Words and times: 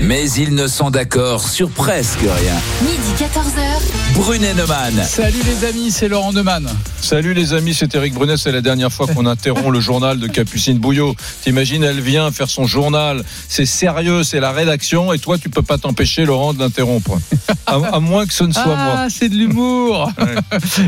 mais 0.00 0.30
ils 0.32 0.54
ne 0.54 0.66
sont 0.68 0.90
d'accord 0.90 1.46
sur 1.48 1.70
presque 1.70 2.20
rien. 2.20 2.54
Midi 2.82 3.12
14h. 3.18 4.14
Brunet 4.14 4.54
Neumann. 4.54 4.94
Salut 5.04 5.40
les 5.44 5.64
amis, 5.66 5.90
c'est 5.90 6.08
Laurent 6.08 6.32
Neumann. 6.32 6.68
Salut 7.00 7.34
les 7.34 7.52
amis, 7.54 7.74
c'est 7.74 7.94
Eric 7.94 8.14
Brunet. 8.14 8.36
C'est 8.36 8.52
la 8.52 8.60
dernière 8.60 8.92
fois 8.92 9.06
qu'on 9.06 9.26
interrompt 9.26 9.70
le 9.72 9.80
journal 9.80 10.18
de 10.18 10.26
Capucine 10.26 10.78
Bouillot. 10.78 11.14
T'imagines, 11.42 11.82
elle 11.82 12.00
vient 12.00 12.30
faire 12.30 12.48
son 12.50 12.66
journal. 12.66 13.24
C'est 13.48 13.66
sérieux, 13.66 14.22
c'est 14.24 14.40
la 14.40 14.52
rédaction. 14.52 15.12
Et 15.12 15.18
toi, 15.18 15.36
tu 15.38 15.48
peux 15.50 15.62
pas 15.62 15.78
t'empêcher, 15.78 16.24
Laurent, 16.24 16.52
de 16.54 16.58
l'interrompre. 16.60 17.18
À, 17.66 17.74
à 17.92 18.00
moins 18.00 18.26
que 18.26 18.32
ce 18.32 18.44
ne 18.44 18.52
soit 18.52 18.64
moi. 18.66 18.94
Ah, 18.96 19.06
c'est 19.10 19.28
de 19.28 19.34
l'humour. 19.36 20.10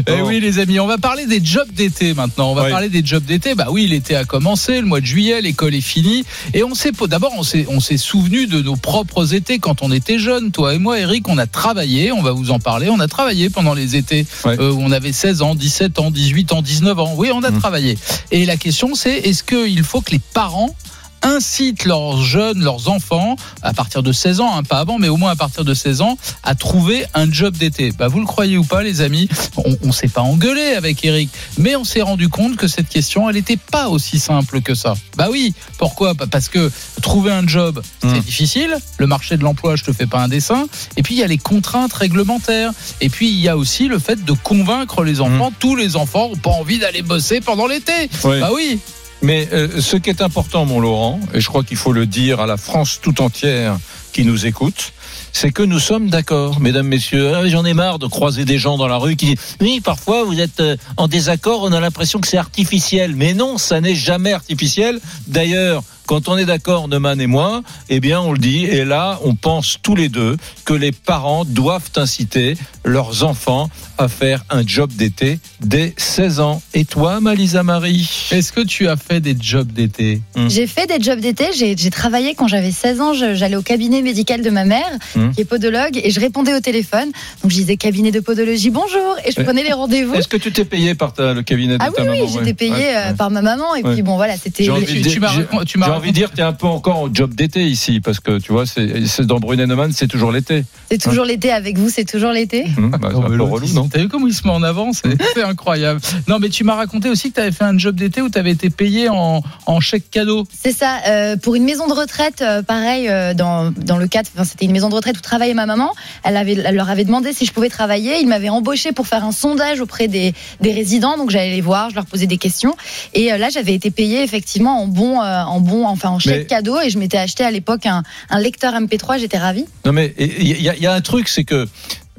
Eh 0.07 0.19
Bon. 0.21 0.29
oui 0.29 0.41
les 0.41 0.59
amis, 0.59 0.79
on 0.80 0.87
va 0.87 0.98
parler 0.98 1.27
des 1.27 1.45
jobs 1.45 1.71
d'été 1.73 2.14
maintenant. 2.14 2.51
On 2.51 2.55
va 2.55 2.64
Oui. 2.64 2.71
parler 2.71 2.89
des 2.89 3.05
jobs 3.05 3.25
d'été. 3.25 3.55
Bah 3.55 3.67
oui, 3.71 3.87
l'été 3.87 4.14
a 4.17 4.25
commencé, 4.25 4.80
le 4.80 4.87
mois 4.87 5.01
de 5.01 5.07
juillet, 5.07 5.41
l'école 5.41 5.75
est 5.75 5.80
finie. 5.80 6.25
Et 6.55 6.62
on 6.64 6.75
s'est 6.75 6.93
d'abord 7.09 7.32
on 7.37 7.43
s'est 7.43 7.67
on 7.68 7.81
s'est 7.81 7.96
souvenu 7.96 8.46
de 8.46 8.61
nos 8.62 8.76
propres 8.90 9.35
étés 9.35 9.61
quand 9.61 9.82
on 9.82 9.93
était 9.93 10.18
jeunes. 10.18 10.50
Toi 10.50 10.75
et 10.75 10.79
moi, 10.80 10.98
Eric, 10.98 11.29
on 11.29 11.39
a 11.39 11.46
travaillé. 11.46 12.11
On 12.11 12.22
va 12.22 12.32
vous 12.32 12.50
en 12.50 12.58
parler. 12.58 12.90
On 12.90 12.98
a 12.98 13.07
travaillé 13.07 13.48
pendant 13.48 13.72
les 13.72 13.94
étés 13.94 14.26
Ouais. 14.44 14.57
euh, 14.58 14.72
où 14.72 14.81
on 14.82 14.90
avait 14.90 15.12
16 15.12 15.43
ans, 15.43 15.54
17 15.54 16.00
ans, 16.00 16.11
18 16.11 16.53
ans, 16.53 16.61
19 16.61 16.98
ans. 16.98 17.14
Oui, 17.17 17.31
on 17.32 17.45
a 17.45 17.53
Mhm. 17.53 17.61
travaillé. 17.61 17.96
Et 18.32 18.45
la 18.46 18.57
question 18.57 18.96
c'est 18.96 19.14
est-ce 19.18 19.45
qu'il 19.45 19.84
faut 19.84 20.00
que 20.00 20.11
les 20.11 20.18
parents 20.18 20.75
incitent 21.23 21.85
leurs 21.85 22.21
jeunes, 22.23 22.63
leurs 22.63 22.89
enfants, 22.89 23.37
à 23.63 23.73
partir 23.73 24.03
de 24.03 24.13
16 24.13 24.41
ans, 24.41 24.57
hein, 24.57 24.63
pas 24.63 24.79
avant, 24.79 24.99
mais 24.99 25.09
au 25.09 25.17
moins 25.17 25.31
à 25.33 25.37
partir 25.37 25.65
de 25.65 25.75
16 25.75 26.01
ans, 26.01 26.17
à 26.43 26.55
trouver 26.55 27.05
un 27.15 27.31
job 27.31 27.57
d'été. 27.57 27.93
Bah, 27.93 28.09
vous 28.09 28.21
le 28.21 28.27
croyez 28.27 28.57
ou 28.57 28.65
pas, 28.65 28.83
les 28.83 29.01
amis 29.01 29.29
On, 29.57 29.77
on 29.85 29.93
s'est 29.93 30.09
pas 30.09 30.23
engueulé 30.23 30.75
avec 30.75 31.05
Eric, 31.05 31.31
mais 31.59 31.77
on 31.77 31.85
s'est 31.85 32.03
rendu 32.03 32.29
compte 32.29 32.56
que 32.56 32.69
cette 32.69 32.89
question, 32.89 33.29
elle 33.29 33.37
n'était 33.37 33.56
pas 33.59 33.89
aussi 33.89 34.19
simple 34.19 34.61
que 34.62 34.75
ça. 34.75 34.95
Bah 35.17 35.29
oui, 35.31 35.55
pourquoi? 35.79 36.15
Bah, 36.15 36.27
Parce 36.31 36.48
que 36.48 36.70
trouver 37.03 37.33
un 37.33 37.47
job, 37.47 37.83
c'est 38.01 38.07
Hmm. 38.09 38.21
difficile. 38.21 38.77
Le 38.98 39.07
marché 39.07 39.37
de 39.37 39.43
l'emploi, 39.45 39.77
je 39.77 39.84
te 39.84 39.93
fais 39.93 40.07
pas 40.07 40.21
un 40.21 40.29
dessin. 40.29 40.67
Et 40.97 41.03
puis 41.03 41.15
il 41.15 41.19
y 41.19 41.23
a 41.23 41.27
les 41.27 41.39
contraintes 41.39 41.93
réglementaires. 41.93 42.73
Et 43.01 43.09
puis 43.09 43.29
il 43.31 43.39
y 43.41 43.49
a 43.49 43.57
aussi 43.57 43.89
le 43.89 43.99
fait 43.99 44.25
de 44.25 44.33
convaincre 44.33 45.05
les 45.05 45.21
enfants. 45.21 45.53
Tous 45.59 45.77
les 45.77 45.97
enfants 45.97 46.31
ont 46.33 46.37
pas 46.37 46.51
envie 46.51 46.79
d'aller 46.79 47.03
bosser 47.03 47.41
pendant 47.41 47.67
l'été. 47.67 47.93
Ouais. 48.25 48.41
Bah 48.41 48.51
oui. 48.55 48.79
Mais 49.23 49.49
euh, 49.53 49.81
ce 49.81 49.97
qui 49.97 50.09
est 50.09 50.23
important, 50.23 50.65
mon 50.65 50.81
Laurent, 50.81 51.21
et 51.35 51.41
je 51.41 51.47
crois 51.49 51.63
qu'il 51.63 51.77
faut 51.77 51.93
le 51.93 52.07
dire 52.07 52.41
à 52.41 52.47
la 52.47 52.57
France 52.57 53.01
tout 53.03 53.21
entière 53.21 53.79
qui 54.12 54.25
nous 54.25 54.47
écoute, 54.47 54.93
c'est 55.33 55.53
que 55.53 55.62
nous 55.62 55.79
sommes 55.79 56.09
d'accord, 56.09 56.59
mesdames, 56.61 56.87
messieurs. 56.87 57.33
Ah, 57.35 57.47
J'en 57.47 57.65
ai 57.65 57.75
marre 57.75 57.99
de 57.99 58.07
croiser 58.07 58.45
des 58.45 58.59
gens 58.59 58.77
dans 58.79 58.89
la 58.89 58.97
rue 58.97 59.17
qui 59.17 59.27
disent 59.27 59.57
Oui, 59.61 59.81
parfois 59.81 60.25
vous 60.25 60.41
êtes 60.41 60.61
euh, 60.61 60.77
en 60.97 61.07
désaccord, 61.07 61.62
on 61.62 61.73
a 61.73 61.81
l'impression 61.81 62.21
que 62.21 62.29
c'est 62.29 62.39
artificiel. 62.39 63.15
Mais 63.15 63.35
non, 63.35 63.59
ça 63.59 63.81
n'est 63.81 63.95
jamais 63.95 64.33
artificiel. 64.33 65.01
D'ailleurs, 65.27 65.83
quand 66.11 66.28
on 66.28 66.36
est 66.36 66.44
d'accord, 66.44 66.89
Neumann 66.89 67.20
et 67.20 67.28
moi, 67.28 67.62
eh 67.89 68.00
bien, 68.00 68.20
on 68.20 68.33
le 68.33 68.39
dit. 68.39 68.64
Et 68.64 68.84
là, 68.84 69.20
on 69.25 69.36
pense 69.36 69.78
tous 69.80 69.94
les 69.94 70.08
deux 70.08 70.36
que 70.64 70.75
les 70.75 70.91
parents 70.91 71.44
doivent 71.44 71.89
inciter 71.94 72.56
leurs 72.84 73.22
enfants 73.22 73.70
à 73.97 74.08
faire 74.08 74.42
un 74.50 74.66
job 74.66 74.91
d'été 74.92 75.38
dès 75.61 75.94
16 75.98 76.41
ans. 76.41 76.62
Et 76.75 76.84
toi, 76.84 77.20
Malisa 77.20 77.62
Marie? 77.62 78.11
Est-ce 78.33 78.50
que 78.53 78.61
tu 78.62 78.88
as 78.88 78.97
fait 78.97 79.20
des 79.20 79.36
jobs 79.41 79.70
d'été? 79.70 80.20
J'ai 80.48 80.66
fait 80.66 80.88
des 80.88 81.00
jobs 81.00 81.20
d'été. 81.20 81.44
J'ai 81.56 81.77
j'ai 81.77 81.91
travaillé 81.91 82.34
quand 82.34 82.48
j'avais 82.48 82.72
16 82.72 83.00
ans. 83.00 83.12
J'allais 83.14 83.55
au 83.55 83.62
cabinet 83.62 84.03
médical 84.03 84.42
de 84.42 84.50
ma 84.50 84.64
mère, 84.64 84.91
Hum. 85.14 85.33
qui 85.33 85.42
est 85.42 85.44
podologue, 85.44 86.00
et 86.03 86.11
je 86.11 86.19
répondais 86.19 86.55
au 86.55 86.61
téléphone. 86.61 87.12
Donc 87.42 87.53
je 87.53 87.56
disais 87.56 87.77
cabinet 87.77 88.11
de 88.11 88.19
podologie, 88.19 88.70
bonjour, 88.70 89.14
et 89.25 89.31
je 89.31 89.36
Ouais. 89.38 89.44
prenais 89.44 89.62
les 89.62 89.72
rendez-vous. 89.72 90.14
Est-ce 90.14 90.27
que 90.27 90.36
tu 90.38 90.50
t'es 90.50 90.64
payé 90.64 90.97
par 90.97 91.12
ta- 91.12 91.34
le 91.34 91.42
cabinet 91.42 91.78
de 91.78 91.84
Ah 91.84 91.91
ta 91.94 92.03
oui, 92.03 92.08
maman? 92.08 92.20
oui, 92.25 92.41
j'étais 92.44 92.69
Ouais, 92.70 92.97
euh, 92.97 93.12
par 93.14 93.31
ma 93.31 93.42
maman. 93.42 93.77
Et 93.77 93.84
Ouais. 93.84 93.92
puis 93.92 94.03
bon, 94.03 94.16
voilà, 94.16 94.36
c'était. 94.36 94.64
J'ai 94.64 94.70
envie 94.72 94.86
tu- 94.86 95.03
de 95.03 95.08
tu 95.08 95.20
m'as 95.20 95.28
j'ai- 95.33 95.47
tu 95.66 95.78
m'as 95.78 95.86
J'ai 95.86 95.92
envie 96.01 96.11
de 96.11 96.17
dire, 96.17 96.31
tu 96.33 96.41
es 96.41 96.45
un 96.45 96.53
peu 96.53 96.67
encore 96.67 97.03
au 97.03 97.09
job 97.12 97.34
d'été 97.34 97.67
ici, 97.67 98.01
parce 98.01 98.20
que 98.20 98.39
tu 98.39 98.53
vois, 98.53 98.65
c'est 98.67 99.20
dans 99.27 99.39
Brunet 99.39 99.67
Neumann, 99.67 99.93
c'est 99.93 100.06
toujours 100.09 100.33
l'été. 100.33 100.65
C'est 100.91 100.98
toujours 101.01 101.25
l'été 101.25 101.53
avec 101.53 101.79
vous, 101.79 101.89
c'est 101.91 102.05
toujours 102.05 102.33
l'été. 102.33 102.65
Hum, 102.77 102.91
bah, 102.91 102.98
c'est 103.11 103.17
Oh, 103.17 103.19
un 103.19 103.23
mais 103.23 103.29
peu 103.29 103.34
l'autre, 103.37 103.53
relou, 103.53 103.69
non 103.75 103.88
T'as 103.88 103.99
vu 104.00 104.09
comment 104.09 104.27
il 104.27 104.34
se 104.34 104.44
met 104.47 104.53
en 104.53 104.62
avant 104.62 104.93
C'est 104.93 105.16
c'est 105.34 105.43
incroyable. 105.43 106.00
Non, 106.27 106.38
mais 106.38 106.49
tu 106.49 106.65
m'as 106.65 106.75
raconté 106.75 107.09
aussi 107.09 107.31
que 107.31 107.34
tu 107.37 107.41
avais 107.41 107.53
fait 107.53 107.65
un 107.65 107.77
job 107.78 107.94
d'été 107.97 108.22
où 108.22 108.28
tu 108.31 108.38
avais 108.38 108.50
été 108.50 108.71
payé 108.71 109.09
en, 109.09 109.43
en 109.66 109.81
chèque 109.81 110.11
cadeau. 110.11 110.47
C'est 110.53 110.72
ça. 110.72 110.99
euh, 111.06 111.37
pour 111.37 111.55
une 111.55 111.65
maison 111.65 111.87
de 111.87 111.93
retraite, 111.93 112.43
euh, 112.43 112.62
pareil, 112.62 113.09
euh, 113.09 113.34
dans, 113.34 113.71
dans 113.71 113.99
le 113.99 114.06
cadre, 114.09 114.28
enfin, 114.34 114.44
c'était 114.44 114.65
une 114.65 114.72
maison 114.72 114.88
de 114.88 114.94
retraite 114.94 115.17
où 115.19 115.21
travaillait 115.21 115.55
ma 115.55 115.67
maman. 115.67 115.93
Elle, 116.25 116.37
avait, 116.37 116.55
elle 116.55 116.75
leur 116.75 116.88
avait 116.91 117.05
demandé 117.05 117.32
si 117.32 117.44
je 117.47 117.53
pouvais 117.53 117.69
travailler. 117.69 118.21
Ils 118.21 118.27
m'avaient 118.28 118.49
embauché 118.49 118.93
pour 118.93 119.06
faire 119.06 119.25
un 119.25 119.32
sondage 119.32 119.81
auprès 119.81 120.09
des, 120.09 120.32
des 120.61 120.72
résidents. 120.72 121.17
Donc 121.17 121.31
j'allais 121.31 121.50
les 121.55 121.61
voir, 121.61 121.91
je 121.91 121.94
leur 121.97 122.06
posais 122.06 122.27
des 122.27 122.38
questions. 122.38 122.75
Et 123.15 123.32
euh, 123.32 123.38
là, 123.38 123.49
j'avais 123.50 123.75
été 123.75 123.91
payée 123.91 124.22
effectivement 124.22 124.82
en 124.82 124.87
bon, 124.87 125.21
euh, 125.21 125.43
en 125.43 125.61
bon, 125.61 125.87
enfin 125.91 126.11
en 126.11 126.19
chèque 126.19 126.41
Mais- 126.41 126.47
cadeau. 126.47 126.81
Et 126.81 126.91
je 126.91 126.99
m'étais 126.99 127.19
acheté 127.19 127.45
à 127.45 127.51
l'époque 127.51 127.87
un, 127.87 128.03
un 128.31 128.39
lecteur 128.41 128.73
MP3. 128.75 129.19
J'étais 129.19 129.39
ravie. 129.39 129.65
Non, 129.84 129.93
mais 129.93 130.15
il 130.19 130.61
y, 130.61 130.69
a- 130.69 130.77
il 130.77 130.83
y 130.83 130.87
a 130.87 130.95
un 130.95 131.01
truc, 131.01 131.28
c'est 131.28 131.45
que 131.45 131.67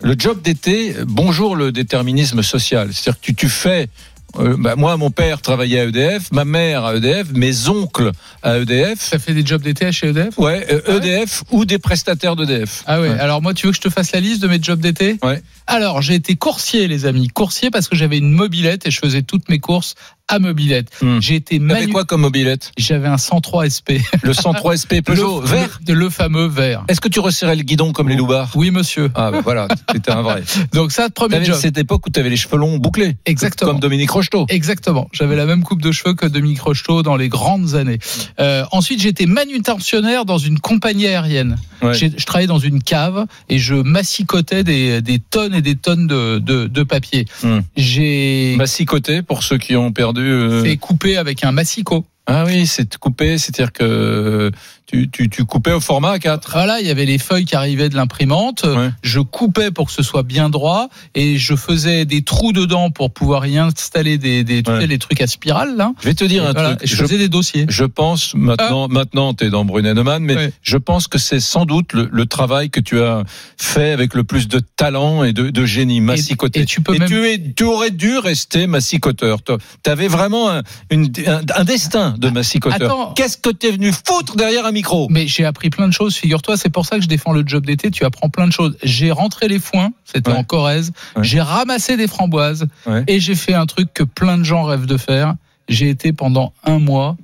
le 0.04 0.16
job 0.18 0.42
d'été, 0.42 0.96
bonjour 1.08 1.56
le 1.56 1.72
déterminisme 1.72 2.42
social. 2.44 2.90
C'est-à-dire 2.92 3.20
que 3.22 3.26
tu, 3.26 3.36
tu 3.36 3.50
fais. 3.50 3.88
euh, 4.40 4.56
bah, 4.58 4.76
moi, 4.78 4.96
mon 4.98 5.12
père 5.12 5.42
travaillait 5.42 5.81
à 5.81 5.84
EDF, 5.84 6.31
ma 6.31 6.46
mère 6.46 6.86
à 6.86 6.96
EDF, 6.96 7.28
mes 7.34 7.68
oncles 7.68 8.12
à 8.42 8.58
EDF. 8.60 9.10
Tu 9.10 9.16
as 9.16 9.20
fait 9.20 9.34
des 9.34 9.46
jobs 9.46 9.62
d'été 9.62 9.92
chez 9.92 10.08
EDF 10.08 10.38
Ouais, 10.40 10.66
euh, 10.72 10.80
Ah 10.88 10.92
ouais? 10.92 10.98
EDF 10.98 11.44
ou 11.52 11.66
des 11.66 11.78
prestataires 11.80 12.36
d'EDF. 12.38 12.84
Ah 12.88 13.02
ouais. 13.02 13.10
Ouais. 13.10 13.20
Alors 13.20 13.42
moi, 13.42 13.54
tu 13.54 13.66
veux 13.68 13.74
que 13.74 13.78
je 13.78 13.81
te 13.81 13.90
fasse 13.90 14.12
la 14.14 14.22
liste 14.22 14.42
de 14.42 14.48
mes 14.48 14.62
jobs 14.62 14.80
d'été? 14.80 15.18
Ouais. 15.22 15.44
Alors, 15.68 16.02
j'ai 16.02 16.16
été 16.16 16.36
coursier, 16.36 16.88
les 16.88 17.06
amis. 17.06 17.28
Coursier 17.28 17.70
parce 17.72 17.88
que 17.90 17.96
j'avais 17.96 18.18
une 18.18 18.31
mobilette 18.31 18.88
et 18.88 18.92
je 18.92 19.00
faisais 19.00 19.22
toutes 19.22 19.50
mes 19.50 19.60
courses 19.60 19.96
à 20.31 20.40
mobilette. 20.40 20.90
Hmm. 21.02 21.19
J'ai 21.19 21.36
été 21.36 21.59
T'avais 21.59 21.81
manu... 21.81 21.92
quoi 21.94 22.06
comme 22.06 22.22
mobilette 22.22 22.72
J'avais 22.78 23.08
un 23.08 23.18
103 23.18 23.69
SP. 23.69 23.90
Le 24.24 24.34
103 24.34 24.78
SP 24.78 25.02
Peugeot 25.03 25.42
le, 25.42 25.47
vert. 25.47 25.80
le, 25.88 25.94
le 25.94 26.09
fameux 26.09 26.47
vert. 26.47 26.84
Est-ce 26.88 27.02
que 27.02 27.09
tu 27.09 27.19
resserrais 27.19 27.56
le 27.56 27.64
guidon 27.64 27.92
comme 27.92 28.08
les 28.09 28.16
loupards 28.16 28.52
Oui, 28.56 28.72
monsieur. 28.72 29.12
Ah, 29.16 29.31
bah 29.31 29.42
voilà, 29.44 29.68
c'était 29.92 30.12
un 30.12 30.22
vrai. 30.22 30.44
Donc 30.74 30.92
ça, 30.92 31.09
premier 31.09 31.44
job. 31.44 31.56
cette 31.59 31.78
époque 31.78 32.08
où 32.08 32.09
tu 32.09 32.19
avais 32.19 32.30
les 32.30 32.38
cheveux 32.38 32.58
longs 32.58 32.78
bouclés. 32.78 33.18
Exactement. 33.25 33.72
Comme 33.72 33.80
Dominique 33.80 34.12
Rocheteau. 34.12 34.46
Exactement. 34.50 35.08
J'avais 35.12 35.36
la 35.36 35.46
même 35.46 35.64
coupe 35.64 35.81
de 35.81 35.92
cheveux 35.92 36.14
que 36.14 36.25
Dominique 36.25 36.62
Rocheteau 36.62 37.03
dans 37.03 37.18
les 37.18 37.30
grandes 37.30 37.75
années. 37.75 38.00
Euh, 38.40 38.63
ensuite, 38.72 39.02
j'étais 39.02 39.25
manutentionnaire 39.25 40.25
dans 40.25 40.38
une 40.38 40.59
compagnie 40.59 41.08
aérienne. 41.08 41.58
Ouais. 41.81 41.94
Je 41.96 42.25
travaillais 42.25 42.48
dans 42.48 42.59
une 42.59 42.81
cave 42.81 43.25
et 43.50 43.58
je 43.58 43.74
massicotais 43.75 44.63
des, 44.63 45.02
des 45.02 45.19
tonnes 45.19 45.56
et 45.56 45.62
des 45.62 45.75
tonnes 45.75 46.08
de, 46.08 46.38
de, 46.40 46.68
de 46.68 46.84
papier. 46.84 47.25
Hmm. 47.44 47.59
J'ai 47.75 48.56
Massicoté 48.58 49.22
pour 49.22 49.44
ceux 49.44 49.58
qui 49.58 49.75
ont 49.75 49.92
perdu. 49.92 50.21
Euh, 50.30 50.64
fait 50.64 50.78
couper 50.78 51.18
avec 51.18 51.44
un 51.44 51.52
massicot. 51.52 52.06
Ah 52.28 52.46
oui, 52.46 52.68
c'est 52.68 52.98
coupé, 52.98 53.38
c'est-à-dire 53.38 53.72
que 53.74 54.52
tu, 54.91 55.09
tu, 55.09 55.29
tu 55.29 55.46
coupais 55.46 55.72
au 55.72 55.79
format 55.79 56.18
A4. 56.18 56.41
Voilà, 56.52 56.79
il 56.81 56.88
y 56.88 56.90
avait 56.90 57.06
les 57.06 57.18
feuilles 57.18 57.46
qui 57.46 57.56
arrivaient 57.56 57.90
de 57.90 57.96
l'imprimante. 57.96 58.63
Ouais. 58.66 58.90
Je 59.03 59.19
coupais 59.22 59.72
pour 59.72 59.88
que 59.88 59.94
ce 59.94 60.03
soit 60.03 60.24
bien 60.24 60.50
droit 60.50 60.90
et 61.16 61.38
je 61.38 61.56
faisais 61.56 62.06
des 62.06 62.22
trous 62.24 62.52
dedans 62.52 62.91
pour 62.91 63.12
pouvoir 63.12 63.46
y 63.47 63.57
installer 63.57 64.18
des, 64.18 64.44
Ouais. 64.68 64.85
les 64.88 64.97
trucs 65.00 65.22
à 65.22 65.28
spirale 65.28 65.75
là. 65.78 65.94
Je 66.01 66.07
vais 66.09 66.13
te 66.13 66.25
dire 66.25 66.46
un 66.46 66.51
Voilà, 66.53 66.69
truc. 66.75 66.84
et 66.84 66.88
je 66.88 66.96
Je, 66.96 67.01
faisais 67.03 67.18
des 67.18 67.30
dossiers. 67.30 67.66
je 67.69 67.85
pense 67.85 68.34
maintenant, 68.35 68.88
maintenant 68.90 69.34
tu 69.34 69.46
es 69.46 69.50
dans 69.50 69.63
Brunet 69.66 69.94
Neumann, 69.94 70.22
mais 70.24 70.35
Ouais. 70.35 70.51
je 70.62 70.78
pense 70.78 71.07
que 71.07 71.18
c'est 71.18 71.40
sans 71.40 71.66
doute 71.66 71.94
le, 71.94 72.09
le 72.12 72.25
travail 72.25 72.69
que 72.69 72.80
tu 72.81 73.00
as 73.01 73.24
fait 73.57 73.91
avec 73.91 74.13
le 74.13 74.24
plus 74.25 74.47
de 74.47 74.59
talent 74.59 75.24
et 75.24 75.31
de, 75.34 75.50
de 75.50 75.66
génie, 75.66 76.01
massicoté. 76.01 76.62
et 76.62 76.66
tu 76.66 76.81
peux 76.81 76.97
même- 76.97 77.07
tu, 77.07 77.25
es, 77.28 77.40
tu 77.56 77.63
aurais 77.63 77.91
dû 77.91 78.18
rester 78.18 78.68
massicoteur. 78.68 79.40
Tu 79.44 79.90
avais 79.90 80.07
vraiment 80.09 80.50
un, 80.50 80.63
une- 80.90 81.12
un, 81.28 81.41
un 81.56 81.63
destin 81.63 82.16
de 82.18 82.30
massicoteur. 82.30 82.81
attends. 82.91 83.13
Qu'est-ce 83.13 83.38
que 83.38 83.50
tu 83.51 83.68
es 83.68 83.72
venu 83.72 83.91
foutre 83.91 84.35
derrière 84.35 84.66
un 84.66 84.72
micro 84.72 84.81
Mais 85.09 85.28
j'ai 85.28 85.46
appris 85.46 85.69
plein 85.69 85.88
de 85.88 85.94
choses, 85.94 86.16
figure-toi, 86.16 86.58
c'est 86.58 86.69
pour 86.69 86.86
ça 86.86 86.97
que 86.97 87.03
je 87.03 87.08
défends 87.08 87.31
le 87.34 87.44
job 87.46 87.66
d'été, 87.66 87.92
tu 87.92 88.03
apprends 88.06 88.30
plein 88.30 88.47
de 88.47 88.53
choses. 88.53 88.78
J'ai 88.84 89.12
rentré 89.12 89.47
les 89.47 89.59
foins, 89.59 89.92
c'était 90.06 90.31
Ouais. 90.31 90.38
en 90.38 90.44
Corrèze, 90.44 90.92
Ouais. 91.16 91.24
j'ai 91.24 91.42
ramassé 91.42 91.97
des 91.97 92.08
framboises 92.08 92.66
Ouais. 92.86 93.03
et 93.08 93.19
j'ai 93.19 93.36
fait 93.36 93.53
un 93.53 93.66
truc 93.66 93.94
que 93.94 94.03
plein 94.03 94.38
de 94.38 94.44
gens 94.44 94.64
rêvent 94.64 94.86
de 94.86 94.97
faire. 94.97 95.36
J'ai 95.69 95.90
été 95.90 96.12
pendant 96.14 96.53
un 96.66 96.80
mois 96.80 97.18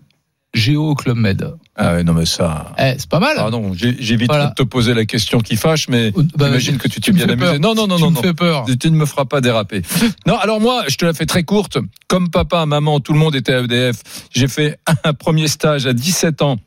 géo 0.54 0.90
au 0.92 0.96
Club 0.96 1.18
Med. 1.18 1.54
Ah 1.80 1.94
ouais, 1.94 2.04
non 2.04 2.14
mais 2.14 2.26
ça... 2.26 2.74
Eh, 2.80 2.94
c'est 2.98 3.08
pas 3.10 3.20
mal. 3.20 3.36
Pardon, 3.36 3.72
j'ai- 3.76 3.96
j'évite 4.00 4.28
Voilà. 4.30 4.48
de 4.48 4.54
te 4.56 4.64
poser 4.64 4.96
la 4.96 5.06
question 5.06 5.40
qui 5.40 5.56
fâche, 5.56 5.88
mais 5.90 6.12
Bah, 6.36 6.46
j'imagine 6.48 6.78
que 6.78 6.88
tu 6.88 7.00
t'es 7.00 7.12
bien 7.12 7.26
amusé. 7.30 7.38
peur. 7.38 7.60
Non, 7.60 7.76
non, 7.76 7.86
non, 7.86 7.98
tu 7.98 8.02
non, 8.04 8.10
me 8.10 8.16
non. 8.16 8.22
fais 8.24 8.34
peur. 8.34 8.66
Tu 8.80 8.90
ne 8.90 8.96
me 8.96 9.06
feras 9.06 9.26
pas 9.26 9.42
déraper. 9.42 9.84
Non, 10.26 10.38
alors 10.38 10.60
moi, 10.60 10.84
je 10.88 10.96
te 10.96 11.06
la 11.06 11.14
fais 11.14 11.28
très 11.28 11.44
courte. 11.44 11.78
Comme 12.08 12.30
papa, 12.32 12.66
maman, 12.66 13.00
tout 13.00 13.14
le 13.14 13.20
monde 13.20 13.36
était 13.36 13.54
à 13.54 13.60
EDF. 13.60 14.02
J'ai 14.34 14.48
fait 14.48 14.80
un 15.04 15.14
premier 15.14 15.48
stage 15.48 15.86
à 15.86 15.94
17 15.94 16.42
ans 16.42 16.58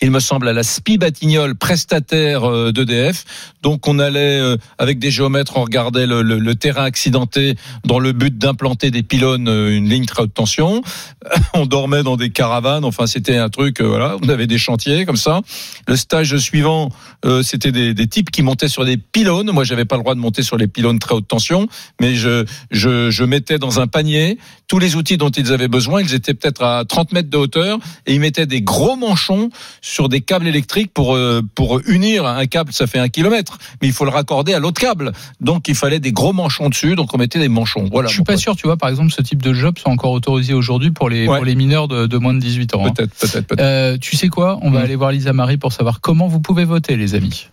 il 0.00 0.10
me 0.10 0.20
semble, 0.20 0.48
à 0.48 0.52
la 0.52 0.62
SPI 0.62 0.98
Batignolles, 0.98 1.54
prestataire 1.54 2.44
euh, 2.44 2.72
d'EDF. 2.72 3.24
Donc 3.62 3.86
on 3.88 3.98
allait 3.98 4.38
euh, 4.40 4.56
avec 4.78 4.98
des 4.98 5.10
géomètres, 5.10 5.56
on 5.56 5.62
regardait 5.62 6.06
le, 6.06 6.22
le- 6.22 6.38
le 6.38 6.54
terrain 6.54 6.84
accidenté 6.84 7.54
dans 7.84 7.98
le 7.98 8.12
but 8.12 8.36
d'implanter 8.36 8.90
des 8.90 9.02
pylônes, 9.02 9.48
euh, 9.48 9.76
une 9.76 9.88
ligne 9.88 10.04
très 10.06 10.22
haute 10.22 10.34
tension. 10.34 10.82
On 11.54 11.66
dormait 11.66 12.02
dans 12.02 12.16
des 12.16 12.30
caravanes. 12.30 12.84
Enfin, 12.84 13.06
c'était 13.06 13.36
un 13.36 13.48
truc. 13.48 13.80
voilà, 13.80 14.16
on 14.22 14.28
avait 14.28 14.46
des 14.46 14.58
chantiers 14.58 15.04
comme 15.06 15.16
ça. 15.16 15.40
Le 15.88 15.96
stage 15.96 16.36
suivant, 16.36 16.90
euh, 17.24 17.42
c'était 17.42 17.72
des, 17.72 17.94
des 17.94 18.06
types 18.06 18.30
qui 18.30 18.42
montaient 18.42 18.68
sur 18.68 18.84
des 18.84 18.96
pylônes. 18.96 19.50
Moi, 19.50 19.64
j'avais 19.64 19.84
pas 19.84 19.96
le 19.96 20.02
droit 20.02 20.14
de 20.14 20.20
monter 20.20 20.42
sur 20.42 20.56
les 20.56 20.68
pylônes 20.68 20.98
très 20.98 21.14
haute 21.14 21.26
tension, 21.26 21.66
mais 22.00 22.14
je, 22.14 22.44
je, 22.70 23.10
je 23.10 23.24
mettais 23.24 23.58
dans 23.58 23.80
un 23.80 23.86
panier 23.86 24.38
tous 24.68 24.78
les 24.78 24.94
outils 24.96 25.16
dont 25.16 25.30
ils 25.30 25.52
avaient 25.52 25.68
besoin. 25.68 26.00
Ils 26.02 26.14
étaient 26.14 26.34
peut-être 26.34 26.62
à 26.62 26.84
30 26.84 27.12
mètres 27.12 27.30
de 27.30 27.36
hauteur 27.36 27.78
et 28.06 28.14
ils 28.14 28.20
mettaient 28.20 28.46
des 28.46 28.62
gros 28.62 28.96
manchons 28.96 29.50
sur 29.88 30.08
des 30.08 30.20
câbles 30.20 30.48
électriques 30.48 30.90
pour 30.92 31.14
euh, 31.14 31.42
pour 31.54 31.80
unir 31.86 32.26
un 32.26 32.46
câble. 32.46 32.72
Ça 32.72 32.86
fait 32.88 32.98
un 32.98 33.08
kilomètre, 33.08 33.58
mais 33.80 33.86
il 33.86 33.94
faut 33.94 34.04
le 34.04 34.10
raccorder 34.10 34.52
à 34.52 34.58
l'autre 34.58 34.80
câble. 34.80 35.12
Donc 35.40 35.68
il 35.68 35.74
fallait 35.76 36.00
des 36.00 36.10
gros 36.12 36.32
manchons 36.32 36.68
dessus. 36.68 36.96
Donc 36.96 37.14
on 37.14 37.18
mettait 37.18 37.38
des 37.38 37.48
manchons. 37.48 37.88
Voilà. 37.92 38.08
Je 38.08 38.14
suis 38.14 38.24
pas 38.24 38.36
sûr, 38.36 38.56
tu 38.56 38.66
vois, 38.66 38.76
par 38.76 38.88
exemple, 38.90 39.12
ce 39.12 39.22
type 39.22 39.40
de 39.42 39.52
job 39.54 39.78
soit 39.78 39.92
encore 39.92 40.10
autorisé 40.10 40.54
aujourd'hui 40.54 40.90
pour 40.90 41.08
les, 41.08 41.28
Ouais. 41.28 41.36
pour 41.36 41.44
les 41.44 41.54
mineurs 41.54 41.86
de, 41.86 42.06
de 42.06 42.18
moins 42.18 42.34
de 42.34 42.40
18 42.40 42.74
ans. 42.74 42.84
hein. 42.86 42.90
Peut-être, 42.92 43.14
peut-être, 43.14 43.46
peut-être. 43.46 43.60
Euh, 43.64 43.96
tu 43.98 44.16
sais 44.16 44.28
quoi? 44.28 44.58
On 44.62 44.70
va 44.70 44.80
Mm. 44.80 44.84
aller 44.84 44.96
voir 44.96 45.12
Lisa 45.12 45.32
Marie 45.32 45.56
pour 45.56 45.72
savoir 45.72 46.00
comment 46.00 46.26
vous 46.26 46.40
pouvez 46.40 46.64
voter, 46.64 46.96
les 46.96 47.14
amis. 47.14 47.46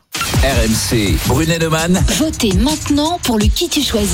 RMC, 0.44 1.18
Brunet 1.28 1.58
Neumann. 1.60 2.04
Votez 2.18 2.54
maintenant 2.54 3.20
pour 3.24 3.38
le 3.40 3.46
qui 3.46 3.70
tu 3.70 3.82
choisis. 3.82 4.14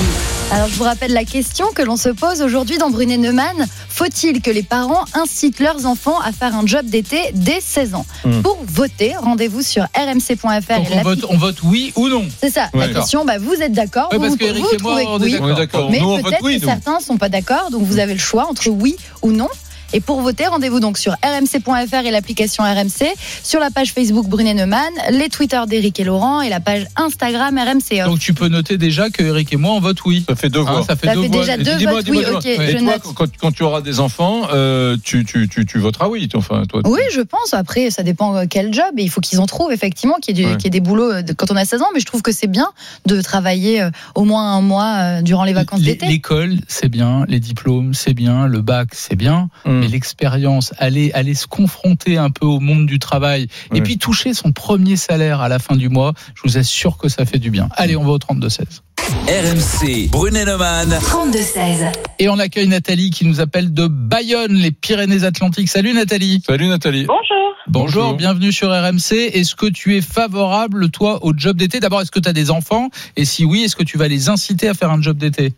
Alors 0.50 0.68
je 0.68 0.74
vous 0.74 0.84
rappelle 0.84 1.12
la 1.12 1.24
question 1.24 1.66
que 1.74 1.82
l'on 1.82 1.96
se 1.96 2.08
pose 2.08 2.40
aujourd'hui 2.40 2.78
dans 2.78 2.88
Brunet 2.90 3.16
Neumann. 3.16 3.66
Faut-il 3.88 4.40
que 4.40 4.50
les 4.50 4.62
parents 4.62 5.04
incitent 5.14 5.60
leurs 5.60 5.86
enfants 5.86 6.18
à 6.20 6.32
faire 6.32 6.54
un 6.56 6.64
job 6.66 6.86
d'été 6.86 7.18
dès 7.34 7.60
16 7.60 7.94
ans? 7.94 8.06
Hmm. 8.24 8.42
Pour 8.42 8.58
voter, 8.66 9.14
rendez-vous 9.16 9.62
sur 9.62 9.82
rmc.fr. 9.94 10.76
Donc 10.76 10.90
et 10.90 10.94
on 10.98 11.02
vote, 11.02 11.26
on 11.28 11.36
vote 11.36 11.56
oui 11.64 11.92
ou 11.96 12.08
non? 12.08 12.24
C'est 12.40 12.50
ça, 12.50 12.70
Ouais, 12.74 12.86
la 12.86 12.94
question. 12.94 13.24
Bah, 13.24 13.38
vous 13.38 13.54
êtes 13.54 13.72
d'accord 13.72 14.08
Ouais, 14.12 14.18
vous, 14.18 14.36
que 14.36 14.44
vous 14.44 14.50
Eric 14.50 14.64
et 14.72 14.82
moi, 14.82 14.92
trouvez 15.02 15.06
on 15.06 15.18
que 15.18 15.24
est 15.24 15.40
oui. 15.40 15.54
d'accord. 15.56 15.90
Mais 15.90 15.98
peut-être 15.98 16.42
oui, 16.42 16.60
certains 16.64 17.00
sont 17.00 17.18
pas 17.18 17.28
d'accord, 17.28 17.70
donc 17.70 17.82
vous 17.82 17.98
avez 17.98 18.14
le 18.14 18.20
choix 18.20 18.46
entre 18.48 18.68
oui 18.68 18.96
ou 19.22 19.32
non. 19.32 19.48
Et 19.92 20.00
pour 20.00 20.20
voter, 20.20 20.46
rendez-vous 20.46 20.78
donc 20.80 20.98
sur 20.98 21.12
rmc.fr 21.24 22.06
et 22.06 22.10
l'application 22.10 22.62
RMC, 22.62 23.06
sur 23.42 23.58
la 23.60 23.70
page 23.70 23.92
Facebook 23.92 24.26
Brunet 24.28 24.54
Neumann, 24.54 24.92
les 25.10 25.28
Twitter 25.28 25.60
d'Éric 25.66 25.98
et 25.98 26.04
Laurent 26.04 26.40
et 26.42 26.48
la 26.48 26.60
page 26.60 26.86
Instagram 26.96 27.58
RMC. 27.58 28.00
Off. 28.02 28.06
Donc 28.06 28.18
tu 28.20 28.32
peux 28.34 28.48
noter 28.48 28.78
déjà 28.78 29.10
que 29.10 29.22
Eric 29.22 29.52
et 29.52 29.56
moi, 29.56 29.72
on 29.72 29.80
vote 29.80 30.04
oui. 30.04 30.24
Ça 30.28 30.36
fait 30.36 30.48
deux 30.48 30.60
Hein, 30.60 30.72
voix. 30.72 30.84
ça 30.84 30.94
fait 30.96 31.06
Ça 31.08 31.14
deux 31.14 31.22
fait 31.22 31.28
voix. 31.28 31.40
déjà 31.40 31.56
deux 31.56 31.86
votes 31.90 32.08
oui, 32.08 32.24
ok, 32.34 32.46
Et 32.46 32.72
je 32.72 32.78
toi, 32.78 32.92
note. 32.92 33.02
quand, 33.14 33.36
quand 33.36 33.52
tu 33.52 33.62
auras 33.62 33.80
des 33.80 33.98
enfants, 34.00 34.42
euh, 34.52 34.96
tu, 35.02 35.24
tu, 35.24 35.48
tu, 35.48 35.66
tu 35.66 35.78
voteras 35.78 36.08
oui. 36.08 36.28
Enfin, 36.34 36.62
toi, 36.68 36.82
Oui, 36.84 37.00
je 37.12 37.20
pense. 37.22 37.52
Après, 37.54 37.90
ça 37.90 38.02
dépend 38.02 38.36
euh, 38.36 38.44
quel 38.48 38.72
job. 38.72 38.84
Et 38.98 39.02
il 39.02 39.10
faut 39.10 39.20
qu'ils 39.20 39.40
en 39.40 39.46
trouvent, 39.46 39.72
effectivement, 39.72 40.16
qu'il 40.22 40.38
y, 40.38 40.44
Ouais. 40.46 40.52
y 40.62 40.66
ait 40.66 40.70
des 40.70 40.80
boulots 40.80 41.12
euh, 41.12 41.22
de- 41.22 41.32
quand 41.32 41.50
on 41.50 41.56
a 41.56 41.64
16 41.64 41.82
ans. 41.82 41.86
Mais 41.94 42.00
je 42.00 42.06
trouve 42.06 42.22
que 42.22 42.32
c'est 42.32 42.46
bien 42.46 42.68
de 43.06 43.20
travailler 43.22 43.88
au 44.14 44.24
moins 44.24 44.52
un 44.54 44.60
mois 44.60 45.22
durant 45.22 45.44
les 45.44 45.52
vacances 45.52 45.80
d'été. 45.80 46.06
L'école, 46.06 46.54
c'est 46.68 46.88
bien, 46.88 47.24
les 47.28 47.40
diplômes, 47.40 47.94
c'est 47.94 48.14
bien, 48.14 48.46
le 48.46 48.60
bac, 48.60 48.88
c'est 48.92 49.16
bien, 49.16 49.48
Hum. 49.64 49.79
Mais 49.80 49.88
l'expérience, 49.88 50.72
aller, 50.78 51.10
aller 51.12 51.34
se 51.34 51.46
confronter 51.46 52.16
un 52.18 52.30
peu 52.30 52.46
au 52.46 52.60
monde 52.60 52.86
du 52.86 52.98
travail 52.98 53.48
et 53.74 53.80
puis 53.80 53.98
toucher 53.98 54.34
son 54.34 54.52
premier 54.52 54.96
salaire 54.96 55.40
à 55.40 55.48
la 55.48 55.58
fin 55.58 55.76
du 55.76 55.88
mois, 55.88 56.12
je 56.34 56.42
vous 56.44 56.58
assure 56.58 56.98
que 56.98 57.08
ça 57.08 57.24
fait 57.24 57.38
du 57.38 57.50
bien. 57.50 57.68
Allez, 57.76 57.96
on 57.96 58.04
va 58.04 58.12
au 58.12 58.18
32-16. 58.18 58.82
RMC, 59.26 60.08
Brunet 60.10 60.44
Neumann. 60.44 60.88
32-16. 60.90 61.92
Et 62.18 62.28
on 62.28 62.38
accueille 62.38 62.68
Nathalie 62.68 63.10
qui 63.10 63.24
nous 63.24 63.40
appelle 63.40 63.72
de 63.72 63.86
Bayonne, 63.86 64.54
les 64.54 64.70
Pyrénées-Atlantiques. 64.70 65.68
Salut 65.68 65.94
Nathalie. 65.94 66.42
Salut 66.46 66.68
Nathalie. 66.68 67.06
Bonjour. 67.06 67.20
Bonjour, 67.66 68.02
Bonjour. 68.02 68.16
bienvenue 68.16 68.52
sur 68.52 68.68
RMC. 68.70 69.12
Est-ce 69.32 69.54
que 69.54 69.66
tu 69.66 69.96
es 69.96 70.00
favorable, 70.00 70.90
toi, 70.90 71.24
au 71.24 71.32
job 71.36 71.56
d'été? 71.56 71.80
D'abord, 71.80 72.00
est-ce 72.02 72.10
que 72.10 72.20
tu 72.20 72.28
as 72.28 72.32
des 72.32 72.50
enfants? 72.50 72.88
Et 73.16 73.24
si 73.24 73.44
oui, 73.44 73.62
est-ce 73.62 73.76
que 73.76 73.84
tu 73.84 73.96
vas 73.98 74.08
les 74.08 74.28
inciter 74.28 74.68
à 74.68 74.74
faire 74.74 74.90
un 74.90 75.00
job 75.00 75.16
d'été? 75.16 75.54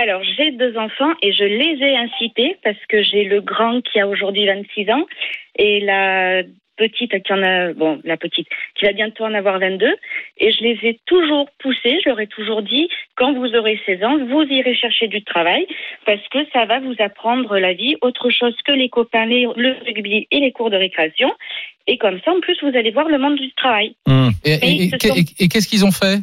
Alors, 0.00 0.22
j'ai 0.36 0.52
deux 0.52 0.76
enfants 0.78 1.12
et 1.22 1.32
je 1.32 1.42
les 1.42 1.76
ai 1.84 1.96
incités 1.96 2.56
parce 2.62 2.78
que 2.88 3.02
j'ai 3.02 3.24
le 3.24 3.40
grand 3.40 3.80
qui 3.80 3.98
a 3.98 4.06
aujourd'hui 4.06 4.46
26 4.46 4.90
ans 4.90 5.04
et 5.56 5.80
la 5.80 6.42
petite 6.76 7.20
qui 7.24 7.32
en 7.32 7.42
a, 7.42 7.72
bon, 7.72 8.00
la 8.04 8.16
petite, 8.16 8.46
qui 8.76 8.84
va 8.86 8.92
bientôt 8.92 9.24
en 9.24 9.34
avoir 9.34 9.58
22. 9.58 9.92
Et 10.38 10.52
je 10.52 10.62
les 10.62 10.78
ai 10.84 11.00
toujours 11.06 11.48
poussés, 11.58 11.98
je 12.04 12.08
leur 12.10 12.20
ai 12.20 12.28
toujours 12.28 12.62
dit, 12.62 12.88
quand 13.16 13.32
vous 13.32 13.52
aurez 13.56 13.80
16 13.86 14.04
ans, 14.04 14.18
vous 14.24 14.42
irez 14.42 14.76
chercher 14.76 15.08
du 15.08 15.24
travail 15.24 15.66
parce 16.06 16.22
que 16.28 16.38
ça 16.52 16.64
va 16.66 16.78
vous 16.78 16.94
apprendre 17.00 17.58
la 17.58 17.72
vie, 17.72 17.96
autre 18.00 18.30
chose 18.30 18.54
que 18.64 18.70
les 18.70 18.88
copains, 18.88 19.26
les- 19.26 19.48
le 19.56 19.74
rugby 19.84 20.28
et 20.30 20.38
les 20.38 20.52
cours 20.52 20.70
de 20.70 20.76
récréation. 20.76 21.34
Et 21.88 21.98
comme 21.98 22.20
ça, 22.24 22.30
en 22.30 22.38
plus, 22.38 22.56
vous 22.62 22.76
allez 22.76 22.92
voir 22.92 23.08
le 23.08 23.18
monde 23.18 23.34
du 23.36 23.50
travail. 23.54 23.96
Hum. 24.06 24.30
Et, 24.44 24.52
et- 24.52 24.58
Oui, 24.62 24.82
et- 24.82 24.88
ce 25.00 25.08
sont- 25.08 25.16
et- 25.16 25.44
et 25.44 25.48
qu'est-ce 25.48 25.66
qu'ils 25.66 25.84
ont 25.84 25.90
fait? 25.90 26.18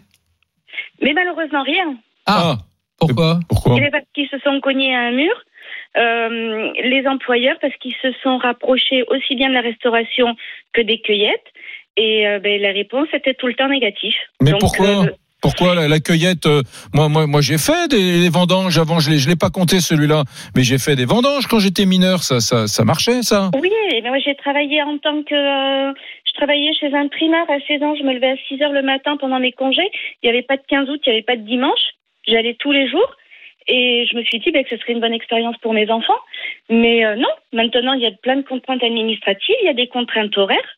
Mais 1.01 1.11
malheureusement, 1.11 1.63
rien. 1.63 1.97
Ah, 2.25 2.55
pourquoi 2.99 3.39
pourquoi 3.49 3.75
Eh 3.77 3.89
parce 3.91 4.05
qu'ils 4.13 4.29
se 4.29 4.39
sont 4.39 4.59
cognés 4.61 4.95
à 4.95 5.01
un 5.01 5.11
mur. 5.11 5.33
Euh, 5.97 6.71
les 6.83 7.07
employeurs, 7.07 7.57
parce 7.61 7.73
qu'ils 7.77 7.95
se 8.01 8.11
sont 8.21 8.37
rapprochés 8.37 9.03
aussi 9.07 9.35
bien 9.35 9.49
de 9.49 9.53
la 9.53 9.61
restauration 9.61 10.35
que 10.73 10.81
des 10.81 10.99
cueillettes. 10.99 11.47
Et 11.97 12.27
euh, 12.27 12.39
ben, 12.39 12.61
la 12.61 12.71
réponse 12.71 13.07
était 13.13 13.33
tout 13.33 13.47
le 13.47 13.53
temps 13.53 13.69
négative. 13.69 14.13
Mais 14.41 14.51
Donc, 14.51 14.59
pourquoi 14.59 15.05
euh, 15.05 15.09
Pourquoi 15.41 15.73
la, 15.73 15.87
la 15.87 15.99
cueillette 16.01 16.45
euh, 16.47 16.61
Moi, 16.93 17.07
moi, 17.07 17.27
moi, 17.27 17.39
j'ai 17.39 17.57
fait 17.57 17.87
des, 17.89 18.19
des 18.19 18.29
vendanges 18.29 18.77
avant. 18.77 18.99
Je 18.99 19.09
l'ai, 19.11 19.17
je 19.17 19.29
l'ai 19.29 19.37
pas 19.37 19.49
compté 19.49 19.79
celui-là, 19.79 20.23
mais 20.55 20.63
j'ai 20.63 20.77
fait 20.77 20.97
des 20.97 21.05
vendanges 21.05 21.47
quand 21.47 21.59
j'étais 21.59 21.85
mineur. 21.85 22.23
Ça, 22.23 22.41
ça, 22.41 22.67
ça 22.67 22.83
marchait, 22.83 23.21
ça. 23.21 23.49
Oui, 23.61 23.71
eh 23.93 24.01
ben, 24.01 24.09
moi 24.09 24.19
j'ai 24.19 24.35
travaillé 24.35 24.81
en 24.83 24.97
tant 24.97 25.23
que. 25.23 25.33
euh, 25.33 25.93
je 26.25 26.33
travaillais 26.33 26.73
chez 26.73 26.93
un 26.93 27.07
primeur 27.07 27.49
à 27.49 27.57
16 27.65 27.81
ans. 27.83 27.95
Je 27.95 28.03
me 28.03 28.13
levais 28.13 28.31
à 28.31 28.37
6 28.49 28.61
heures 28.61 28.73
le 28.73 28.81
matin 28.81 29.15
pendant 29.17 29.39
mes 29.39 29.53
congés. 29.53 29.89
Il 30.21 30.29
n'y 30.29 30.29
avait 30.29 30.41
pas 30.45 30.57
de 30.57 30.63
15 30.67 30.89
août, 30.89 30.99
il 31.05 31.09
n'y 31.09 31.15
avait 31.15 31.23
pas 31.23 31.37
de 31.37 31.43
dimanche. 31.47 31.95
J'allais 32.27 32.55
tous 32.55 32.71
les 32.71 32.87
jours. 32.87 33.15
Et 33.67 34.05
je 34.09 34.15
me 34.15 34.23
suis 34.23 34.39
dit 34.39 34.51
ben, 34.51 34.63
que 34.63 34.69
ce 34.69 34.77
serait 34.77 34.93
une 34.93 34.99
bonne 34.99 35.13
expérience 35.13 35.57
pour 35.57 35.73
mes 35.73 35.89
enfants. 35.89 36.19
Mais 36.69 37.03
euh, 37.05 37.15
non, 37.15 37.29
maintenant 37.51 37.93
il 37.93 38.01
y 38.01 38.05
a 38.05 38.11
plein 38.11 38.35
de 38.35 38.43
contraintes 38.43 38.83
administratives, 38.83 39.55
il 39.61 39.65
y 39.65 39.69
a 39.69 39.73
des 39.73 39.87
contraintes 39.87 40.37
horaires. 40.37 40.77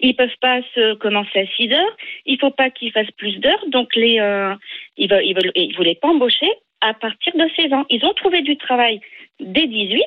Ils 0.00 0.16
peuvent 0.16 0.36
pas 0.40 0.60
se 0.74 0.94
commencer 0.94 1.40
à 1.40 1.46
6 1.46 1.72
heures. 1.72 1.96
Il 2.26 2.38
faut 2.38 2.50
pas 2.50 2.70
qu'ils 2.70 2.92
fassent 2.92 3.10
plus 3.12 3.38
d'heures. 3.38 3.64
Donc 3.68 3.94
les, 3.94 4.20
euh, 4.20 4.54
ils 4.96 5.08
veulent, 5.10 5.24
ils 5.24 5.34
veulent, 5.34 5.52
ils 5.54 5.76
voulaient 5.76 5.94
pas 5.94 6.08
embaucher 6.08 6.50
à 6.80 6.94
partir 6.94 7.34
de 7.34 7.48
16 7.56 7.72
ans. 7.72 7.86
Ils 7.90 8.04
ont 8.04 8.14
trouvé 8.14 8.42
du 8.42 8.56
travail 8.56 9.00
dès 9.40 9.66
18, 9.66 10.02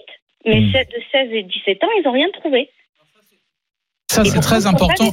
mais 0.46 0.62
Hmm. 0.62 0.72
de 0.72 1.02
16 1.12 1.34
et 1.34 1.44
17 1.44 1.84
ans, 1.84 1.90
ils 1.98 2.04
n'ont 2.04 2.12
rien 2.12 2.30
trouvé. 2.32 2.70
Ça, 4.10 4.24
c'est 4.24 4.40
très 4.40 4.66
important. 4.66 5.12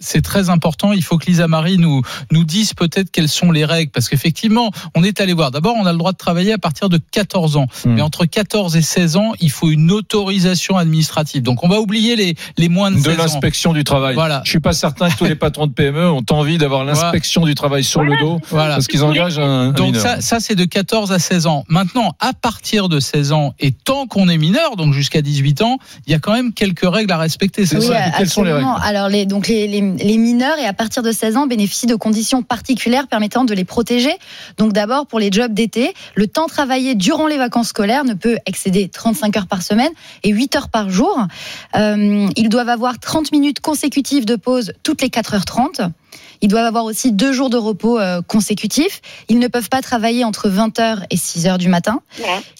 C'est 0.00 0.20
très 0.20 0.50
important. 0.50 0.92
Il 0.92 1.02
faut 1.02 1.16
que 1.16 1.26
Lisa 1.26 1.46
Marie 1.46 1.78
nous, 1.78 2.02
nous 2.32 2.42
dise 2.44 2.74
peut-être 2.74 3.10
quelles 3.12 3.28
sont 3.28 3.52
les 3.52 3.64
règles. 3.64 3.92
Parce 3.92 4.08
qu'effectivement, 4.08 4.72
on 4.96 5.04
est 5.04 5.20
allé 5.20 5.32
voir. 5.32 5.52
D'abord, 5.52 5.76
on 5.78 5.86
a 5.86 5.92
le 5.92 5.98
droit 5.98 6.10
de 6.10 6.16
travailler 6.16 6.52
à 6.52 6.58
partir 6.58 6.88
de 6.88 6.98
14 7.12 7.56
ans. 7.56 7.66
Hmm. 7.84 7.94
Mais 7.94 8.02
entre 8.02 8.24
14 8.26 8.76
et 8.76 8.82
16 8.82 9.16
ans, 9.16 9.32
il 9.40 9.50
faut 9.50 9.70
une 9.70 9.92
autorisation 9.92 10.76
administrative. 10.76 11.42
Donc, 11.42 11.62
on 11.62 11.68
va 11.68 11.78
oublier 11.80 12.16
les, 12.16 12.34
les 12.58 12.68
moins 12.68 12.90
de, 12.90 12.96
De 12.96 13.02
16 13.02 13.12
ans. 13.14 13.22
l'inspection 13.22 13.72
du 13.72 13.84
travail. 13.84 14.14
Voilà. 14.16 14.42
Je 14.44 14.50
suis 14.50 14.60
pas 14.60 14.72
certain 14.72 15.08
que 15.08 15.16
tous 15.16 15.24
les 15.26 15.34
patrons 15.36 15.68
de 15.68 15.72
PME 15.72 16.10
ont 16.10 16.24
envie 16.30 16.58
d'avoir 16.58 16.84
l'inspection 16.84 17.44
du 17.46 17.54
travail 17.54 17.84
sur 17.84 18.02
le 18.02 18.16
dos 18.18 18.40
Voilà. 18.50 18.74
parce 18.74 18.88
qu'ils 18.88 19.04
engagent 19.04 19.38
un, 19.38 19.70
Donc 19.70 19.86
mineur. 19.94 20.02
ça, 20.02 20.20
ça 20.20 20.40
c'est 20.40 20.56
de 20.56 20.64
14 20.64 21.12
à 21.12 21.20
16 21.20 21.46
ans. 21.46 21.64
Maintenant, 21.68 22.12
à 22.18 22.32
partir 22.32 22.88
de 22.88 22.98
16 22.98 23.30
ans 23.32 23.54
et 23.60 23.70
tant 23.70 24.08
qu'on 24.08 24.28
est 24.28 24.36
mineur, 24.38 24.74
donc 24.74 24.94
jusqu'à 24.94 25.22
18 25.22 25.62
ans, 25.62 25.78
il 26.06 26.12
y 26.12 26.14
a 26.14 26.18
quand 26.18 26.32
même 26.32 26.52
quelques 26.52 26.82
règles 26.90 27.12
à 27.12 27.16
respecter. 27.18 27.66
C'est 27.66 27.80
ça. 27.80 27.99
Quelles 28.16 28.28
sont 28.28 28.42
les 28.42 28.50
absolument. 28.50 28.76
Alors, 28.76 29.08
les, 29.08 29.26
donc 29.26 29.48
les, 29.48 29.66
les, 29.66 29.80
les 29.80 30.16
mineurs 30.18 30.58
et 30.58 30.66
à 30.66 30.72
partir 30.72 31.02
de 31.02 31.12
16 31.12 31.36
ans 31.36 31.46
bénéficient 31.46 31.86
de 31.86 31.94
conditions 31.94 32.42
particulières 32.42 33.06
permettant 33.08 33.44
de 33.44 33.54
les 33.54 33.64
protéger. 33.64 34.12
Donc, 34.58 34.72
d'abord, 34.72 35.06
pour 35.06 35.18
les 35.18 35.30
jobs 35.30 35.52
d'été, 35.52 35.94
le 36.14 36.26
temps 36.26 36.46
travaillé 36.46 36.94
durant 36.94 37.26
les 37.26 37.38
vacances 37.38 37.68
scolaires 37.68 38.04
ne 38.04 38.14
peut 38.14 38.36
excéder 38.46 38.88
35 38.88 39.36
heures 39.36 39.46
par 39.46 39.62
semaine 39.62 39.92
et 40.22 40.30
8 40.30 40.56
heures 40.56 40.68
par 40.68 40.90
jour. 40.90 41.26
Euh, 41.76 42.28
ils 42.36 42.48
doivent 42.48 42.68
avoir 42.68 42.98
30 42.98 43.32
minutes 43.32 43.60
consécutives 43.60 44.24
de 44.24 44.36
pause 44.36 44.72
toutes 44.82 45.02
les 45.02 45.08
4h30. 45.08 45.90
Ils 46.42 46.48
doivent 46.48 46.66
avoir 46.66 46.84
aussi 46.84 47.12
deux 47.12 47.32
jours 47.32 47.50
de 47.50 47.56
repos 47.56 47.98
euh, 47.98 48.22
consécutifs. 48.22 49.00
Ils 49.28 49.38
ne 49.38 49.48
peuvent 49.48 49.68
pas 49.68 49.82
travailler 49.82 50.24
entre 50.24 50.48
20h 50.48 51.04
et 51.10 51.16
6h 51.16 51.58
du 51.58 51.68
matin. 51.68 52.00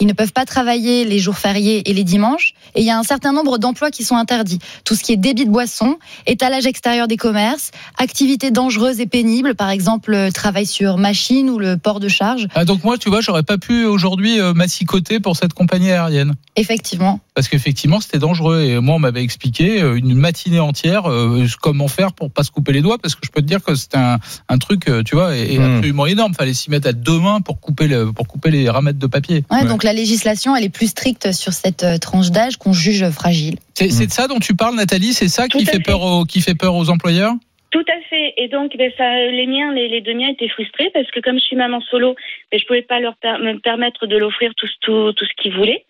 Ils 0.01 0.07
ne 0.07 0.13
peuvent 0.13 0.33
pas 0.33 0.45
travailler 0.45 1.05
les 1.05 1.19
jours 1.19 1.39
fériés 1.39 1.89
et 1.89 1.95
les 1.95 2.05
dimanches. 2.05 2.55
Et 2.75 2.81
il 2.81 2.87
y 2.87 2.91
a 2.91 2.99
un 2.99 3.03
certain 3.03 3.33
nombre 3.33 3.59
d'emplois 3.59 3.91
qui 3.91 4.05
sont 4.05 4.17
interdits. 4.17 4.59
Tout 4.85 4.95
ce 4.95 5.03
qui 5.03 5.13
est 5.13 5.17
débit 5.17 5.45
de 5.45 5.51
boissons, 5.51 5.99
étalage 6.27 6.67
extérieur 6.67 7.09
des 7.09 7.17
commerces, 7.17 7.71
activités 7.99 8.51
dangereuses 8.51 9.01
et 9.01 9.07
pénibles, 9.07 9.55
par 9.55 9.71
exemple 9.71 10.11
le 10.11 10.33
travail 10.33 10.67
sur 10.67 10.99
machine 10.99 11.51
ou 11.51 11.59
le 11.59 11.77
port 11.77 12.01
de 12.01 12.09
charge. 12.09 12.49
Ah, 12.55 12.65
donc 12.65 12.85
moi, 12.85 12.99
tu 12.99 13.09
vois, 13.09 13.21
j'aurais 13.21 13.43
pas 13.43 13.59
pu 13.59 13.85
aujourd'hui 13.85 14.41
euh, 14.41 14.53
m'assicoter 14.53 15.21
pour 15.21 15.37
cette 15.37 15.55
compagnie 15.55 15.91
aérienne. 15.91 16.35
Effectivement. 16.57 17.21
Parce 17.35 17.49
qu'effectivement, 17.49 18.01
c'était 18.01 18.19
dangereux. 18.19 18.61
Et 18.63 18.79
moi, 18.81 18.97
on 18.97 18.99
m'avait 18.99 19.23
expliqué 19.23 19.83
euh, 19.83 19.97
une 19.97 20.15
matinée 20.15 20.61
entière 20.61 21.11
euh, 21.11 21.47
comment 21.61 21.89
faire 21.89 22.13
pour 22.13 22.31
pas 22.31 22.43
se 22.43 22.51
couper 22.51 22.73
les 22.73 22.83
doigts. 22.83 22.99
Parce 22.99 23.15
que 23.15 23.21
je 23.25 23.31
peux 23.31 23.41
te 23.41 23.47
dire 23.47 23.63
que 23.63 23.70
c'était 23.75 23.97
un, 23.99 24.19
un 24.49 24.59
truc, 24.59 24.89
euh, 24.89 25.03
tu 25.03 25.15
vois, 25.17 25.37
et, 25.37 25.55
et 25.55 25.59
Hmm. 25.59 25.77
absolument 25.77 26.07
énorme. 26.07 26.35
Fallait 26.35 26.55
s'y 26.55 26.71
mettre 26.71 26.89
à 26.89 26.93
deux 26.93 27.19
mains 27.19 27.41
pour 27.41 27.61
couper, 27.61 27.89
le, 27.89 28.13
pour 28.13 28.27
couper 28.29 28.51
les 28.51 28.69
ramettes 28.71 28.99
de 28.99 29.07
papier. 29.07 29.45
Ouais, 29.51 29.63
Ouais. 29.63 29.69
Donc 29.69 29.85
la 29.85 29.93
législation, 29.93 30.55
elle 30.57 30.65
est 30.65 30.75
plus 30.75 30.89
stricte 30.89 31.33
sur 31.33 31.53
cette 31.53 31.83
euh, 31.85 31.99
tranche 31.99 32.31
d'âge 32.31 32.57
qu'on 32.57 32.73
juge 32.73 33.09
fragile. 33.11 33.57
C'est 33.75 33.91
c'est 33.91 34.07
de 34.07 34.13
ça 34.13 34.27
dont 34.29 34.39
tu 34.39 34.55
parles, 34.55 34.75
Nathalie? 34.77 35.13
C'est 35.13 35.29
ça 35.29 35.49
qui 35.49 35.59
Tout 35.59 35.65
fait, 35.65 35.73
fait. 35.79 35.81
peur 35.83 36.03
aux, 36.03 36.25
qui 36.25 36.41
fait 36.41 36.55
peur 36.55 36.75
aux 36.75 36.91
employeurs? 36.91 37.33
Tout 37.71 37.85
à 37.89 38.01
fait. 38.09 38.35
Et 38.37 38.49
donc, 38.49 38.77
ben, 38.77 38.91
ça, 38.99 39.05
les 39.31 39.47
miens, 39.47 39.73
les, 39.73 39.89
les 39.89 40.01
deux 40.01 40.13
miens 40.15 40.29
étaient 40.29 40.49
frustrés 40.49 40.91
parce 40.93 41.09
que 41.13 41.21
comme 41.21 41.37
je 41.39 41.45
suis 41.45 41.57
maman 41.57 41.81
solo, 41.91 42.17
ben, 42.51 42.59
je 42.61 42.67
pouvais 42.67 42.83
pas 42.83 42.99
leur 43.01 43.15
per- 43.17 43.39
me 43.41 43.59
permettre 43.61 44.07
de 44.09 44.17
l'offrir 44.17 44.53
tout, 44.57 44.67
ce- 44.67 44.73
tout, 44.81 45.13
tout 45.13 45.25
ce 45.25 45.43
qu'ils 45.43 45.55
voulaient. 45.55 45.85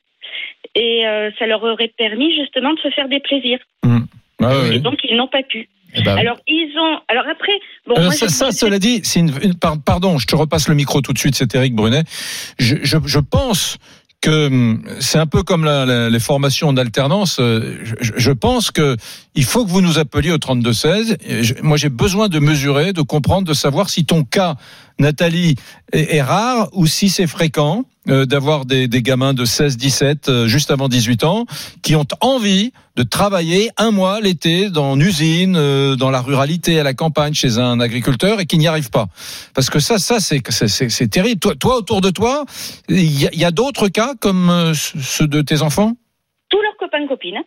Et 0.74 1.06
euh, 1.06 1.30
ça 1.38 1.46
leur 1.46 1.62
aurait 1.64 1.92
permis 1.96 2.34
justement 2.36 2.74
de 2.74 2.78
se 2.80 2.90
faire 2.90 3.08
des 3.08 3.20
plaisirs. 3.20 3.58
Ah 4.42 4.54
Et 4.72 4.78
donc, 4.78 4.98
ils 5.04 5.16
n'ont 5.16 5.26
pas 5.28 5.42
pu. 5.42 5.68
Eh 5.94 6.02
ben, 6.02 6.16
Alors, 6.16 6.38
ils 6.46 6.72
ont. 6.78 6.98
Alors 7.08 7.24
après, 7.30 7.52
bon, 7.86 7.94
Euh, 7.98 8.04
moi, 8.04 8.12
ça, 8.14 8.52
cela 8.52 8.78
dit, 8.78 9.00
c'est 9.04 9.20
une, 9.20 9.32
une- 9.42 9.54
par- 9.54 9.80
pardon, 9.82 10.18
je 10.18 10.26
te 10.26 10.36
repasse 10.36 10.68
le 10.68 10.74
micro 10.74 11.00
tout 11.00 11.12
de 11.12 11.18
suite, 11.18 11.34
c'est 11.34 11.54
Eric 11.54 11.74
Brunet. 11.74 12.04
Je, 12.58 12.76
je, 12.82 12.96
je 13.04 13.18
pense 13.18 13.76
que 14.20 14.46
hum, 14.48 14.82
c'est 15.00 15.18
un 15.18 15.26
peu 15.26 15.42
comme 15.42 15.64
la- 15.64 15.86
la- 15.86 16.10
les 16.10 16.20
formations 16.20 16.68
en 16.68 16.76
alternance. 16.76 17.38
euh, 17.40 17.78
Je, 18.00 18.12
je 18.16 18.30
pense 18.32 18.70
que 18.70 18.96
il 19.34 19.44
faut 19.44 19.64
que 19.64 19.70
vous 19.70 19.80
nous 19.80 19.98
appeliez 19.98 20.30
au 20.30 20.38
3216. 20.38 21.16
Et 21.26 21.42
je- 21.42 21.54
Moi, 21.62 21.76
j'ai 21.78 21.88
besoin 21.88 22.28
de 22.28 22.38
mesurer, 22.38 22.92
de 22.92 23.02
comprendre, 23.02 23.48
de 23.48 23.54
savoir 23.54 23.88
si 23.90 24.04
ton 24.04 24.22
cas, 24.24 24.56
Nathalie, 24.98 25.56
est, 25.92 26.16
est 26.16 26.22
rare 26.22 26.68
ou 26.72 26.86
si 26.86 27.08
c'est 27.08 27.26
fréquent 27.26 27.84
euh, 28.08 28.24
d'avoir 28.24 28.64
des, 28.64 28.88
des 28.88 29.02
gamins 29.02 29.34
de 29.34 29.44
16, 29.44 29.76
17, 29.76 30.28
euh, 30.28 30.46
juste 30.46 30.70
avant 30.70 30.88
18 30.88 31.24
ans, 31.24 31.44
qui 31.82 31.96
ont 31.96 32.06
envie 32.20 32.72
de 32.96 33.02
travailler 33.02 33.70
un 33.76 33.90
mois 33.90 34.20
l'été 34.20 34.70
dans 34.70 34.94
une 34.94 35.02
usine, 35.02 35.54
euh, 35.56 35.96
dans 35.96 36.10
la 36.10 36.20
ruralité, 36.22 36.80
à 36.80 36.82
la 36.82 36.94
campagne, 36.94 37.34
chez 37.34 37.58
un 37.58 37.78
agriculteur 37.78 38.40
et 38.40 38.46
qui 38.46 38.56
n'y 38.58 38.66
arrivent 38.68 38.90
pas. 38.90 39.06
Parce 39.54 39.68
que 39.70 39.80
ça, 39.80 39.98
ça 39.98 40.18
c'est 40.20 40.40
c'est- 40.50 41.08
terrible. 41.08 41.40
Toi, 41.40 41.54
toi, 41.56 41.76
autour 41.76 42.00
de 42.00 42.10
toi, 42.10 42.44
il 42.88 43.20
y 43.20 43.44
a, 43.44 43.48
a 43.48 43.50
d'autres 43.50 43.88
cas 43.88 44.14
comme 44.20 44.48
euh, 44.50 44.72
ceux 44.74 45.26
de 45.26 45.42
tes 45.42 45.62
enfants? 45.62 45.92
Tous 46.48 46.60
leurs 46.62 46.76
copains 46.78 47.06
copines. 47.06 47.40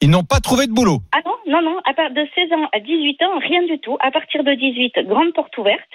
Ils 0.00 0.10
n'ont 0.10 0.24
pas 0.24 0.40
trouvé 0.40 0.66
de 0.66 0.72
boulot? 0.72 1.00
Ah 1.12 1.20
non, 1.24 1.36
non, 1.48 1.62
non. 1.62 1.78
À 1.86 1.94
part 1.94 2.10
de 2.10 2.26
16 2.34 2.52
ans 2.52 2.68
à 2.74 2.80
18 2.80 3.22
ans, 3.22 3.38
rien 3.40 3.62
du 3.66 3.78
tout. 3.78 3.96
À 4.00 4.10
partir 4.10 4.42
de 4.44 4.52
18, 4.52 5.06
grande 5.08 5.32
porte 5.32 5.56
ouverte. 5.56 5.88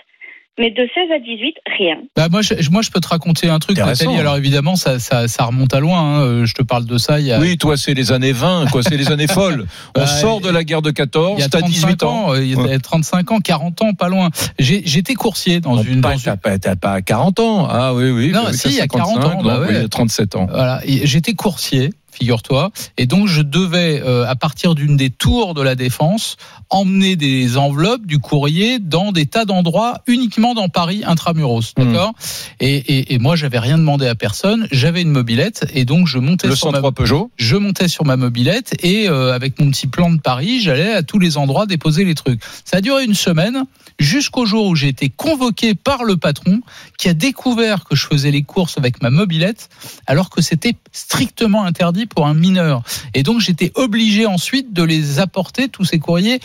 Mais 0.60 0.72
de 0.72 0.82
16 0.94 1.10
à 1.16 1.20
18, 1.20 1.56
rien. 1.80 1.96
Bah 2.18 2.28
moi, 2.30 2.42
je, 2.42 2.54
moi, 2.70 2.82
je 2.82 2.92
peux 2.92 3.00
te 3.00 3.08
raconter 3.08 3.48
un 3.50 3.60
truc. 3.60 3.78
Nathalie. 3.78 4.18
Alors 4.18 4.36
évidemment, 4.36 4.76
ça, 4.76 5.00
ça, 5.00 5.28
ça 5.30 5.46
remonte 5.46 5.74
à 5.74 5.80
loin. 5.80 6.00
hein. 6.00 6.22
Euh, 6.22 6.46
Je 6.46 6.54
te 6.54 6.62
parle 6.64 6.86
de 6.86 6.98
ça 6.98 7.20
il 7.20 7.28
y 7.28 7.32
a, 7.32 7.40
Oui, 7.40 7.58
toi, 7.58 7.78
c'est 7.78 7.94
les 7.94 8.12
années 8.12 8.34
20, 8.34 8.66
quoi. 8.70 8.84
C'est 8.84 8.98
les 8.98 9.10
années 9.12 9.28
folles. 9.40 9.66
On 9.96 10.02
Bah, 10.02 10.08
sort 10.08 10.42
de 10.42 10.50
la 10.50 10.64
guerre 10.66 10.82
de 10.82 10.90
il 10.90 10.94
14, 10.94 11.40
y 11.40 11.44
a 11.44 11.48
t'as 11.50 11.60
35 11.60 11.74
18 11.74 12.04
ans. 12.04 12.34
euh, 12.34 12.44
Il 12.44 12.52
y 12.52 12.74
a 12.74 12.80
35 12.80 13.32
ans, 13.32 13.40
40 13.40 13.82
ans, 13.84 13.94
pas 13.94 14.10
loin. 14.10 14.30
J'étais 14.60 15.14
coursier 15.14 15.62
dans 15.62 15.76
Non, 15.78 15.84
une. 15.84 16.02
pas- 16.02 16.14
dans 16.16 16.20
T'as 16.20 16.36
pas, 16.36 16.60
t'as 16.60 16.76
pas 16.76 17.02
40 17.02 17.40
ans. 17.40 17.68
Ah 17.70 17.94
oui, 17.94 18.10
oui. 18.12 18.32
Non, 18.32 18.42
oui, 18.48 18.54
si, 18.58 18.68
il 18.68 18.76
y 18.76 18.82
a 18.82 18.88
40 18.88 19.18
ans, 19.18 19.22
55, 19.22 19.44
bah 19.44 19.58
donc, 19.60 19.70
ouais. 19.70 19.80
oui, 19.84 19.90
37 19.90 20.36
ans. 20.36 20.48
Voilà, 20.52 20.82
j'étais 20.86 21.34
coursier, 21.34 21.92
figure-toi, 22.20 22.72
et 22.98 23.06
donc 23.06 23.28
je 23.28 23.42
devais, 23.42 24.02
euh, 24.06 24.26
à 24.28 24.36
partir 24.36 24.76
d'une 24.76 24.98
des 24.98 25.10
tours 25.10 25.54
de 25.54 25.62
la 25.62 25.76
défense, 25.76 26.36
emmener 26.70 27.16
des 27.16 27.58
enveloppes 27.58 28.06
du 28.06 28.20
courrier 28.20 28.80
dans 28.80 29.12
des 29.12 29.26
tas 29.26 29.46
d'endroits, 29.46 30.02
uniquement 30.08 30.54
dans 30.54 30.70
Paris 30.70 31.02
intramuros, 31.06 31.74
Mhm. 31.78 31.86
d'accord? 31.86 32.14
Et, 32.60 32.76
et, 32.76 33.14
et 33.14 33.20
moi, 33.20 33.36
j'avais 33.36 33.60
rien 33.60 33.78
demandé 33.78 34.06
à 34.08 34.16
personne, 34.16 34.68
j'avais 34.72 35.02
une 35.02 35.12
mobilette, 35.12 35.66
et 35.74 35.86
donc 35.86 36.08
je 36.08 36.18
montais 36.20 36.48
Le 36.48 36.56
sur 36.56 36.68
ma 36.72 36.78
103 36.80 36.92
Peugeot. 36.92 37.32
je 37.38 37.56
montais 37.56 37.88
sur 37.88 38.06
ma 38.06 38.18
mobilette 38.18 38.76
et 38.84 39.08
euh, 39.10 39.34
avec 39.34 39.60
mon 39.60 39.70
petit 39.72 39.88
plan 39.88 40.12
de 40.12 40.20
Paris, 40.20 40.60
j'allais 40.62 40.92
à 40.94 41.04
tous 41.04 41.20
les 41.20 41.38
endroits 41.38 41.66
déposer 41.66 42.04
les 42.04 42.16
trucs. 42.16 42.42
Ça 42.66 42.78
a 42.78 42.82
duré 42.82 43.06
une 43.06 43.14
semaine 43.16 43.64
jusqu'au 43.98 44.46
jour 44.46 44.68
où 44.68 44.76
j'ai 44.76 44.88
été 44.90 45.10
convoqué 45.10 45.74
par 45.76 46.04
le 46.04 46.18
patron 46.18 46.62
qui 46.98 47.10
a 47.10 47.14
découvert 47.14 47.84
que 47.86 47.96
je 47.96 48.06
faisais 48.08 48.32
les 48.32 48.44
courses 48.44 48.78
avec 48.78 49.02
ma 49.02 49.10
mobilette 49.10 49.70
alors 50.08 50.30
que 50.30 50.42
c'était 50.42 50.74
strictement 50.92 51.64
interdit 51.66 52.06
pour 52.10 52.28
un 52.28 52.34
mineur. 52.34 52.84
Et 53.14 53.24
donc 53.24 53.40
j'étais 53.40 53.72
obligé 53.76 54.26
ensuite 54.26 54.74
de 54.74 54.84
les 54.84 55.20
apporter 55.20 55.70
tous 55.70 55.86
ces 55.86 56.00
courriers 56.00 56.40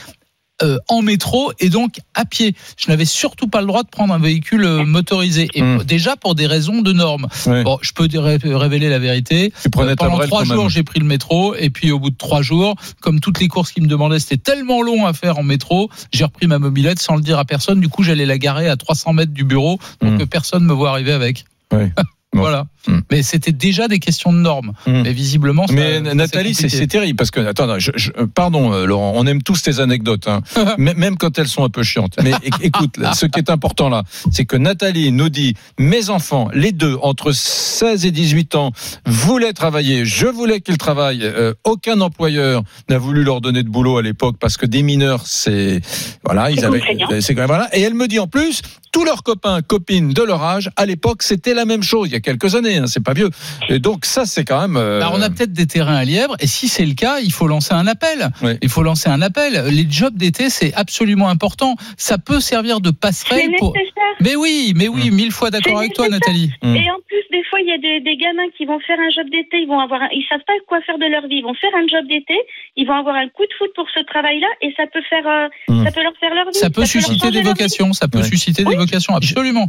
euh, 0.62 0.78
en 0.88 1.02
métro 1.02 1.50
et 1.59 1.68
donc 1.68 1.97
à 2.14 2.25
pied. 2.25 2.54
Je 2.76 2.88
n'avais 2.88 3.04
surtout 3.06 3.49
pas 3.49 3.61
le 3.61 3.66
droit 3.66 3.83
de 3.83 3.88
prendre 3.88 4.14
un 4.14 4.21
véhicule 4.21 4.64
euh, 4.64 4.85
motorisé. 4.85 5.49
Et 5.54 5.62
Hmm. 5.62 5.83
déjà 5.83 6.14
pour 6.14 6.37
des 6.37 6.47
raisons 6.47 6.80
de 6.80 6.92
normes. 6.92 7.26
Bon, 7.64 7.76
je 7.83 7.90
peux 7.92 8.06
ré- 8.14 8.38
révéler 8.44 8.88
la 8.88 9.00
vérité. 9.00 9.52
Tu 9.64 9.68
ta 9.71 9.97
Pendant 9.97 10.18
trois 10.21 10.44
jours, 10.44 10.68
j'ai 10.71 10.85
pris 10.85 11.00
le 11.00 11.06
métro 11.06 11.56
et 11.56 11.71
puis 11.71 11.90
au 11.90 11.99
bout 11.99 12.11
de 12.11 12.16
trois 12.16 12.40
jours, 12.42 12.76
comme 13.00 13.18
toutes 13.18 13.40
les 13.40 13.49
courses 13.49 13.73
qui 13.73 13.80
me 13.80 13.88
demandaient, 13.88 14.21
c'était 14.21 14.37
tellement 14.37 14.80
long 14.83 15.06
à 15.06 15.12
faire 15.12 15.38
en 15.38 15.42
métro, 15.42 15.90
j'ai 16.12 16.23
repris 16.23 16.47
ma 16.47 16.61
mobilette 16.61 17.00
sans 17.00 17.16
le 17.16 17.23
dire 17.23 17.40
à 17.40 17.44
personne. 17.44 17.80
Du 17.80 17.88
coup, 17.88 18.04
j'allais 18.04 18.25
la 18.26 18.38
garer 18.38 18.68
à 18.68 18.76
300 18.76 19.12
mètres 19.12 19.33
du 19.33 19.42
bureau 19.42 19.80
pour 19.99 20.11
Mm. 20.12 20.18
que 20.18 20.25
personne 20.25 20.64
me 20.64 20.73
voit 20.73 20.90
arriver 20.90 21.12
avec. 21.12 21.47
Ouais. 21.73 21.90
Bon. 22.35 22.41
Voilà. 22.41 22.67
Mm. 22.88 22.99
Mais 23.11 23.23
c'était 23.23 23.53
déjà 23.53 23.88
des 23.88 23.99
questions 23.99 24.33
de 24.33 24.38
normes. 24.38 24.73
Mm. 24.87 25.03
Mais 25.03 25.12
visiblement, 25.12 25.67
Mais 25.71 26.03
ça, 26.05 26.14
Nathalie, 26.14 26.55
c'est 26.55 26.87
terrible 26.87 27.17
parce 27.17 27.31
que 27.31 27.41
attends, 27.41 27.67
non, 27.67 27.79
je, 27.79 27.93
je- 27.95 28.11
pardon, 28.35 28.73
euh, 28.73 28.87
Laurent, 28.87 29.12
on 29.14 29.25
aime 29.26 29.43
tous 29.43 29.62
tes 29.62 29.79
anecdotes, 29.81 30.26
hein, 30.29 30.43
même 30.79 31.17
quand 31.17 31.38
elles 31.38 31.49
sont 31.49 31.64
un 31.64 31.69
peu 31.71 31.83
chiantes. 31.85 32.17
Mais 32.23 32.33
écoute, 32.61 32.97
là, 32.97 33.14
ce 33.14 33.26
qui 33.26 33.38
est 33.38 33.50
important 33.50 33.88
là, 33.88 34.03
c'est 34.33 34.45
que 34.45 34.57
Nathalie 34.57 35.12
nous 35.12 35.29
dit 35.29 35.55
mes 35.79 36.11
enfants, 36.11 36.49
les 36.53 36.73
deux 36.73 36.97
entre 37.03 37.33
16 37.33 38.05
et 38.05 38.11
18 38.11 38.55
ans, 38.57 38.73
voulaient 39.07 39.53
travailler. 39.53 40.05
Je 40.05 40.26
voulais 40.26 40.61
qu'ils 40.61 40.79
travaillent. 40.79 41.23
Euh, 41.23 41.55
aucun 41.64 42.00
employeur 42.00 42.62
n'a 42.88 42.99
voulu 42.99 43.23
leur 43.23 43.41
donner 43.41 43.62
de 43.62 43.69
boulot 43.69 43.97
à 43.97 44.03
l'époque 44.03 44.37
parce 44.41 44.57
que 44.57 44.67
des 44.67 44.83
mineurs, 44.83 45.23
c'est 45.26 45.81
voilà, 46.25 46.50
ils 46.50 46.64
avaient, 46.64 46.83
c'est 47.21 47.35
quand 47.35 47.43
même 47.43 47.49
voilà. 47.49 47.69
Et 47.76 47.81
elle 47.81 47.95
me 47.95 48.09
dit 48.09 48.19
en 48.19 48.26
plus. 48.26 48.61
Tous 48.94 49.04
leurs 49.04 49.24
copains, 49.24 49.60
copines 49.60 50.12
de 50.12 50.22
leur 50.22 50.42
âge, 50.44 50.70
à 50.76 50.86
l'époque, 50.86 51.24
c'était 51.24 51.52
la 51.52 51.64
même 51.64 51.82
chose. 51.82 52.08
Il 52.08 52.12
y 52.12 52.16
a 52.16 52.20
quelques 52.20 52.54
années, 52.54 52.76
hein, 52.78 52.86
c'est 52.86 53.02
pas 53.02 53.12
vieux. 53.12 53.28
Et 53.68 53.80
donc 53.80 54.04
ça, 54.04 54.24
c'est 54.24 54.44
quand 54.44 54.60
même. 54.60 54.76
euh, 54.76 55.00
Alors, 55.00 55.12
Bah, 55.14 55.18
on 55.18 55.22
a 55.22 55.30
peut-être 55.30 55.52
des 55.52 55.66
terrains 55.66 55.96
à 55.96 56.04
lièvre, 56.04 56.36
et 56.38 56.46
si 56.46 56.68
c'est 56.68 56.86
le 56.86 56.94
cas, 56.94 57.18
il 57.18 57.32
faut 57.32 57.48
lancer 57.48 57.74
un 57.74 57.86
appel. 57.88 58.30
Ouais. 58.40 58.56
Il 58.62 58.68
faut 58.68 58.84
lancer 58.84 59.08
un 59.10 59.20
appel. 59.20 59.64
Les 59.70 59.86
jobs 59.90 60.14
d'été, 60.16 60.48
c'est 60.48 60.72
absolument 60.74 61.28
important. 61.28 61.74
Ça 61.96 62.18
peut 62.18 62.38
servir 62.40 62.80
de 62.80 62.90
passerelle 62.92 63.50
pour. 63.58 63.74
Mais 64.20 64.36
oui, 64.36 64.72
mais 64.76 64.86
oui, 64.86 65.10
mille 65.10 65.32
fois 65.32 65.50
d'accord 65.50 65.78
avec 65.78 65.92
toi. 65.92 66.08
Nathalie. 66.08 66.52
Mm. 66.62 66.76
Et 66.76 66.90
en 66.90 67.00
plus, 67.08 67.24
des 67.32 67.42
fois, 67.50 67.58
il 67.60 67.66
y 67.68 67.72
a 67.72 67.78
des, 67.78 68.00
des 68.00 68.16
gamins 68.16 68.46
qui 68.56 68.64
vont 68.64 68.78
faire 68.86 68.98
un 69.00 69.10
job 69.10 69.26
d'été, 69.28 69.58
ils 69.60 69.66
vont 69.66 69.80
avoir, 69.80 70.02
un- 70.02 70.08
ils 70.12 70.24
savent 70.28 70.44
pas 70.46 70.52
quoi 70.68 70.78
faire 70.86 70.98
de 70.98 71.06
leur 71.10 71.26
vie, 71.26 71.38
ils 71.38 71.42
vont 71.42 71.54
faire 71.54 71.74
un 71.76 71.86
job 71.88 72.06
d'été, 72.08 72.34
ils 72.76 72.86
vont 72.86 72.94
avoir 72.94 73.16
un 73.16 73.28
coup 73.28 73.42
de 73.42 73.54
foot 73.58 73.70
pour 73.74 73.86
ce 73.92 74.00
travail-là, 74.06 74.46
et 74.62 74.72
ça 74.76 74.84
peut 74.86 75.02
faire, 75.10 75.26
euh, 75.26 75.48
Mm. 75.68 75.84
ça 75.84 75.90
peut 75.90 76.02
leur 76.04 76.12
faire 76.20 76.32
leur 76.32 76.46
vie. 76.46 76.54
Ça 76.58 76.70
peut 76.70 76.84
susciter 76.86 77.32
des 77.32 77.42
vocations. 77.42 77.92
Ça 77.92 78.06
peut 78.06 78.18
Ouais. 78.18 78.24
susciter 78.24 78.62
des 78.62 78.70
vocations, 78.70 78.84
absolument. 79.09 79.67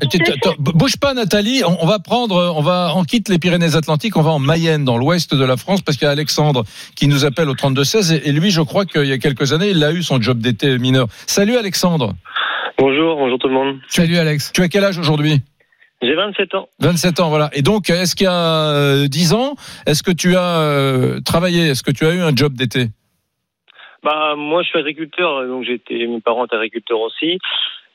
Bouge 0.59 0.97
pas, 0.97 1.13
Nathalie. 1.13 1.63
On, 1.65 1.83
on 1.83 1.87
va 1.87 1.99
prendre, 1.99 2.53
on 2.55 2.61
va, 2.61 2.93
on 2.95 3.03
quitte 3.03 3.29
les 3.29 3.39
Pyrénées-Atlantiques, 3.39 4.17
on 4.17 4.21
va 4.21 4.31
en 4.31 4.39
Mayenne, 4.39 4.85
dans 4.85 4.97
l'ouest 4.97 5.33
de 5.33 5.45
la 5.45 5.57
France, 5.57 5.81
parce 5.81 5.97
qu'il 5.97 6.05
y 6.05 6.09
a 6.09 6.11
Alexandre 6.11 6.63
qui 6.95 7.07
nous 7.07 7.25
appelle 7.25 7.49
au 7.49 7.55
32-16 7.55 8.13
et, 8.13 8.29
et 8.29 8.31
lui, 8.31 8.51
je 8.51 8.61
crois 8.61 8.85
qu'il 8.85 9.05
y 9.05 9.11
a 9.11 9.17
quelques 9.17 9.53
années, 9.53 9.69
il 9.69 9.83
a 9.83 9.91
eu 9.91 10.03
son 10.03 10.21
job 10.21 10.39
d'été 10.39 10.77
mineur. 10.77 11.07
Salut 11.27 11.57
Alexandre. 11.57 12.13
Bonjour, 12.77 13.15
bonjour 13.17 13.39
tout 13.39 13.47
le 13.47 13.53
monde. 13.53 13.79
Salut 13.87 14.17
Alex. 14.17 14.51
Tu 14.53 14.61
as 14.61 14.67
quel 14.67 14.83
âge 14.83 14.97
aujourd'hui? 14.97 15.41
J'ai 16.01 16.13
27 16.13 16.55
ans. 16.55 16.67
27 16.79 17.19
ans, 17.21 17.29
voilà. 17.29 17.49
Et 17.53 17.61
donc, 17.61 17.89
est-ce 17.89 18.15
qu'il 18.15 18.25
y 18.25 18.27
a 18.27 18.71
euh, 18.73 19.07
10 19.07 19.33
ans, 19.33 19.55
est-ce 19.87 20.03
que 20.03 20.11
tu 20.11 20.35
as 20.35 20.59
euh, 20.59 21.21
travaillé, 21.21 21.69
est-ce 21.69 21.83
que 21.83 21.91
tu 21.91 22.05
as 22.05 22.13
eu 22.13 22.21
un 22.21 22.35
job 22.35 22.53
d'été? 22.53 22.87
Bah 24.03 24.35
moi 24.37 24.61
je 24.61 24.67
suis 24.67 24.77
agriculteur, 24.77 25.47
donc 25.47 25.67
été 25.67 26.05
mes 26.05 26.21
parents 26.21 26.45
étaient 26.45 26.55
agriculteurs 26.55 26.99
aussi. 26.99 27.39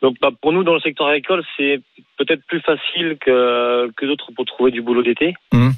Donc 0.02 0.16
bah, 0.21 0.30
pour 0.40 0.52
nous 0.52 0.64
dans 0.64 0.75
le 0.75 0.80
secteur 0.80 1.09
agricole, 1.09 1.45
c'est 1.57 1.80
peut-être 2.16 2.45
plus 2.47 2.61
facile 2.61 3.19
que 3.21 3.90
que 3.97 4.07
d'autres 4.07 4.33
pour 4.35 4.45
trouver 4.47 4.71
du 4.71 4.83
boulot 4.83 5.02
d'été. 5.02 5.35
Mhm. 5.52 5.73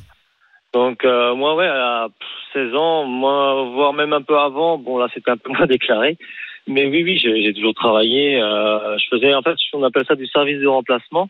Donc 0.73 1.05
euh, 1.05 1.35
moi 1.35 1.55
ouais 1.57 1.67
à 1.67 2.09
16 2.53 2.75
ans, 2.75 3.05
moi 3.05 3.65
voire 3.75 3.93
même 3.93 4.13
un 4.13 4.23
peu 4.23 4.39
avant, 4.39 4.79
bon 4.79 4.99
là 4.99 5.09
c'était 5.13 5.31
un 5.31 5.37
peu 5.37 5.51
moins 5.53 5.67
déclaré. 5.67 6.17
Mais 6.67 6.87
oui 6.87 7.03
oui, 7.03 7.19
j'ai 7.19 7.43
j'ai 7.43 7.53
toujours 7.53 7.75
travaillé, 7.75 8.41
euh, 8.41 8.97
je 8.99 9.05
faisais 9.11 9.35
en 9.35 9.43
fait 9.43 9.57
on 9.73 9.83
appelle 9.83 10.07
ça 10.07 10.15
du 10.15 10.27
service 10.27 10.61
de 10.61 10.67
remplacement. 10.67 11.29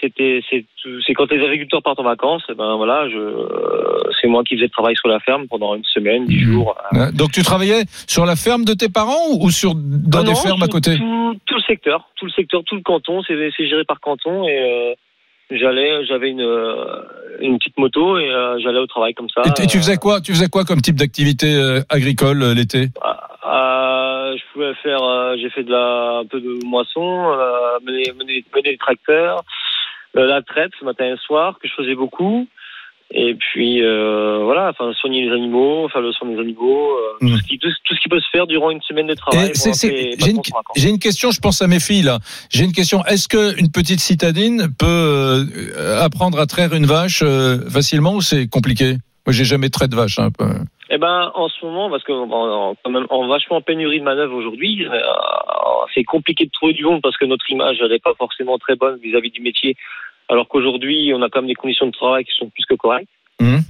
C'était 0.00 0.40
c'est 0.48 1.14
quand 1.14 1.30
les 1.30 1.44
agriculteurs 1.44 1.82
partent 1.82 2.00
en 2.00 2.04
vacances, 2.04 2.42
et 2.48 2.54
ben 2.54 2.76
voilà, 2.76 3.08
je 3.10 3.18
euh, 3.18 4.00
c'est 4.20 4.28
moi 4.28 4.42
qui 4.44 4.54
faisais 4.54 4.64
le 4.66 4.70
travail 4.70 4.96
sur 4.96 5.08
la 5.08 5.20
ferme 5.20 5.46
pendant 5.48 5.74
une 5.74 5.84
semaine, 5.84 6.24
dix 6.26 6.44
Mhm. 6.44 6.52
jours. 6.52 6.74
Hein 6.92 7.10
Donc, 7.12 7.32
tu 7.32 7.42
travaillais 7.42 7.82
sur 8.06 8.24
la 8.24 8.36
ferme 8.36 8.64
de 8.64 8.72
tes 8.74 8.88
parents 8.88 9.28
ou 9.38 9.50
sur 9.50 9.74
dans 9.74 10.22
Non, 10.24 10.30
des 10.30 10.34
fermes 10.34 10.62
à 10.62 10.68
côté? 10.68 10.96
tout, 10.96 11.36
tout 11.46 11.54
le 11.56 11.60
secteur, 11.62 12.08
tout 12.16 12.24
le 12.26 12.30
secteur, 12.32 12.62
tout 12.64 12.76
le 12.76 12.82
canton, 12.82 13.22
c'est 13.26 13.36
géré 13.68 13.84
par 13.84 14.00
canton 14.00 14.48
et 14.48 14.58
euh, 14.58 14.94
j'allais, 15.50 16.04
j'avais 16.06 16.30
une 16.30 16.40
euh, 16.40 17.02
une 17.40 17.58
petite 17.58 17.76
moto 17.78 18.18
et 18.18 18.30
euh, 18.30 18.58
j'allais 18.62 18.78
au 18.78 18.86
travail 18.86 19.14
comme 19.14 19.28
ça. 19.34 19.42
et, 19.44 19.52
tu- 19.54 19.62
et 19.62 19.66
tu 19.66 19.78
faisais 19.78 19.96
quoi 19.96 20.20
Tu 20.20 20.32
faisais 20.32 20.48
quoi 20.48 20.64
comme 20.64 20.80
type 20.80 20.96
d'activité 20.96 21.54
euh, 21.54 21.80
agricole 21.90 22.42
euh, 22.42 22.54
l'été? 22.54 22.88
Euh, 23.46 24.36
je 24.36 24.42
pouvais 24.52 24.74
faire, 24.82 25.02
euh, 25.02 25.36
j'ai 25.40 25.50
fait 25.50 25.62
de 25.64 25.70
la 25.72 26.18
un 26.18 26.26
peu 26.26 26.40
de 26.40 26.64
moisson, 26.64 27.32
euh, 27.32 27.78
mener, 27.84 28.12
mener, 28.18 28.44
mener 28.54 28.70
les 28.72 28.76
tracteurs, 28.76 29.38
euh, 29.38 29.42
la 30.14 30.42
traite 30.42 30.72
matin 30.82 31.06
et 31.14 31.16
soir 31.18 31.58
que 31.60 31.68
je 31.68 31.74
faisais 31.74 31.94
beaucoup. 31.94 32.46
Et 33.12 33.34
puis 33.34 33.82
euh, 33.82 34.44
voilà, 34.44 34.70
enfin 34.70 34.92
soigner 34.92 35.24
les 35.24 35.32
animaux, 35.32 35.88
faire 35.88 36.00
le 36.00 36.12
soin 36.12 36.28
des 36.28 36.38
animaux, 36.38 36.92
euh, 36.92 37.18
tout, 37.20 37.36
ce 37.38 37.42
qui, 37.42 37.58
tout, 37.58 37.68
tout 37.84 37.94
ce 37.96 38.00
qui 38.00 38.08
peut 38.08 38.20
se 38.20 38.28
faire 38.30 38.46
durant 38.46 38.70
une 38.70 38.80
semaine 38.82 39.08
de 39.08 39.14
travail. 39.14 39.48
Une, 39.48 40.40
j'ai 40.76 40.88
une 40.88 40.98
question, 41.00 41.32
je 41.32 41.40
pense 41.40 41.60
à 41.60 41.66
mes 41.66 41.80
filles 41.80 42.02
là. 42.02 42.20
J'ai 42.50 42.64
une 42.64 42.72
question. 42.72 43.04
Est-ce 43.06 43.26
que 43.26 43.58
une 43.58 43.72
petite 43.72 43.98
citadine 43.98 44.68
peut 44.78 44.86
euh, 44.86 46.00
apprendre 46.00 46.38
à 46.38 46.46
traire 46.46 46.72
une 46.72 46.86
vache 46.86 47.22
euh, 47.24 47.68
facilement 47.68 48.14
ou 48.14 48.20
c'est 48.20 48.46
compliqué? 48.46 48.94
Moi, 49.26 49.32
j'ai 49.32 49.44
jamais 49.44 49.68
trait 49.68 49.88
de 49.88 49.96
vache. 49.96 50.18
Hein, 50.18 50.30
peu. 50.36 50.44
Eh 50.90 50.98
ben, 50.98 51.30
en 51.34 51.48
ce 51.48 51.64
moment, 51.64 51.88
parce 51.88 52.02
que 52.02 52.12
on, 52.12 52.76
quand 52.82 52.90
même, 52.90 53.06
vachement 53.28 53.58
en 53.58 53.60
pénurie 53.62 54.00
de 54.00 54.04
manœuvre 54.04 54.34
aujourd'hui, 54.34 54.86
euh, 54.86 54.98
c'est 55.94 56.04
compliqué 56.04 56.46
de 56.46 56.50
trouver 56.50 56.72
du 56.72 56.84
monde 56.84 57.00
parce 57.02 57.16
que 57.16 57.24
notre 57.26 57.48
image 57.50 57.80
n'est 57.80 58.00
pas 58.00 58.14
forcément 58.18 58.58
très 58.58 58.76
bonne 58.76 58.98
vis-à-vis 58.98 59.30
du 59.30 59.40
métier. 59.40 59.76
Alors 60.28 60.48
qu'aujourd'hui, 60.48 61.12
on 61.14 61.22
a 61.22 61.28
quand 61.28 61.42
même 61.42 61.48
des 61.48 61.54
conditions 61.54 61.86
de 61.86 61.92
travail 61.92 62.24
qui 62.24 62.32
sont 62.34 62.48
plus 62.48 62.64
que 62.64 62.74
correctes. 62.74 63.10
Mhm. 63.40 63.60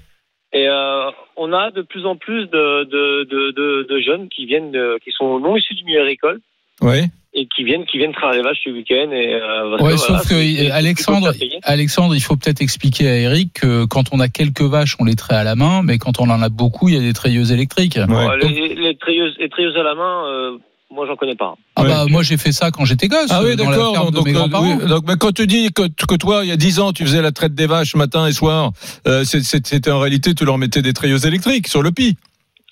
Et 0.52 0.66
euh, 0.69 1.11
on 1.37 1.52
a 1.52 1.71
de 1.71 1.83
plus 1.83 2.07
en 2.07 2.16
plus 2.16 2.47
de, 2.47 2.85
de, 2.85 3.25
de, 3.25 3.50
de, 3.52 3.87
de 3.88 4.00
jeunes 4.00 4.28
qui 4.28 4.47
viennent, 4.47 4.76
qui 5.04 5.12
sont 5.12 5.38
non 5.38 5.57
issus 5.57 5.75
du 5.75 5.85
milieu 5.85 6.00
agricole 6.00 6.40
Oui. 6.80 7.02
Et 7.32 7.46
qui 7.54 7.62
viennent, 7.64 7.84
qui 7.84 7.99
viennent 7.99 8.12
travailler 8.12 8.42
les 8.42 8.49
vaches 8.49 8.58
ce 8.64 8.70
week-end. 8.70 9.10
Et 9.12 9.34
euh, 9.34 9.76
Ouais, 9.78 9.92
que, 9.92 9.99
sauf 9.99 10.08
voilà, 10.08 10.25
que 10.25 10.70
Alexandre. 10.72 11.32
Alexandre, 11.62 12.14
il 12.16 12.20
faut 12.20 12.37
peut-être 12.37 12.60
expliquer 12.60 13.08
à 13.08 13.16
Eric 13.18 13.52
que 13.60 13.84
quand 13.84 14.04
on 14.12 14.18
a 14.20 14.28
quelques 14.28 14.62
vaches, 14.62 14.96
on 14.99 15.04
les 15.04 15.14
traite 15.14 15.37
à 15.38 15.44
la 15.44 15.54
main, 15.54 15.82
mais 15.82 15.99
quand 15.99 16.20
on 16.20 16.28
en 16.28 16.42
a 16.42 16.49
beaucoup, 16.49 16.88
il 16.88 16.94
y 16.96 16.99
a 16.99 17.00
des 17.00 17.12
treilleuses 17.12 17.52
électriques. 17.52 17.96
Ouais. 18.08 18.26
Les, 18.42 18.75
les, 18.75 18.96
treilleuses, 18.96 19.34
les 19.38 19.49
treilleuses 19.49 19.76
à 19.76 19.82
la 19.84 19.94
main, 19.94 20.25
euh, 20.26 20.58
moi 20.90 21.06
j'en 21.06 21.14
connais 21.14 21.37
pas. 21.37 21.54
Ah 21.76 21.82
Ouais. 21.82 21.88
bah 21.88 22.04
moi 22.08 22.22
j'ai 22.25 22.37
fait 22.37 22.50
ça 22.50 22.72
quand 22.72 22.84
j'étais 22.84 23.06
gosse. 23.06 23.28
Ah 23.30 23.42
oui, 23.44 23.50
la 23.50 23.56
d'accord. 23.64 24.10
Donc, 24.10 24.25
de 24.25 24.28
mes 24.28 24.32
donc, 24.34 24.50
grands-parents. 24.50 24.78
oui, 24.82 24.88
donc, 24.88 25.04
mais 25.06 25.14
quand 25.16 25.32
tu 25.32 25.46
dis 25.46 25.70
que, 25.72 25.82
que 25.82 26.16
toi, 26.16 26.40
il 26.44 26.49
y 26.49 26.52
a 26.52 26.56
10 26.56 26.80
ans, 26.80 26.92
tu 26.92 27.04
faisais 27.04 27.22
la 27.22 27.30
traite 27.30 27.54
des 27.54 27.66
vaches 27.66 27.94
matin 27.94 28.26
et 28.26 28.32
soir, 28.32 28.72
euh, 29.06 29.22
c'était 29.25 29.90
en 29.92 30.00
réalité, 30.00 30.34
tu 30.34 30.44
leur 30.44 30.58
mettais 30.58 30.82
des 30.82 30.92
treilleuses 30.92 31.26
électriques 31.26 31.68
sur 31.68 31.82
le 31.82 31.92
pis. 31.92 32.16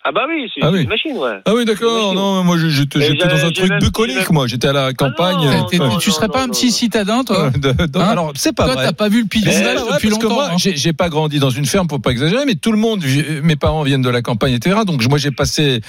Ah 0.04 0.12
bah 0.12 0.22
oui, 0.28 0.48
c'est 0.54 0.60
Ah 0.64 0.70
oui. 0.70 0.82
une 0.84 0.88
machine, 0.88 1.16
ouais. 1.16 1.40
Ah 1.44 1.52
oui, 1.54 1.64
d'accord. 1.64 2.14
Non, 2.14 2.42
moi, 2.44 2.56
j'étais 2.68 2.98
dans 3.16 3.44
un 3.46 3.50
truc 3.50 3.72
bucolique, 3.80 4.30
moi. 4.30 4.46
J'étais 4.46 4.68
à 4.68 4.72
la 4.72 4.92
campagne. 4.94 5.36
non, 5.44 5.64
T'es- 5.64 5.76
non, 5.78 5.98
tu 5.98 6.10
serais 6.12 6.28
non, 6.28 6.32
pas 6.32 6.42
un 6.44 6.48
petit 6.48 6.66
non. 6.66 6.72
citadin, 6.72 7.24
toi 7.24 7.50
De- 7.58 7.72
de- 7.72 7.98
Hein 7.98 8.06
alors, 8.08 8.32
c'est 8.36 8.54
pas 8.54 8.64
Toi, 8.66 8.74
vrai. 8.74 8.86
t'as 8.86 8.92
pas 8.92 9.08
vu 9.08 9.22
le 9.22 9.26
paysage 9.26 9.74
depuis 9.74 10.08
parce 10.08 10.18
que 10.18 10.22
longtemps. 10.22 10.34
moi, 10.34 10.48
hein. 10.52 10.56
j'ai 10.56 10.76
j'ai 10.76 10.92
pas 10.92 11.08
grandi 11.08 11.40
dans 11.40 11.50
une 11.50 11.66
ferme 11.66 11.88
pour 11.88 12.00
pas 12.00 12.10
exagérer, 12.12 12.44
mais 12.46 12.54
tout 12.54 12.70
le 12.72 12.78
monde, 12.78 13.02
mes 13.42 13.56
parents 13.56 13.82
viennent 13.82 14.00
de 14.02 14.08
la 14.08 14.22
campagne, 14.22 14.54
etc. 14.54 14.76
Donc 14.86 15.06
moi, 15.08 15.18
j'ai 15.18 15.32
passé 15.32 15.80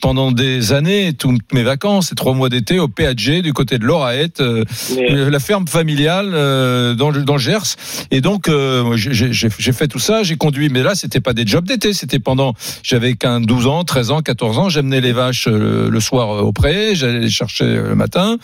pendant 0.00 0.30
des 0.30 0.72
années 0.72 1.12
toutes 1.12 1.52
mes 1.52 1.64
vacances, 1.64 2.12
et 2.12 2.14
trois 2.14 2.34
mois 2.34 2.48
d'été 2.48 2.78
au 2.78 2.86
PAG 2.88 3.40
du 3.42 3.52
côté 3.52 3.78
de 3.78 3.84
l'Oraette, 3.84 4.40
euh, 4.40 4.64
Mais, 4.96 5.28
la 5.30 5.40
ferme 5.40 5.66
familiale 5.66 6.30
euh, 6.32 6.94
dans, 6.94 7.10
le, 7.10 7.22
dans 7.22 7.34
le 7.34 7.40
Gers. 7.40 7.74
Et 8.12 8.20
donc, 8.20 8.48
euh, 8.48 8.96
j'ai 8.96 9.72
fait 9.72 9.88
tout 9.88 9.98
ça, 9.98 10.22
j'ai 10.22 10.36
conduit, 10.36 10.68
mais 10.68 10.82
là, 10.84 10.94
c'était 10.94 11.20
pas 11.20 11.32
des 11.32 11.44
jobs 11.46 11.66
d'été, 11.66 11.92
c'était 11.92 12.20
pendant, 12.20 12.54
j'avais 12.84 13.14
qu'un 13.14 13.40
12 13.48 13.66
ans, 13.66 13.82
13 13.84 14.10
ans, 14.10 14.20
14 14.20 14.58
ans, 14.58 14.68
j'amenais 14.68 15.00
les 15.00 15.12
vaches 15.12 15.48
euh, 15.48 15.88
le 15.90 16.00
soir 16.00 16.30
euh, 16.30 16.40
au 16.42 16.52
pré, 16.52 16.94
j'allais 16.94 17.18
les 17.20 17.30
chercher 17.30 17.64
euh, 17.64 17.88
le 17.88 17.94
matin. 17.94 18.36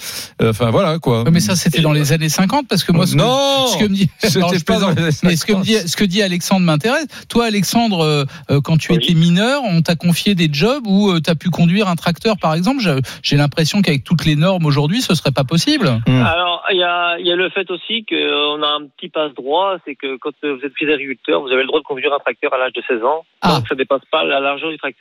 Euh, 0.43 0.51
Enfin, 0.51 0.71
voilà, 0.71 0.99
quoi. 0.99 1.25
Mais 1.31 1.41
ça, 1.41 1.57
c'était 1.57 1.81
dans 1.81 1.93
les 1.93 2.13
années 2.13 2.29
50, 2.29 2.67
parce 2.69 2.85
que 2.85 2.93
moi, 2.93 3.07
ce 3.07 3.13
que, 3.15 3.19
non 3.19 3.67
ce 3.67 3.77
que 3.79 3.85
me 3.85 3.95
dit, 3.95 4.09
C'était 4.19 4.41
Non, 4.41 4.49
je 4.53 4.65
pas 4.65 4.79
dans 4.79 4.93
plaisante. 4.95 5.23
les 5.23 5.29
mais 5.29 5.37
ce 5.37 5.45
que 5.47 5.53
me 5.53 5.63
dit, 5.63 5.75
ce 5.87 5.97
que 5.97 6.05
dit 6.05 6.23
Alexandre 6.23 6.65
m'intéresse. 6.65 7.07
Toi, 7.29 7.47
Alexandre, 7.47 8.25
quand 8.65 8.77
tu 8.79 8.93
Oui. 8.93 8.99
étais 9.03 9.15
mineur, 9.15 9.63
on 9.65 9.83
t'a 9.83 9.95
confié 9.97 10.35
des 10.35 10.49
jobs 10.53 10.87
où 10.87 11.19
tu 11.21 11.29
as 11.31 11.35
pu 11.35 11.51
conduire 11.51 11.89
un 11.89 11.97
tracteur, 11.97 12.37
par 12.39 12.55
exemple. 12.55 12.83
J'ai- 13.23 13.37
l'impression 13.37 13.83
qu'avec 13.83 14.05
toutes 14.05 14.25
les 14.25 14.37
normes 14.37 14.65
aujourd'hui, 14.65 15.03
ce 15.03 15.15
serait 15.15 15.33
pas 15.33 15.45
possible. 15.45 15.89
Alors, 16.07 16.63
il 16.71 16.79
y 16.79 16.83
a, 16.85 17.19
il 17.19 17.27
y 17.27 17.33
a 17.33 17.37
le 17.37 17.51
fait 17.51 17.69
aussi 17.71 18.05
qu'on 18.09 18.63
a 18.63 18.69
un 18.79 18.87
petit 18.97 19.09
passe-droit, 19.09 19.77
c'est 19.85 19.97
que 19.97 20.17
quand 20.19 20.31
vous 20.43 20.65
êtes 20.65 20.73
fils 20.79 20.87
d'agriculteur, 20.89 21.43
vous 21.43 21.49
avez 21.49 21.63
le 21.63 21.67
droit 21.67 21.81
de 21.81 21.85
conduire 21.85 22.13
un 22.15 22.21
tracteur 22.21 22.55
à 22.55 22.59
l'âge 22.59 22.73
de 22.75 22.83
16 22.89 23.03
ans, 23.03 23.25
Ah. 23.43 23.57
donc 23.57 23.69
ça 23.69 23.75
dépasse 23.75 24.03
pas 24.11 24.25
la 24.25 24.39
largeur 24.41 24.71
du 24.71 24.79
tracteur. 24.79 24.94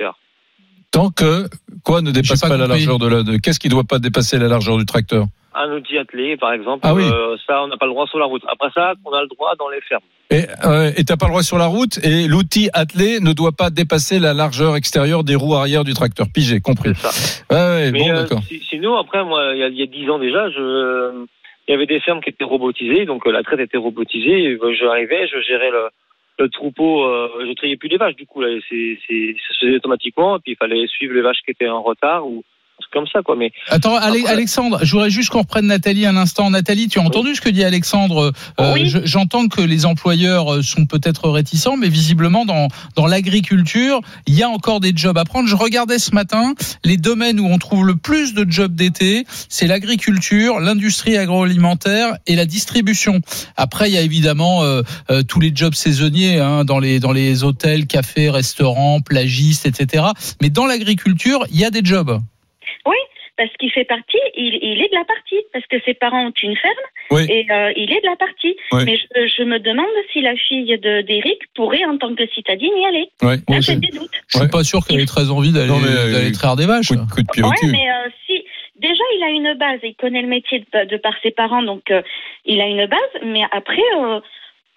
Tant 0.91 1.09
que 1.09 1.47
quoi 1.83 2.01
ne 2.01 2.11
dépasse 2.11 2.41
pas, 2.41 2.49
pas 2.49 2.57
la 2.57 2.67
largeur 2.67 2.99
de 2.99 3.07
la. 3.07 3.23
De, 3.23 3.37
Qu'est-ce 3.37 3.59
qui 3.59 3.67
doit 3.69 3.83
pas 3.83 3.97
dépasser 3.99 4.37
la 4.37 4.47
largeur 4.47 4.77
du 4.77 4.85
tracteur? 4.85 5.25
Un 5.55 5.71
outil 5.71 5.97
attelé, 5.97 6.35
par 6.37 6.51
exemple, 6.53 6.79
Ah 6.83 6.93
oui. 6.95 7.03
euh, 7.03 7.35
ça, 7.47 7.63
on 7.63 7.67
n'a 7.67 7.77
pas 7.77 7.85
le 7.85 7.91
droit 7.91 8.05
sur 8.07 8.17
la 8.19 8.25
route. 8.25 8.41
Après 8.47 8.69
ça, 8.73 8.93
on 9.05 9.11
a 9.11 9.21
le 9.21 9.27
droit 9.27 9.53
dans 9.57 9.69
les 9.69 9.81
fermes. 9.81 10.01
Et 10.31 10.45
euh, 10.65 10.91
et 10.97 11.03
t'as 11.03 11.15
pas 11.17 11.25
le 11.27 11.31
droit 11.31 11.43
sur 11.43 11.57
la 11.59 11.65
route 11.67 11.99
et 12.03 12.27
l'outil 12.27 12.69
attelé 12.73 13.19
ne 13.19 13.33
doit 13.33 13.51
pas 13.51 13.69
dépasser 13.69 14.17
la 14.19 14.33
largeur 14.33 14.75
extérieure 14.75 15.23
des 15.23 15.35
roues 15.35 15.53
arrière 15.55 15.83
du 15.83 15.93
tracteur. 15.93 16.27
Pigé, 16.33 16.59
compris. 16.59 16.91
C'est 16.95 17.07
ça. 17.07 17.33
Ouais, 17.51 17.75
ouais, 17.85 17.91
Mais 17.91 17.99
bon, 17.99 18.09
euh, 18.09 18.21
d'accord. 18.23 18.41
si- 18.47 18.61
sinon, 18.69 18.95
après, 18.97 19.23
moi, 19.23 19.51
il 19.55 19.59
y 19.75 19.83
a, 19.83 19.85
10 19.85 20.09
ans 20.09 20.17
déjà, 20.19 20.49
je, 20.49 21.25
il 21.67 21.71
y 21.71 21.73
avait 21.75 21.85
des 21.85 21.99
fermes 22.01 22.21
qui 22.21 22.29
étaient 22.29 22.43
robotisées, 22.43 23.05
donc 23.05 23.25
euh, 23.27 23.31
la 23.31 23.43
traite 23.43 23.59
était 23.59 23.77
robotisée. 23.77 24.57
Je 24.59 24.85
arrivais, 24.87 25.27
je 25.27 25.39
gérais 25.41 25.69
le, 25.71 25.89
le 26.43 26.49
troupeau, 26.49 27.03
euh, 27.05 27.29
je 27.47 27.53
triais 27.53 27.77
plus 27.77 27.89
les 27.89 27.97
vaches, 27.97 28.15
du 28.15 28.25
coup, 28.25 28.41
là, 28.41 28.49
c'est, 28.69 28.97
ça 29.07 29.53
se 29.53 29.65
faisait 29.65 29.75
automatiquement, 29.77 30.39
puis 30.39 30.53
il 30.53 30.57
fallait 30.57 30.87
suivre 30.87 31.13
les 31.13 31.21
vaches 31.21 31.41
qui 31.43 31.51
étaient 31.51 31.69
en 31.69 31.81
retard 31.81 32.27
ou 32.27 32.43
comme 32.91 33.05
ça, 33.11 33.21
quoi. 33.23 33.35
Mais 33.35 33.51
Attends, 33.69 33.95
Après- 33.95 34.25
Alexandre, 34.27 34.79
je 34.83 34.91
voudrais 34.91 35.09
juste 35.09 35.29
qu'on 35.29 35.39
reprenne 35.41 35.67
Nathalie 35.67 36.05
un 36.05 36.17
instant. 36.17 36.49
Nathalie, 36.49 36.87
tu 36.87 36.99
as 36.99 37.03
entendu 37.03 37.35
ce 37.35 37.41
que 37.41 37.49
dit 37.49 37.63
Alexandre 37.63 38.31
Euh, 38.59 38.73
Oui. 38.73 38.87
je- 38.87 38.99
J'entends 39.05 39.47
que 39.47 39.61
les 39.61 39.85
employeurs 39.85 40.53
euh, 40.53 40.61
sont 40.61 40.85
peut-être 40.85 41.29
réticents, 41.29 41.77
mais 41.77 41.89
visiblement 41.89 42.45
dans 42.45 42.67
dans 42.95 43.05
l'agriculture, 43.07 43.99
il 44.27 44.33
y 44.35 44.43
a 44.43 44.49
encore 44.49 44.79
des 44.79 44.91
jobs 44.95 45.17
à 45.17 45.25
prendre. 45.25 45.47
Je 45.47 45.55
regardais 45.55 45.99
ce 45.99 46.13
matin 46.13 46.53
les 46.83 46.97
domaines 46.97 47.39
où 47.39 47.45
on 47.47 47.57
trouve 47.57 47.85
le 47.85 47.95
plus 47.95 48.33
de 48.33 48.45
jobs 48.49 48.73
d'été, 48.75 49.25
c'est 49.49 49.67
l'agriculture, 49.67 50.59
l'industrie 50.59 51.17
agroalimentaire 51.17 52.15
et 52.27 52.35
la 52.35 52.45
distribution. 52.45 53.19
Après, 53.57 53.89
il 53.89 53.93
y 53.93 53.97
a 53.97 54.01
évidemment 54.01 54.63
euh, 54.63 54.81
euh, 55.11 55.23
tous 55.23 55.39
les 55.39 55.51
jobs 55.53 55.73
saisonniers 55.75 56.39
hein, 56.39 56.63
dans 56.65 56.79
les 56.79 56.99
dans 56.99 57.11
les 57.11 57.43
hôtels, 57.43 57.85
cafés, 57.87 58.29
restaurants, 58.29 59.01
plagistes, 59.01 59.65
etc. 59.65 60.05
Mais 60.41 60.49
dans 60.49 60.65
l'agriculture, 60.65 61.45
il 61.51 61.59
y 61.59 61.65
a 61.65 61.69
des 61.71 61.81
jobs. 61.83 62.19
Parce 63.35 63.49
qu'il 63.59 63.71
fait 63.71 63.83
partie, 63.85 64.19
il, 64.35 64.59
il 64.61 64.79
est 64.79 64.89
de 64.89 64.95
la 64.95 65.05
partie, 65.05 65.37
parce 65.51 65.65
que 65.65 65.77
ses 65.85 65.95
parents 65.95 66.27
ont 66.27 66.33
une 66.43 66.55
ferme 66.55 66.73
Oui. 67.09 67.25
et 67.27 67.47
euh, 67.51 67.73
il 67.75 67.91
est 67.91 67.99
de 68.01 68.05
la 68.05 68.15
partie. 68.15 68.55
Oui. 68.71 68.83
Mais 68.85 68.95
je, 68.97 69.27
je 69.37 69.43
me 69.43 69.57
demande 69.57 69.87
si 70.11 70.21
la 70.21 70.35
fille 70.35 70.77
de 70.77 71.01
d'Éric 71.01 71.39
pourrait, 71.55 71.83
en 71.85 71.97
tant 71.97 72.13
que 72.13 72.27
citadine, 72.27 72.69
y 72.77 72.85
aller. 72.85 73.09
Ouais. 73.23 73.37
Là, 73.49 73.55
j'ai 73.59 73.61
c'est- 73.73 73.75
des 73.79 73.87
doutes. 73.87 74.11
Je 74.27 74.37
suis 74.37 74.47
pas 74.49 74.63
sûr 74.63 74.85
qu'elle 74.85 74.99
ait 74.99 75.07
très 75.07 75.31
envie 75.31 75.51
d'aller 75.51 75.71
euh, 75.71 76.31
traire 76.31 76.55
des 76.55 76.67
vaches. 76.67 76.89
Coup 76.89 76.95
de, 76.95 77.09
coup 77.09 77.21
de 77.23 77.27
pied 77.33 77.41
au 77.43 77.47
Ouais, 77.47 77.55
cul. 77.59 77.71
mais 77.71 77.89
euh, 77.89 78.09
si 78.27 78.43
déjà 78.79 79.03
il 79.17 79.23
a 79.23 79.29
une 79.29 79.57
base, 79.57 79.79
il 79.81 79.95
connaît 79.95 80.21
le 80.21 80.27
métier 80.27 80.63
de, 80.71 80.85
de 80.85 80.97
par 80.97 81.15
ses 81.23 81.31
parents, 81.31 81.63
donc 81.63 81.89
euh, 81.89 82.03
il 82.45 82.61
a 82.61 82.67
une 82.67 82.85
base. 82.85 82.99
Mais 83.25 83.41
après, 83.51 83.81
euh, 83.99 84.19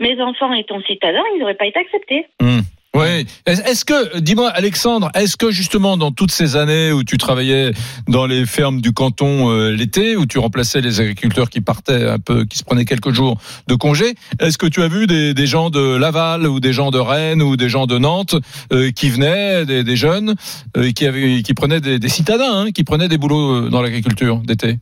mes 0.01 0.19
enfants 0.23 0.55
étant 0.55 0.81
citadins, 0.83 1.23
ils 1.35 1.41
n'auraient 1.41 1.55
pas 1.57 1.67
été 1.67 1.79
acceptés. 1.79 2.25
Hum. 2.41 2.63
Est- 3.05 3.27
Est-ce 3.47 3.85
que, 3.85 4.19
dis-moi, 4.19 4.49
Alexandre, 4.51 5.11
est-ce 5.15 5.37
que 5.37 5.51
justement 5.51 5.97
dans 5.97 6.13
toutes 6.13 6.31
ces 6.31 6.57
années 6.57 6.93
où 6.93 7.05
tu 7.05 7.19
travaillais 7.19 7.73
dans 8.09 8.27
les 8.27 8.47
fermes 8.47 8.81
du 8.81 8.93
canton 8.93 9.51
euh, 9.51 9.71
l'été, 9.71 10.17
où 10.17 10.27
tu 10.27 10.39
remplaçais 10.39 10.81
les 10.81 11.01
agriculteurs 11.01 11.51
qui 11.51 11.61
partaient 11.61 12.09
un 12.09 12.19
peu, 12.19 12.45
qui 12.45 12.59
se 12.59 12.65
prenaient 12.65 12.85
quelques 12.85 13.13
jours 13.13 13.39
de 13.69 13.75
congé, 13.75 14.15
est-ce 14.41 14.59
que 14.59 14.67
tu 14.67 14.83
as 14.83 14.89
vu 14.89 15.07
des, 15.07 15.35
des 15.35 15.47
gens 15.47 15.71
de 15.71 15.97
Laval 15.97 16.47
ou 16.47 16.61
des 16.61 16.73
gens 16.73 16.91
de 16.91 16.99
Rennes 16.99 17.43
ou 17.43 17.57
des 17.57 17.69
gens 17.69 17.87
de 17.87 17.99
Nantes 17.99 18.37
euh, 18.73 18.91
qui 18.91 19.11
venaient, 19.11 19.65
des, 19.67 19.85
des 19.85 19.97
jeunes, 19.97 20.35
euh, 20.77 20.91
qui 20.93 21.07
avaient, 21.07 21.43
qui 21.43 21.55
prenaient 21.55 21.81
des, 21.81 21.99
des 21.99 22.09
citadins, 22.09 22.67
hein, 22.67 22.71
qui 22.73 22.85
prenaient 22.85 23.09
des 23.09 23.19
boulots 23.19 23.67
euh, 23.67 23.69
dans 23.69 23.83
l'agriculture 23.83 24.39
d'été? 24.39 24.79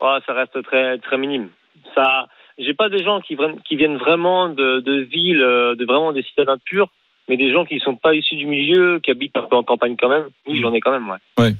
Ouais, 0.00 0.18
ça 0.26 0.32
reste 0.34 0.60
très 0.64 0.98
très 0.98 1.18
minime. 1.18 1.48
Ça, 1.94 2.26
j'ai 2.58 2.74
pas 2.74 2.88
des 2.88 3.04
gens 3.04 3.20
qui, 3.20 3.36
qui 3.68 3.76
viennent 3.76 3.96
vraiment 3.98 4.48
de, 4.48 4.80
de 4.80 5.00
villes, 5.02 5.42
euh, 5.42 5.74
de 5.76 5.84
vraiment 5.84 6.12
des 6.12 6.22
citadins 6.22 6.58
purs, 6.64 6.88
mais 7.32 7.38
des 7.38 7.50
gens 7.50 7.64
qui 7.64 7.78
sont 7.80 7.96
pas 7.96 8.14
issus 8.14 8.36
du 8.36 8.44
milieu, 8.44 9.00
qui 9.02 9.10
habitent 9.10 9.34
un 9.38 9.46
peu 9.48 9.56
en 9.56 9.62
campagne 9.62 9.96
quand 9.98 10.10
même. 10.10 10.24
Oui, 10.46 10.60
j'en 10.60 10.70
ai 10.74 10.80
quand 10.80 10.90
même, 10.92 11.08
ouais. 11.08 11.54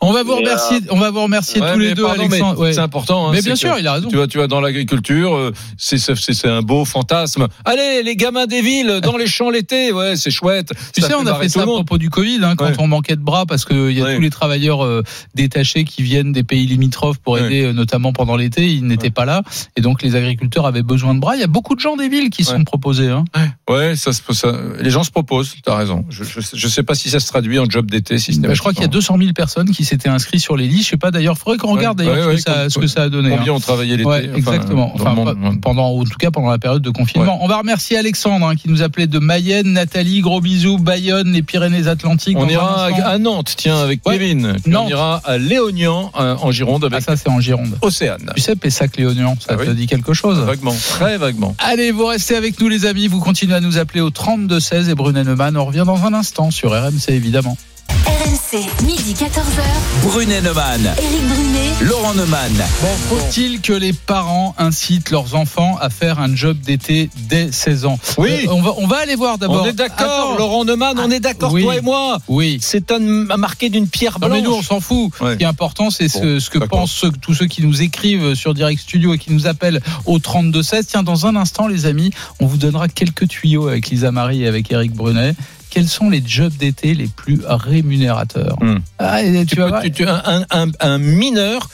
On 0.00 0.12
va 0.12 0.22
vous 0.22 0.30
Mais, 0.32 0.38
remercier, 0.38 0.78
on 0.90 0.96
va 0.96 1.10
vous 1.10 1.22
remercier 1.22 1.60
Ouais, 1.60 1.74
tous 1.74 1.78
les 1.78 1.94
deux, 1.94 2.04
pardon, 2.04 2.20
Alexandre. 2.22 2.58
Ouais. 2.58 2.72
C'est 2.72 2.80
important. 2.80 3.28
hein, 3.28 3.32
Mais 3.34 3.42
bien 3.42 3.52
que- 3.52 3.58
sûr, 3.58 3.76
il 3.78 3.86
a 3.86 3.92
raison. 3.92 4.08
Tu 4.08 4.16
vois, 4.16 4.26
tu 4.26 4.38
vois, 4.38 4.46
dans 4.46 4.62
l'agriculture, 4.62 5.34
euh, 5.36 5.52
c'est 5.76 5.98
c'est 5.98 6.14
c'est 6.16 6.48
un 6.48 6.62
beau 6.62 6.86
fantasme. 6.86 7.46
Allez, 7.66 8.02
les 8.02 8.16
gamins 8.16 8.46
des 8.46 8.62
villes, 8.62 9.00
dans 9.02 9.18
les 9.18 9.26
champs 9.26 9.50
l'été, 9.50 9.92
ouais, 9.92 10.16
c'est 10.16 10.30
chouette. 10.30 10.72
Tu 10.94 11.02
Ça 11.02 11.08
sais, 11.08 11.14
on 11.14 11.26
a 11.26 11.34
fait 11.34 11.50
ça 11.50 11.60
à 11.62 11.66
propos 11.66 11.98
du 11.98 12.08
Covid, 12.08 12.40
hein, 12.42 12.54
quand 12.56 12.64
Ouais. 12.64 12.72
on 12.78 12.86
manquait 12.86 13.16
de 13.16 13.20
bras, 13.20 13.44
parce 13.44 13.66
qu'il 13.66 13.92
y 13.92 14.00
a 14.00 14.04
Ouais. 14.04 14.16
tous 14.16 14.22
les 14.22 14.30
travailleurs 14.30 14.82
euh, 14.84 15.02
détachés 15.34 15.84
qui 15.84 16.02
viennent 16.02 16.32
des 16.32 16.44
pays 16.44 16.64
limitrophes 16.66 17.18
pour 17.18 17.38
aider, 17.38 17.64
euh, 17.66 17.72
notamment 17.74 18.12
pendant 18.14 18.36
l'été, 18.36 18.66
ils 18.68 18.86
n'étaient 18.86 19.04
Ouais. 19.04 19.10
pas 19.10 19.26
là, 19.26 19.42
et 19.76 19.82
donc 19.82 20.02
les 20.02 20.16
agriculteurs 20.16 20.64
avaient 20.66 20.82
besoin 20.82 21.14
de 21.14 21.20
bras. 21.20 21.36
Il 21.36 21.40
y 21.40 21.44
a 21.44 21.48
beaucoup 21.48 21.74
de 21.74 21.80
gens 21.80 21.96
des 21.96 22.08
villes 22.08 22.30
qui 22.30 22.42
Ouais. 22.42 22.48
sont 22.56 22.64
proposés. 22.64 23.08
Hein. 23.08 23.24
Ouais, 23.68 23.96
ça, 23.96 24.12
se- 24.14 24.22
ça, 24.32 24.52
les 24.80 24.90
gens 24.90 25.02
se 25.10 25.12
proposent. 25.12 25.54
T'as 25.64 25.76
raison. 25.76 26.04
Je, 26.08 26.22
je, 26.24 26.68
sais- 26.68 26.82
pas 26.84 26.94
si 26.94 27.10
ça 27.10 27.20
se 27.20 27.26
traduit 27.26 27.58
en 27.58 27.64
job 27.68 27.90
d'été. 27.90 28.18
Si 28.18 28.38
Bah, 28.40 28.54
je 28.54 28.58
crois 28.60 28.72
qu'il 28.72 28.82
y 28.82 28.84
a 28.84 28.88
200 28.88 29.16
000 29.18 29.32
personnes 29.32 29.70
qui 29.70 29.84
s'étaient 29.84 30.08
inscrites 30.08 30.40
sur 30.40 30.56
les 30.56 30.66
listes. 30.66 30.84
Je 30.84 30.90
sais 30.90 30.96
pas 30.96 31.10
d'ailleurs, 31.10 31.36
faudrait 31.36 31.58
qu'on 31.58 31.72
regarde 31.74 32.00
Ouais, 32.00 32.06
d'ailleurs 32.06 32.28
ouais, 32.28 32.38
ce, 32.38 32.44
que 32.44 32.50
ouais, 32.50 32.54
ça, 32.56 32.60
com- 32.62 32.70
ce 32.70 32.78
que 32.78 32.86
ça 32.86 33.02
a 33.02 33.08
donné. 33.08 33.32
hein. 33.32 33.36
Combien 33.38 33.52
ont 33.52 33.60
travaillé 33.60 33.96
l'été 33.96 34.08
enfin, 34.08 34.20
exactement. 34.34 34.92
Enfin, 34.94 35.14
monde, 35.14 35.60
pendant, 35.60 35.88
en 35.88 36.04
tout 36.04 36.16
cas, 36.18 36.30
pendant 36.30 36.50
la 36.50 36.58
période 36.58 36.82
de 36.82 36.90
confinement. 36.90 37.38
On 37.42 37.48
va 37.48 37.58
remercier 37.58 37.96
Alexandre 37.98 38.46
hein, 38.46 38.56
qui 38.56 38.68
nous 38.70 38.82
appelait 38.82 39.06
de 39.08 39.18
Mayenne, 39.18 39.72
Nathalie, 39.72 40.20
gros 40.20 40.40
bisous, 40.40 40.78
Bayonne, 40.78 41.32
les 41.32 41.42
Pyrénées-Atlantiques. 41.42 42.36
On 42.38 42.48
ira 42.48 42.86
à 43.04 43.18
Nantes, 43.18 43.54
tiens, 43.56 43.78
avec. 43.78 44.02
Kevin. 44.02 44.56
On 44.66 44.86
ira 44.88 45.20
à 45.24 45.38
Léognan, 45.38 46.10
euh, 46.18 46.36
en 46.40 46.50
Gironde, 46.52 46.84
Ah, 46.90 46.94
avec 46.94 47.04
ça, 47.04 47.16
c'est 47.16 47.28
en 47.28 47.40
Gironde. 47.40 47.76
Océane. 47.82 48.32
Tu 48.36 48.42
sais, 48.42 48.56
Pessac-Léognan, 48.56 49.36
ça 49.40 49.54
Ah 49.54 49.56
te 49.64 49.70
oui. 49.70 49.74
dit 49.76 49.86
quelque 49.86 50.12
chose 50.14 50.38
Vaguement, 50.38 50.74
très 50.90 51.18
vaguement. 51.18 51.54
Allez, 51.58 51.90
vous 51.90 52.06
restez 52.06 52.36
avec 52.36 52.60
nous, 52.60 52.68
les 52.68 52.86
amis. 52.86 53.08
Vous 53.08 53.20
continuez 53.20 53.54
à 53.54 53.60
nous 53.60 53.78
appeler 53.78 54.00
au 54.00 54.10
32-16 54.10 54.89
et 54.90 54.94
Brunet 54.94 55.24
Neumann. 55.24 55.56
On 55.56 55.64
revient 55.64 55.84
dans 55.86 56.04
un 56.04 56.12
instant 56.12 56.50
sur 56.50 56.72
RMC, 56.72 57.10
évidemment. 57.10 57.56
RMC 57.90 58.84
midi 58.86 59.14
14h. 59.14 59.62
Brunet 60.04 60.40
Neumann, 60.42 60.80
Éric 60.96 61.26
Brunet, 61.26 61.70
Laurent 61.82 62.14
Neumann. 62.14 62.52
Bon, 62.82 62.88
faut-il 63.08 63.60
que 63.60 63.72
les 63.72 63.92
parents 63.92 64.54
incitent 64.58 65.10
leurs 65.10 65.34
enfants 65.34 65.76
à 65.80 65.90
faire 65.90 66.18
un 66.20 66.34
job 66.34 66.56
d'été 66.60 67.10
dès 67.28 67.50
16 67.50 67.84
ans 67.86 67.98
Oui. 68.16 68.30
Euh, 68.46 68.52
on, 68.52 68.62
va, 68.62 68.74
on 68.78 68.86
va 68.86 68.98
aller 68.98 69.16
voir 69.16 69.38
d'abord. 69.38 69.62
On 69.64 69.66
est 69.66 69.72
d'accord, 69.72 70.06
Attends. 70.32 70.38
Laurent 70.38 70.64
Neumann, 70.64 70.98
on 71.00 71.10
est 71.10 71.18
d'accord, 71.20 71.52
oui. 71.52 71.62
toi 71.62 71.76
et 71.76 71.80
moi. 71.80 72.18
Oui. 72.28 72.58
C'est 72.62 72.92
un, 72.92 72.98
marqué 73.00 73.68
d'une 73.70 73.88
pierre 73.88 74.18
Non, 74.20 74.28
blanche. 74.28 74.38
mais 74.40 74.42
nous, 74.48 74.54
on 74.54 74.62
s'en 74.62 74.80
fout. 74.80 75.10
Ouais. 75.20 75.32
Ce 75.32 75.36
qui 75.38 75.42
est 75.42 75.46
important, 75.46 75.90
c'est 75.90 76.08
ce, 76.08 76.18
Bon, 76.18 76.40
ce 76.40 76.48
que 76.50 76.58
d'accord. 76.58 76.80
pensent 76.80 76.92
ceux- 76.92 77.10
tous 77.10 77.34
ceux 77.34 77.46
qui 77.46 77.62
nous 77.62 77.82
écrivent 77.82 78.34
sur 78.34 78.54
Direct 78.54 78.80
Studio 78.80 79.14
et 79.14 79.18
qui 79.18 79.32
nous 79.32 79.46
appellent 79.48 79.80
au 80.06 80.18
32-16. 80.18 80.84
Tiens, 80.86 81.02
dans 81.02 81.26
un 81.26 81.34
instant, 81.34 81.66
les 81.66 81.86
amis, 81.86 82.10
on 82.40 82.46
vous 82.46 82.56
donnera 82.56 82.88
quelques 82.88 83.26
tuyaux 83.28 83.66
avec 83.68 83.88
Lisa 83.88 84.12
Marie 84.12 84.44
et 84.44 84.46
avec 84.46 84.70
Eric 84.70 84.92
Brunet. 84.92 85.34
Quels 85.70 85.88
sont 85.88 86.10
les 86.10 86.22
jobs 86.26 86.52
d'été 86.56 86.94
les 86.94 87.06
plus 87.06 87.40
rémunérateurs 87.46 88.56
Hmm. 88.60 88.78
Ah, 88.98 89.20
tu 89.22 89.46
Tu 89.46 89.56
vas 89.56 89.62
peux- 89.64 89.68
voir, 89.68 89.82
tu- 89.82 89.90
tu- 89.92 90.04
un, 90.06 90.44
un- 90.50 90.70
un 90.80 90.98
mineur 90.98 91.68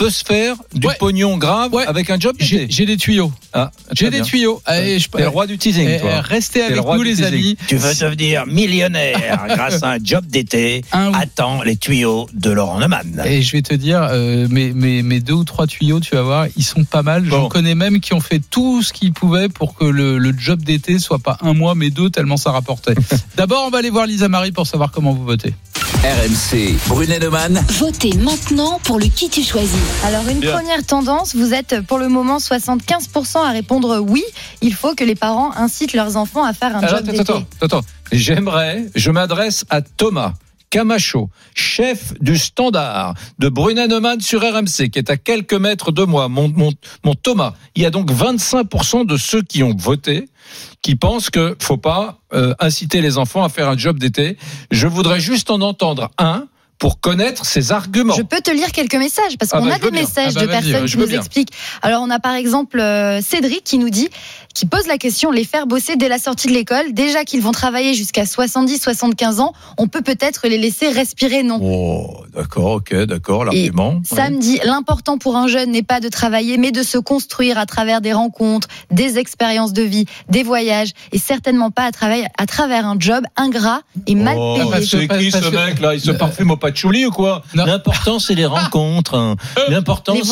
peut 0.00 0.10
se 0.10 0.24
faire 0.24 0.56
du 0.74 0.86
Ouais. 0.86 0.94
pognon 0.98 1.36
grave 1.36 1.72
Ouais. 1.74 1.84
avec 1.86 2.08
un 2.10 2.18
job 2.18 2.34
J'ai 2.38 2.60
d'été. 2.60 2.72
j'ai 2.72 2.86
des 2.86 2.96
tuyaux. 2.96 3.30
Ah, 3.52 3.70
J'ai 3.92 4.08
des 4.10 4.22
tuyaux. 4.22 4.62
Allez, 4.64 4.98
je- 4.98 5.08
T'es 5.08 5.22
le 5.22 5.28
roi 5.28 5.46
du 5.46 5.58
teasing, 5.58 5.86
Eh, 5.88 6.00
toi. 6.00 6.20
Restez 6.22 6.60
le 6.60 6.78
avec 6.78 6.84
nous, 6.86 7.02
les 7.02 7.10
teasing. 7.16 7.26
amis. 7.26 7.56
Tu 7.66 7.76
veux 7.76 7.92
devenir 7.94 8.46
millionnaire 8.46 9.44
grâce 9.48 9.82
à 9.82 9.90
un 9.92 9.98
job 10.02 10.24
d'été 10.26 10.82
Un 10.92 11.12
Attends 11.12 11.62
les 11.62 11.76
tuyaux 11.76 12.28
de 12.32 12.50
Laurent 12.50 12.78
Neumann. 12.80 13.22
Et 13.26 13.42
je 13.42 13.52
vais 13.52 13.62
te 13.62 13.74
dire, 13.74 14.00
euh, 14.10 14.46
mes, 14.48 14.72
mes, 14.72 15.02
mes 15.02 15.20
deux 15.20 15.34
ou 15.34 15.44
trois 15.44 15.66
tuyaux, 15.66 16.00
tu 16.00 16.14
vas 16.14 16.22
voir, 16.22 16.46
ils 16.56 16.64
sont 16.64 16.84
pas 16.84 17.02
mal. 17.02 17.24
J'en 17.26 17.42
Bon. 17.42 17.48
connais 17.48 17.74
même 17.74 18.00
qui 18.00 18.14
ont 18.14 18.20
fait 18.20 18.40
tout 18.50 18.82
ce 18.82 18.92
qu'ils 18.92 19.12
pouvaient 19.12 19.48
pour 19.50 19.74
que 19.74 19.84
le, 19.84 20.16
le 20.18 20.32
job 20.38 20.62
d'été 20.62 20.98
soit 20.98 21.18
pas 21.18 21.36
un 21.42 21.52
mois, 21.52 21.74
mais 21.74 21.90
deux, 21.90 22.08
tellement 22.08 22.36
ça 22.38 22.52
rapportait. 22.52 22.94
D'abord, 23.36 23.64
on 23.66 23.70
va 23.70 23.78
aller 23.78 23.90
voir 23.90 24.06
Lisa 24.06 24.28
Marie 24.28 24.52
pour 24.52 24.66
savoir 24.66 24.90
comment 24.92 25.12
vous 25.12 25.24
votez. 25.24 25.52
RMC, 26.02 26.76
Brunet 26.88 27.18
Neumann. 27.18 27.62
votez 27.78 28.12
maintenant 28.16 28.80
pour 28.84 28.98
le 28.98 29.06
qui 29.06 29.28
tu 29.28 29.42
choisis. 29.42 29.76
Alors 30.04 30.26
une 30.28 30.40
Bien. 30.40 30.52
première 30.52 30.84
tendance, 30.84 31.36
vous 31.36 31.52
êtes 31.52 31.80
pour 31.82 31.98
le 31.98 32.08
moment 32.08 32.38
75% 32.38 33.38
à 33.44 33.50
répondre 33.50 33.98
oui. 34.00 34.22
Il 34.62 34.74
faut 34.74 34.94
que 34.94 35.04
les 35.04 35.14
parents 35.14 35.52
incitent 35.56 35.92
leurs 35.92 36.16
enfants 36.16 36.44
à 36.44 36.52
faire 36.52 36.74
un 36.74 36.80
Alors, 36.80 36.96
job 36.98 37.06
d'été. 37.06 37.20
attends, 37.20 37.44
attends. 37.60 37.82
J'aimerais, 38.10 38.86
je 38.94 39.10
m'adresse 39.10 39.64
à 39.68 39.82
Thomas. 39.82 40.32
Camacho, 40.70 41.28
chef 41.54 42.14
du 42.20 42.38
standard 42.38 43.14
de 43.40 43.48
Brunet 43.48 43.88
Neumann 43.88 44.20
sur 44.20 44.40
RMC, 44.40 44.88
qui 44.90 45.00
est 45.00 45.10
à 45.10 45.16
quelques 45.16 45.54
mètres 45.54 45.90
de 45.90 46.04
moi, 46.04 46.28
mon, 46.28 46.48
mon, 46.48 46.72
mon 47.04 47.14
Thomas. 47.16 47.54
Il 47.74 47.82
y 47.82 47.86
a 47.86 47.90
donc 47.90 48.10
25% 48.12 49.04
de 49.04 49.16
ceux 49.16 49.42
qui 49.42 49.64
ont 49.64 49.74
voté 49.76 50.28
qui 50.82 50.94
pensent 50.96 51.28
que 51.28 51.56
faut 51.60 51.76
pas 51.76 52.18
euh, 52.32 52.54
inciter 52.60 53.00
les 53.00 53.18
enfants 53.18 53.44
à 53.44 53.48
faire 53.48 53.68
un 53.68 53.76
job 53.76 53.98
d'été. 53.98 54.36
Je 54.70 54.86
voudrais 54.86 55.20
juste 55.20 55.50
en 55.50 55.60
entendre 55.60 56.10
un 56.18 56.46
pour 56.80 56.98
connaître 56.98 57.44
ses 57.46 57.70
arguments. 57.72 58.14
Je 58.14 58.22
peux 58.22 58.40
te 58.40 58.50
lire 58.50 58.72
quelques 58.72 58.96
messages 58.96 59.36
parce 59.38 59.52
Ah 59.54 59.58
qu'on 59.60 59.66
bah, 59.66 59.74
a 59.74 59.78
des 59.78 59.90
bien. 59.90 60.00
messages 60.00 60.32
Ah 60.34 60.40
bah, 60.40 60.46
de 60.46 60.46
vas-y, 60.46 60.62
personnes 60.72 60.88
je 60.88 60.92
qui 60.94 60.98
nous 60.98 61.06
bien. 61.06 61.18
expliquent. 61.20 61.52
Alors 61.82 62.02
on 62.02 62.10
a 62.10 62.18
par 62.18 62.34
exemple 62.34 62.80
euh, 62.80 63.20
Cédric 63.20 63.62
qui 63.62 63.78
nous 63.78 63.90
dit, 63.90 64.08
qui 64.54 64.66
pose 64.66 64.86
la 64.88 64.98
question, 64.98 65.30
les 65.30 65.44
faire 65.44 65.66
bosser 65.66 65.96
dès 65.96 66.08
la 66.08 66.18
sortie 66.18 66.48
de 66.48 66.52
l'école, 66.52 66.92
déjà 66.92 67.24
qu'ils 67.24 67.40
vont 67.40 67.52
travailler 67.52 67.94
jusqu'à 67.94 68.24
70-75 68.24 69.40
ans, 69.40 69.52
on 69.78 69.86
peut 69.86 70.02
peut-être 70.02 70.48
les 70.48 70.58
laisser 70.58 70.88
respirer, 70.90 71.42
non? 71.42 71.58
Oh, 71.62 72.24
d'accord, 72.34 72.72
ok, 72.72 72.94
d'accord, 73.04 73.44
l'argument. 73.44 74.00
Sam 74.04 74.38
dit 74.38 74.58
l'important 74.64 75.18
pour 75.18 75.36
un 75.36 75.46
jeune 75.46 75.70
n'est 75.70 75.82
pas 75.84 76.00
de 76.00 76.08
travailler, 76.08 76.58
mais 76.58 76.72
de 76.72 76.82
se 76.82 76.98
construire 76.98 77.58
à 77.58 77.66
travers 77.66 78.00
des 78.00 78.12
rencontres, 78.12 78.68
des 78.90 79.18
expériences 79.18 79.72
de 79.72 79.82
vie, 79.82 80.04
des 80.28 80.42
voyages, 80.42 80.90
et 81.12 81.18
certainement 81.18 81.70
pas 81.70 81.84
à 81.84 81.92
travers, 81.92 82.26
à 82.36 82.46
travers 82.46 82.86
un 82.86 82.96
job 82.98 83.24
ingrat 83.36 83.82
et 84.06 84.14
mal 84.14 84.36
Oh, 84.38 84.56
payé. 84.58 84.70
parce 84.70 84.80
que- 84.82 84.98
c'est 85.00 85.08
qui 85.08 85.30
ce 85.30 85.38
que- 85.38 85.54
mec 85.66 85.80
là? 85.80 85.94
Il 85.94 86.00
se 86.00 86.10
Euh, 86.10 86.14
parfume 86.14 86.50
au 86.50 86.56
patchouli 86.56 87.06
ou 87.06 87.10
quoi? 87.10 87.42
L'important 87.54 88.18
c'est 88.18 88.34
les 88.34 88.46
rencontres. 88.46 89.14
hein. 89.16 89.36
L'important 89.68 90.14
Les 90.14 90.22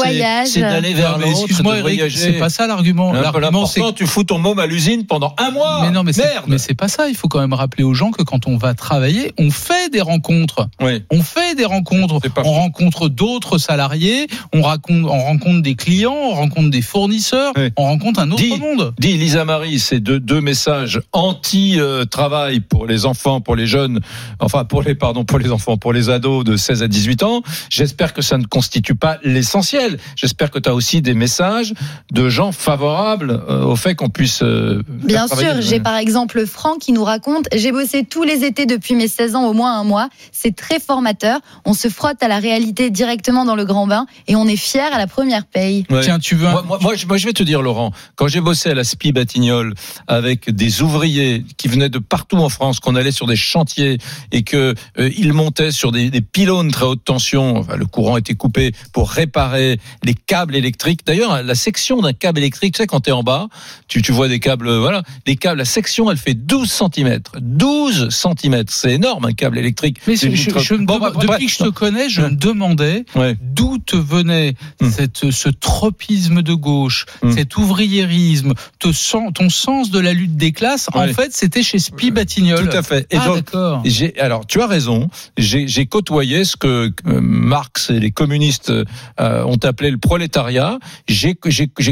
c'est 0.47 0.61
d'aller 0.61 0.93
vers 0.95 1.19
l'autre, 1.19 1.31
excuse-moi, 1.43 1.77
de 1.77 1.81
voyager. 1.83 2.19
c'est 2.19 2.33
pas 2.33 2.49
ça 2.51 2.67
l'argument. 2.67 3.13
L'argument, 3.13 3.65
c'est 3.67 3.81
L'important, 3.81 3.93
tu 3.97 4.07
fous 4.19 4.25
ton 4.25 4.39
môme 4.41 4.59
à 4.59 4.67
l'usine 4.67 5.07
pendant 5.07 5.33
un 5.39 5.53
mois. 5.53 5.83
mais 5.83 5.93
non, 5.93 6.03
mais 6.03 6.13
c'est, 6.13 6.25
merde. 6.25 6.47
mais 6.49 6.59
c'est 6.59 6.75
pas 6.75 6.89
ça. 6.89 7.09
Il 7.09 7.15
faut 7.15 7.29
quand 7.29 7.39
même 7.39 7.53
rappeler 7.53 7.85
aux 7.85 7.95
gens 7.95 8.11
que 8.11 8.25
quand 8.25 8.49
on 8.49 8.57
va 8.57 8.75
travailler, 8.75 9.33
on 9.39 9.49
fait 9.53 9.91
des 9.93 10.01
rencontres. 10.01 10.69
Oui. 10.81 11.05
On 11.13 11.23
fait 11.23 11.55
des 11.55 11.65
rencontres. 11.65 12.15
On 12.15 12.43
faux. 12.43 12.43
rencontre 12.51 13.09
d'autres 13.09 13.59
salariés. 13.59 14.27
On, 14.53 14.63
raconte, 14.63 15.05
on 15.05 15.23
rencontre 15.23 15.63
des 15.63 15.77
clients. 15.77 16.17
On 16.17 16.35
rencontre 16.35 16.71
des 16.71 16.83
fournisseurs. 16.83 17.53
Oui. 17.57 17.71
On 17.77 17.85
rencontre 17.85 18.19
un 18.19 18.29
autre 18.33 18.43
Dis- 18.43 18.59
monde. 18.59 18.93
Dit 18.99 19.17
Lisa 19.19 19.45
Marie, 19.45 19.79
c'est 19.79 20.01
deux, 20.01 20.19
deux 20.19 20.41
messages 20.41 21.01
anti-travail 21.13 22.59
pour 22.59 22.87
les 22.87 23.07
enfants, 23.07 23.41
pour 23.41 23.55
les 23.55 23.69
jeunes, 23.69 24.01
enfin 24.41 24.65
pour 24.65 24.83
les 24.83 24.97
pardon 24.97 25.25
pour 25.25 25.39
les 25.39 25.53
enfants, 25.53 25.77
pour 25.77 25.93
les 25.93 26.11
ados 26.11 26.45
de 26.45 26.57
16 26.57 26.83
à 26.83 26.89
18 26.89 27.23
ans. 27.23 27.43
J'espère 27.71 28.13
que 28.15 28.23
ça 28.23 28.37
ne 28.37 28.47
constitue 28.47 28.97
pas 28.97 29.19
l'essentiel. 29.23 29.99
J'espère 30.17 30.51
que 30.51 30.59
tu 30.59 30.69
as 30.69 30.75
aussi 30.75 31.03
des 31.03 31.15
messages 31.15 31.73
de 32.11 32.29
gens 32.29 32.51
favorables 32.51 33.43
euh, 33.49 33.63
au 33.65 33.77
fait 33.77 33.95
qu'on 33.99 34.09
puisse. 34.09 34.41
euh, 34.43 34.83
Bien 34.89 35.27
sûr, 35.29 35.61
j'ai 35.61 35.81
par 35.81 35.97
exemple 35.97 36.47
Franck 36.47 36.79
qui 36.79 36.93
nous 36.93 37.05
raconte 37.05 37.47
J'ai 37.55 37.73
bossé 37.73 38.05
tous 38.05 38.23
les 38.23 38.45
étés 38.45 38.65
depuis 38.65 38.95
mes 38.95 39.09
16 39.09 39.35
ans, 39.35 39.45
au 39.45 39.53
moins 39.53 39.79
un 39.79 39.85
mois. 39.85 40.09
C'est 40.33 40.55
très 40.57 40.79
formateur. 40.81 41.41
On 41.67 41.75
se 41.75 41.89
frotte 41.89 42.23
à 42.23 42.29
la 42.29 42.39
réalité 42.39 42.91
directement 42.91 43.45
dans 43.45 43.57
le 43.57 43.65
grand 43.65 43.87
bain 43.87 44.07
et 44.29 44.37
on 44.37 44.47
est 44.47 44.57
fier 44.57 44.91
à 44.95 44.99
la 44.99 45.07
première 45.07 45.45
paye. 45.45 45.85
Ouais. 45.91 46.01
Tiens, 46.03 46.19
tu 46.19 46.35
veux 46.37 46.47
un- 46.47 46.53
Moi, 46.53 46.63
moi, 46.67 46.79
moi, 46.81 46.95
je, 46.95 47.07
moi, 47.07 47.17
je 47.19 47.27
vais 47.27 47.33
te 47.33 47.43
dire, 47.43 47.61
Laurent, 47.61 47.93
quand 48.17 48.29
j'ai 48.29 48.41
bossé 48.41 48.71
à 48.71 48.75
la 48.75 48.85
SPI 48.85 49.13
Batignolles 49.13 49.75
avec 50.07 50.49
des 50.51 50.81
ouvriers 50.83 51.45
qui 51.57 51.69
venaient 51.69 51.89
de 51.91 51.99
partout 51.99 52.37
en 52.37 52.49
France, 52.49 52.79
qu'on 52.81 52.95
allait 52.95 53.11
sur 53.13 53.27
des 53.27 53.37
chantiers 53.37 53.99
et 54.33 54.43
que 54.45 54.75
euh, 54.99 55.11
ils 55.17 55.33
montaient 55.33 55.73
sur 55.73 55.91
des, 55.93 56.11
des 56.11 56.21
pylônes 56.21 56.71
très 56.71 56.85
haute 56.87 57.05
tension, 57.05 57.57
enfin, 57.59 57.77
le 57.77 57.87
courant 57.87 58.17
était 58.17 58.35
coupé 58.35 58.73
pour 58.93 59.11
réparer 59.11 59.79
les 60.05 60.15
câbles 60.15 60.55
électriques. 60.55 61.01
D'ailleurs, 61.05 61.43
la 61.43 61.55
section 61.57 62.01
d'un 62.01 62.13
câble 62.13 62.39
électrique, 62.39 62.75
tu 62.75 62.83
sais, 62.83 62.87
quand 62.87 63.01
tu 63.01 63.11
es 63.11 63.13
en 63.13 63.23
bas, 63.23 63.49
tu, 63.89 64.03
tu 64.03 64.13
vois 64.13 64.29
des 64.29 64.39
câbles, 64.39 64.69
euh, 64.69 64.79
voilà, 64.79 65.03
les 65.27 65.37
câbles, 65.37 65.59
la 65.59 65.65
section, 65.65 66.11
elle 66.11 66.17
fait 66.19 66.35
12 66.35 66.71
cm. 66.71 67.21
12 67.41 68.09
cm, 68.11 68.65
c'est 68.69 68.93
énorme 68.93 69.25
un 69.25 69.33
câble 69.33 69.59
électrique. 69.59 69.99
Mais 70.07 70.17
je, 70.17 70.29
je- 70.31 70.75
Bon, 70.75 70.99
bah, 70.99 71.13
depuis 71.21 71.47
que 71.47 71.53
je 71.53 71.59
te 71.59 71.69
connais, 71.71 72.09
je 72.09 72.21
me 72.23 72.31
demandais 72.31 73.05
Ouais. 73.15 73.37
d'où 73.43 73.79
te 73.79 73.97
venait 73.97 74.55
Hmm. 74.81 74.91
cette, 74.91 75.31
ce 75.31 75.49
tropisme 75.49 76.43
de 76.43 76.55
gauche, 76.55 77.07
Hmm. 77.23 77.33
cet 77.33 77.57
ouvriérisme, 77.57 78.53
te 78.79 78.93
sen- 78.93 79.33
ton 79.33 79.49
sens 79.51 79.91
de 79.91 79.99
la 79.99 80.13
lutte 80.13 80.37
des 80.37 80.53
classes. 80.53 80.89
En 80.95 81.07
fait, 81.09 81.33
c'était 81.33 81.63
chez 81.63 81.79
Spi 81.79 82.11
Batignolles. 82.11 82.69
Tout 82.69 82.77
à 82.77 82.83
fait. 82.83 83.07
Et 83.11 83.17
ah, 83.17 83.33
d'accord. 83.35 83.83
Alors, 84.19 84.47
tu 84.47 84.61
as 84.61 84.67
raison. 84.67 85.09
J'ai, 85.37 85.87
côtoyé 85.87 86.45
ce 86.45 86.57
que 86.57 86.93
euh, 87.07 87.21
Marx 87.21 87.91
et 87.91 87.99
les 88.01 88.11
communistes 88.11 88.71
euh, 88.71 89.45
ont 89.45 89.59
appelé 89.63 89.91
le 89.91 89.99
prolétariat. 89.99 90.79
J'ai 91.09 91.35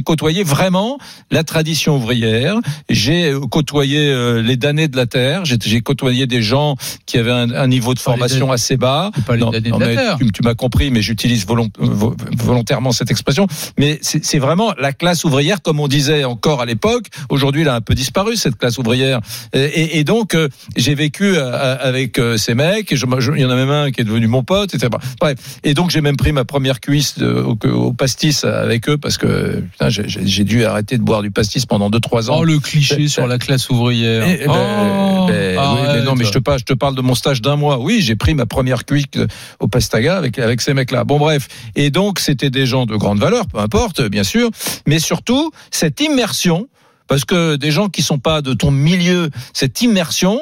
côtoyé 0.05 0.43
vraiment 0.43 0.99
la 1.31 1.43
tradition 1.45 1.86
ouvrière. 1.95 2.57
J'ai 2.89 3.33
euh, 3.33 3.41
côtoyé 3.41 4.09
euh, 4.11 4.43
les 4.43 4.57
damnés 4.57 4.89
de 4.89 4.97
la 4.97 5.07
terre. 5.07 5.45
J'ai, 5.45 5.81
côtoyé 5.81 6.27
des 6.27 6.43
gens 6.43 6.77
qui 7.07 7.19
avaient 7.19 7.31
un, 7.31 7.51
un 7.51 7.67
niveau 7.69 7.95
de 7.95 7.99
formation 7.99 8.47
assez 8.53 8.77
bas. 8.77 9.11
Non, 9.47 9.51
non, 9.71 9.79
mais 9.87 9.95
tu, 10.19 10.33
tu 10.33 10.43
m'as 10.43 10.55
compris, 10.55 10.91
mais 10.91 11.03
j'utilise 11.03 11.47
volont- 11.47 11.71
vo- 11.79 12.17
volontairement 12.39 12.93
cette 12.93 13.11
expression. 13.11 13.47
Mais 13.79 13.99
c'est, 14.03 14.39
vraiment 14.39 14.73
la 14.79 14.93
classe 14.93 15.25
ouvrière, 15.25 15.63
comme 15.63 15.81
on 15.81 15.89
disait 15.89 16.25
encore 16.25 16.61
à 16.61 16.67
l'époque. 16.67 17.07
Aujourd'hui, 17.29 17.63
elle 17.63 17.69
a 17.69 17.75
un 17.75 17.81
peu 17.81 17.95
disparu 17.95 18.37
cette 18.37 18.57
classe 18.57 18.79
ouvrière. 18.79 19.21
Et, 19.53 19.61
et- 19.61 19.99
et 19.99 20.05
donc, 20.05 20.35
euh, 20.35 20.49
j'ai 20.77 20.95
vécu 20.95 21.37
avec 21.37 22.21
ces 22.37 22.55
mecs. 22.55 22.93
Et 22.93 22.97
je- 22.97 23.07
je- 23.19 23.33
il 23.33 23.41
y 23.41 23.45
en 23.45 23.51
a 23.51 23.57
même 23.57 23.71
un 23.71 23.91
qui 23.91 24.01
est 24.01 24.05
devenu 24.05 24.27
mon 24.27 24.43
pote, 24.43 24.75
etc. 24.75 24.89
Bref. 25.21 25.37
Et 25.65 25.75
donc, 25.75 25.91
j'ai 25.91 26.01
même 26.01 26.17
pris 26.17 26.33
ma 26.33 26.45
première 26.45 26.81
cuisse 26.81 27.17
au, 27.21 27.57
au 27.69 27.93
pastis 27.93 28.45
avec 28.45 28.89
eux 28.89 28.97
parce 28.97 29.19
que 29.19 29.63
j'ai 29.91 30.45
dû 30.45 30.65
arrêter 30.65 30.97
de 30.99 31.03
boire 31.03 31.23
du 31.23 31.31
pastis 31.31 31.67
pendant 31.67 31.76
2-3 31.79 32.31
ans. 32.31 32.39
Oh, 32.41 32.45
le 32.45 32.59
cliché 32.59 33.09
sur 33.09 33.27
la 33.27 33.39
classe 33.39 33.69
ouvrière. 33.71 34.27
Eh, 34.27 34.47
ben, 34.47 34.53
Oh, 34.53 35.27
ben, 35.29 35.59
oui, 35.59 35.81
mais 35.95 36.03
non, 36.03 36.15
mais 36.15 36.25
je 36.25 36.33
te 36.33 36.39
parle, 36.39 36.59
je 36.59 36.65
te 36.65 36.73
parle 36.73 36.95
de 36.95 37.01
mon 37.01 37.15
stage 37.15 37.43
d'un 37.43 37.57
mois. 37.57 37.79
Oui, 37.79 38.01
j'ai 38.01 38.17
pris 38.17 38.35
ma 38.35 38.47
première 38.47 38.85
cuite 38.85 39.19
au 39.61 39.69
Pastaga 39.69 40.17
avec 40.17 40.39
avec 40.39 40.61
ces 40.61 40.75
mecs-là. 40.75 41.05
Bon, 41.05 41.19
bref. 41.19 41.49
Et 41.75 41.91
donc, 41.91 42.19
c'était 42.19 42.51
des 42.51 42.67
gens 42.67 42.87
de 42.87 42.97
grande 42.97 43.19
valeur, 43.19 43.47
peu 43.47 43.59
importe, 43.59 44.03
bien 44.03 44.25
sûr, 44.25 44.51
mais 44.87 44.99
surtout 44.99 45.51
cette 45.71 46.01
immersion. 46.01 46.69
Parce 47.09 47.25
que 47.25 47.55
des 47.55 47.71
gens 47.71 47.89
qui 47.89 48.03
sont 48.03 48.19
pas 48.19 48.43
de 48.43 48.53
ton 48.53 48.73
milieu, 48.73 49.31
cette 49.53 49.81
immersion, 49.81 50.41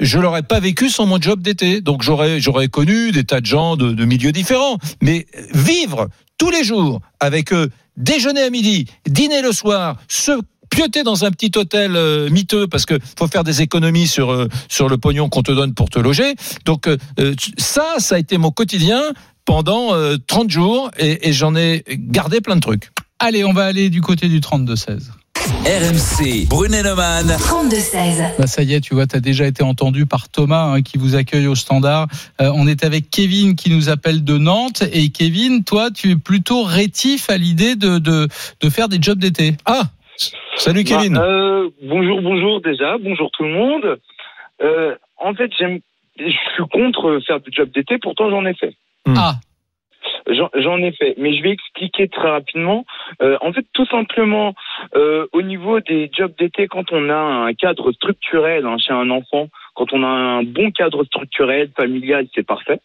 je 0.00 0.18
l'aurais 0.18 0.42
pas 0.42 0.60
vécu 0.60 0.88
sans 0.88 1.04
mon 1.04 1.20
job 1.20 1.42
d'été. 1.42 1.82
Donc 1.82 2.02
j'aurais 2.02 2.40
j'aurais 2.40 2.68
connu 2.68 3.12
des 3.12 3.24
tas 3.24 3.42
de 3.42 3.46
gens 3.46 3.76
de, 3.76 3.92
de 3.92 4.04
milieux 4.06 4.32
différents. 4.32 4.78
Mais 5.02 5.26
vivre 5.52 6.08
tous 6.38 6.50
les 6.50 6.64
jours 6.64 7.00
avec 7.20 7.52
eux, 7.52 7.70
déjeuner 7.96 8.42
à 8.42 8.50
midi, 8.50 8.86
dîner 9.06 9.42
le 9.42 9.52
soir, 9.52 9.96
se 10.08 10.32
pioter 10.70 11.02
dans 11.02 11.24
un 11.24 11.30
petit 11.30 11.52
hôtel 11.56 11.96
euh, 11.96 12.28
miteux 12.30 12.66
parce 12.66 12.86
que 12.86 12.98
faut 13.18 13.26
faire 13.26 13.44
des 13.44 13.62
économies 13.62 14.06
sur 14.06 14.30
euh, 14.30 14.48
sur 14.68 14.88
le 14.88 14.98
pognon 14.98 15.28
qu'on 15.28 15.42
te 15.42 15.52
donne 15.52 15.74
pour 15.74 15.90
te 15.90 15.98
loger. 15.98 16.34
Donc 16.64 16.86
euh, 16.86 16.96
euh, 17.18 17.34
ça, 17.58 17.96
ça 17.98 18.16
a 18.16 18.18
été 18.18 18.38
mon 18.38 18.50
quotidien 18.50 19.02
pendant 19.44 19.94
euh, 19.94 20.16
30 20.26 20.50
jours 20.50 20.90
et, 20.98 21.28
et 21.28 21.32
j'en 21.32 21.54
ai 21.56 21.84
gardé 21.88 22.40
plein 22.40 22.56
de 22.56 22.60
trucs. 22.60 22.90
Allez, 23.18 23.44
on 23.44 23.52
va 23.52 23.64
aller 23.64 23.88
du 23.88 24.02
côté 24.02 24.28
du 24.28 24.40
32-16. 24.40 25.10
RMC, 25.64 26.46
Brunet-Neumann. 26.48 27.28
32-16. 27.28 28.36
Bah 28.38 28.46
ça 28.46 28.62
y 28.62 28.74
est, 28.74 28.80
tu 28.80 28.94
vois, 28.94 29.06
tu 29.06 29.16
as 29.16 29.20
déjà 29.20 29.46
été 29.46 29.62
entendu 29.62 30.04
par 30.04 30.28
Thomas 30.28 30.72
hein, 30.72 30.82
qui 30.82 30.98
vous 30.98 31.14
accueille 31.14 31.46
au 31.46 31.54
standard. 31.54 32.08
Euh, 32.40 32.50
on 32.54 32.66
est 32.66 32.84
avec 32.84 33.10
Kevin 33.10 33.54
qui 33.54 33.70
nous 33.70 33.88
appelle 33.88 34.24
de 34.24 34.38
Nantes. 34.38 34.82
Et 34.92 35.10
Kevin, 35.10 35.64
toi, 35.64 35.90
tu 35.90 36.10
es 36.10 36.16
plutôt 36.16 36.62
rétif 36.64 37.30
à 37.30 37.36
l'idée 37.36 37.76
de, 37.76 37.98
de, 37.98 38.28
de 38.60 38.70
faire 38.70 38.88
des 38.88 38.98
jobs 39.00 39.18
d'été. 39.18 39.56
Ah 39.66 39.84
Salut 40.56 40.84
Kevin. 40.84 41.14
Bah, 41.14 41.24
euh, 41.24 41.70
bonjour, 41.82 42.22
bonjour 42.22 42.60
déjà, 42.60 42.96
bonjour 42.98 43.30
tout 43.32 43.44
le 43.44 43.50
monde. 43.50 43.98
Euh, 44.62 44.94
en 45.18 45.34
fait, 45.34 45.50
j'aime, 45.58 45.80
je 46.18 46.28
suis 46.28 46.64
contre 46.72 47.20
faire 47.26 47.40
du 47.40 47.50
job 47.52 47.70
d'été, 47.70 47.98
pourtant 47.98 48.30
j'en 48.30 48.44
ai 48.46 48.54
fait. 48.54 48.74
Hmm. 49.06 49.14
Ah, 49.16 49.34
J'en 50.28 50.78
ai 50.78 50.90
fait, 50.92 51.14
mais 51.18 51.36
je 51.36 51.42
vais 51.42 51.50
expliquer 51.50 52.08
très 52.08 52.28
rapidement. 52.28 52.84
Euh, 53.22 53.36
en 53.40 53.52
fait, 53.52 53.64
tout 53.72 53.86
simplement, 53.86 54.54
euh, 54.96 55.26
au 55.32 55.42
niveau 55.42 55.80
des 55.80 56.10
jobs 56.12 56.32
d'été, 56.36 56.66
quand 56.66 56.90
on 56.92 57.08
a 57.10 57.16
un 57.16 57.54
cadre 57.54 57.92
structurel 57.92 58.66
hein, 58.66 58.76
chez 58.78 58.92
un 58.92 59.10
enfant, 59.10 59.48
quand 59.74 59.92
on 59.92 60.02
a 60.02 60.08
un 60.08 60.42
bon 60.42 60.70
cadre 60.72 61.04
structurel, 61.04 61.70
familial, 61.76 62.26
c'est 62.34 62.46
parfait. 62.46 62.80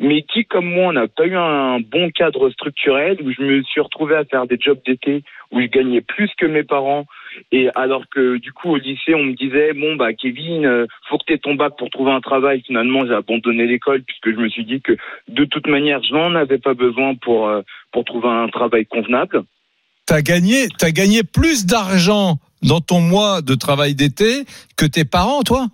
Mais 0.00 0.22
qui, 0.22 0.44
comme 0.46 0.64
moi, 0.64 0.92
n'a 0.92 1.08
pas 1.08 1.26
eu 1.26 1.36
un 1.36 1.78
bon 1.78 2.10
cadre 2.10 2.48
structurel, 2.50 3.18
où 3.22 3.30
je 3.30 3.42
me 3.42 3.62
suis 3.62 3.80
retrouvé 3.80 4.16
à 4.16 4.24
faire 4.24 4.46
des 4.46 4.58
jobs 4.58 4.80
d'été 4.86 5.22
où 5.52 5.60
je 5.60 5.66
gagnais 5.66 6.00
plus 6.00 6.30
que 6.38 6.46
mes 6.46 6.62
parents, 6.62 7.06
et 7.52 7.68
alors 7.74 8.04
que 8.08 8.38
du 8.38 8.52
coup 8.52 8.70
au 8.70 8.76
lycée 8.76 9.14
on 9.14 9.24
me 9.24 9.34
disait 9.34 9.72
bon 9.72 9.96
bah 9.96 10.12
Kevin, 10.12 10.64
euh, 10.64 10.86
faut 11.08 11.18
que 11.18 11.24
tu 11.26 11.32
aies 11.32 11.38
ton 11.38 11.54
bac 11.54 11.74
pour 11.76 11.90
trouver 11.90 12.12
un 12.12 12.20
travail. 12.20 12.62
Finalement 12.66 13.06
j'ai 13.06 13.14
abandonné 13.14 13.66
l'école 13.66 14.02
puisque 14.02 14.30
je 14.30 14.40
me 14.40 14.48
suis 14.48 14.64
dit 14.64 14.80
que 14.80 14.96
de 15.28 15.44
toute 15.44 15.66
manière 15.66 16.02
je 16.02 16.12
n'en 16.12 16.34
avais 16.34 16.58
pas 16.58 16.74
besoin 16.74 17.14
pour 17.16 17.48
euh, 17.48 17.62
pour 17.92 18.04
trouver 18.04 18.28
un 18.28 18.48
travail 18.48 18.86
convenable. 18.86 19.42
T'as 20.06 20.22
gagné, 20.22 20.68
t'as 20.78 20.90
gagné 20.90 21.22
plus 21.22 21.66
d'argent 21.66 22.38
dans 22.62 22.80
ton 22.80 23.00
mois 23.00 23.42
de 23.42 23.54
travail 23.54 23.94
d'été 23.94 24.44
que 24.76 24.86
tes 24.86 25.04
parents, 25.04 25.42
toi? 25.42 25.66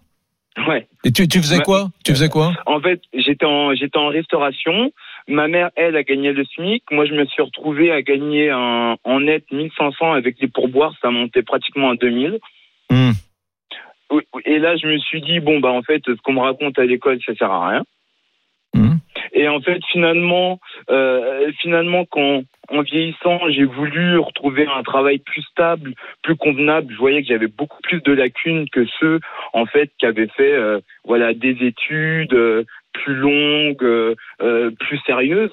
Ouais. 0.69 0.87
Et 1.05 1.12
tu, 1.12 1.29
tu 1.29 1.38
faisais 1.38 1.61
quoi? 1.61 1.88
Tu 2.05 2.12
faisais 2.12 2.29
quoi? 2.29 2.53
En 2.66 2.81
fait, 2.81 3.01
j'étais 3.12 3.45
en 3.45 3.75
j'étais 3.75 3.99
en 3.99 4.09
restauration. 4.09 4.92
Ma 5.29 5.49
mère, 5.49 5.71
elle, 5.77 5.97
a 5.97 6.03
gagné 6.03 6.33
le 6.33 6.45
SMIC. 6.45 6.85
Moi, 6.90 7.05
je 7.05 7.12
me 7.12 7.27
suis 7.27 7.42
retrouvé 7.42 7.90
à 7.90 8.01
gagner 8.03 8.51
un, 8.51 8.97
en 9.05 9.21
net 9.21 9.45
1500 9.51 10.12
avec 10.12 10.37
les 10.40 10.49
pourboires. 10.49 10.95
Ça 11.03 11.11
montait 11.11 11.42
pratiquement 11.42 11.90
à 11.90 11.97
2000. 11.97 12.38
Hmm. 12.90 13.11
Et 14.45 14.59
là, 14.59 14.77
je 14.77 14.87
me 14.87 14.99
suis 14.99 15.21
dit, 15.21 15.40
bon, 15.40 15.59
bah, 15.59 15.71
en 15.71 15.83
fait, 15.83 16.01
ce 16.07 16.23
qu'on 16.23 16.35
me 16.35 16.40
raconte 16.40 16.79
à 16.79 16.85
l'école, 16.85 17.19
ça 17.27 17.35
sert 17.35 17.51
à 17.51 17.69
rien. 17.69 17.85
Hmm. 18.73 18.97
Et 19.33 19.49
en 19.49 19.61
fait, 19.61 19.81
finalement, 19.90 20.61
euh, 20.90 21.51
finalement, 21.61 22.05
quand, 22.05 22.42
en 22.68 22.83
vieillissant, 22.83 23.40
j'ai 23.48 23.64
voulu 23.64 24.18
retrouver 24.18 24.66
un 24.66 24.83
travail 24.83 25.18
plus 25.18 25.42
stable, 25.42 25.94
plus 26.22 26.37
convenable. 26.37 26.92
Je 26.92 26.98
voyais 26.98 27.22
que 27.22 27.29
j'avais 27.29 27.46
beaucoup 27.48 27.81
plus 27.83 28.02
de 28.02 28.12
lacunes 28.12 28.68
que 28.70 28.85
ceux, 28.98 29.20
en 29.52 29.66
fait, 29.66 29.90
qui 29.98 30.07
avaient 30.07 30.29
fait, 30.29 30.52
euh, 30.52 30.81
voilà, 31.05 31.35
des 31.35 31.57
études 31.64 32.35
euh, 32.35 32.64
plus 32.92 33.14
longues, 33.14 33.83
euh, 33.83 34.14
euh, 34.42 34.70
plus 34.79 34.98
sérieuses. 35.07 35.52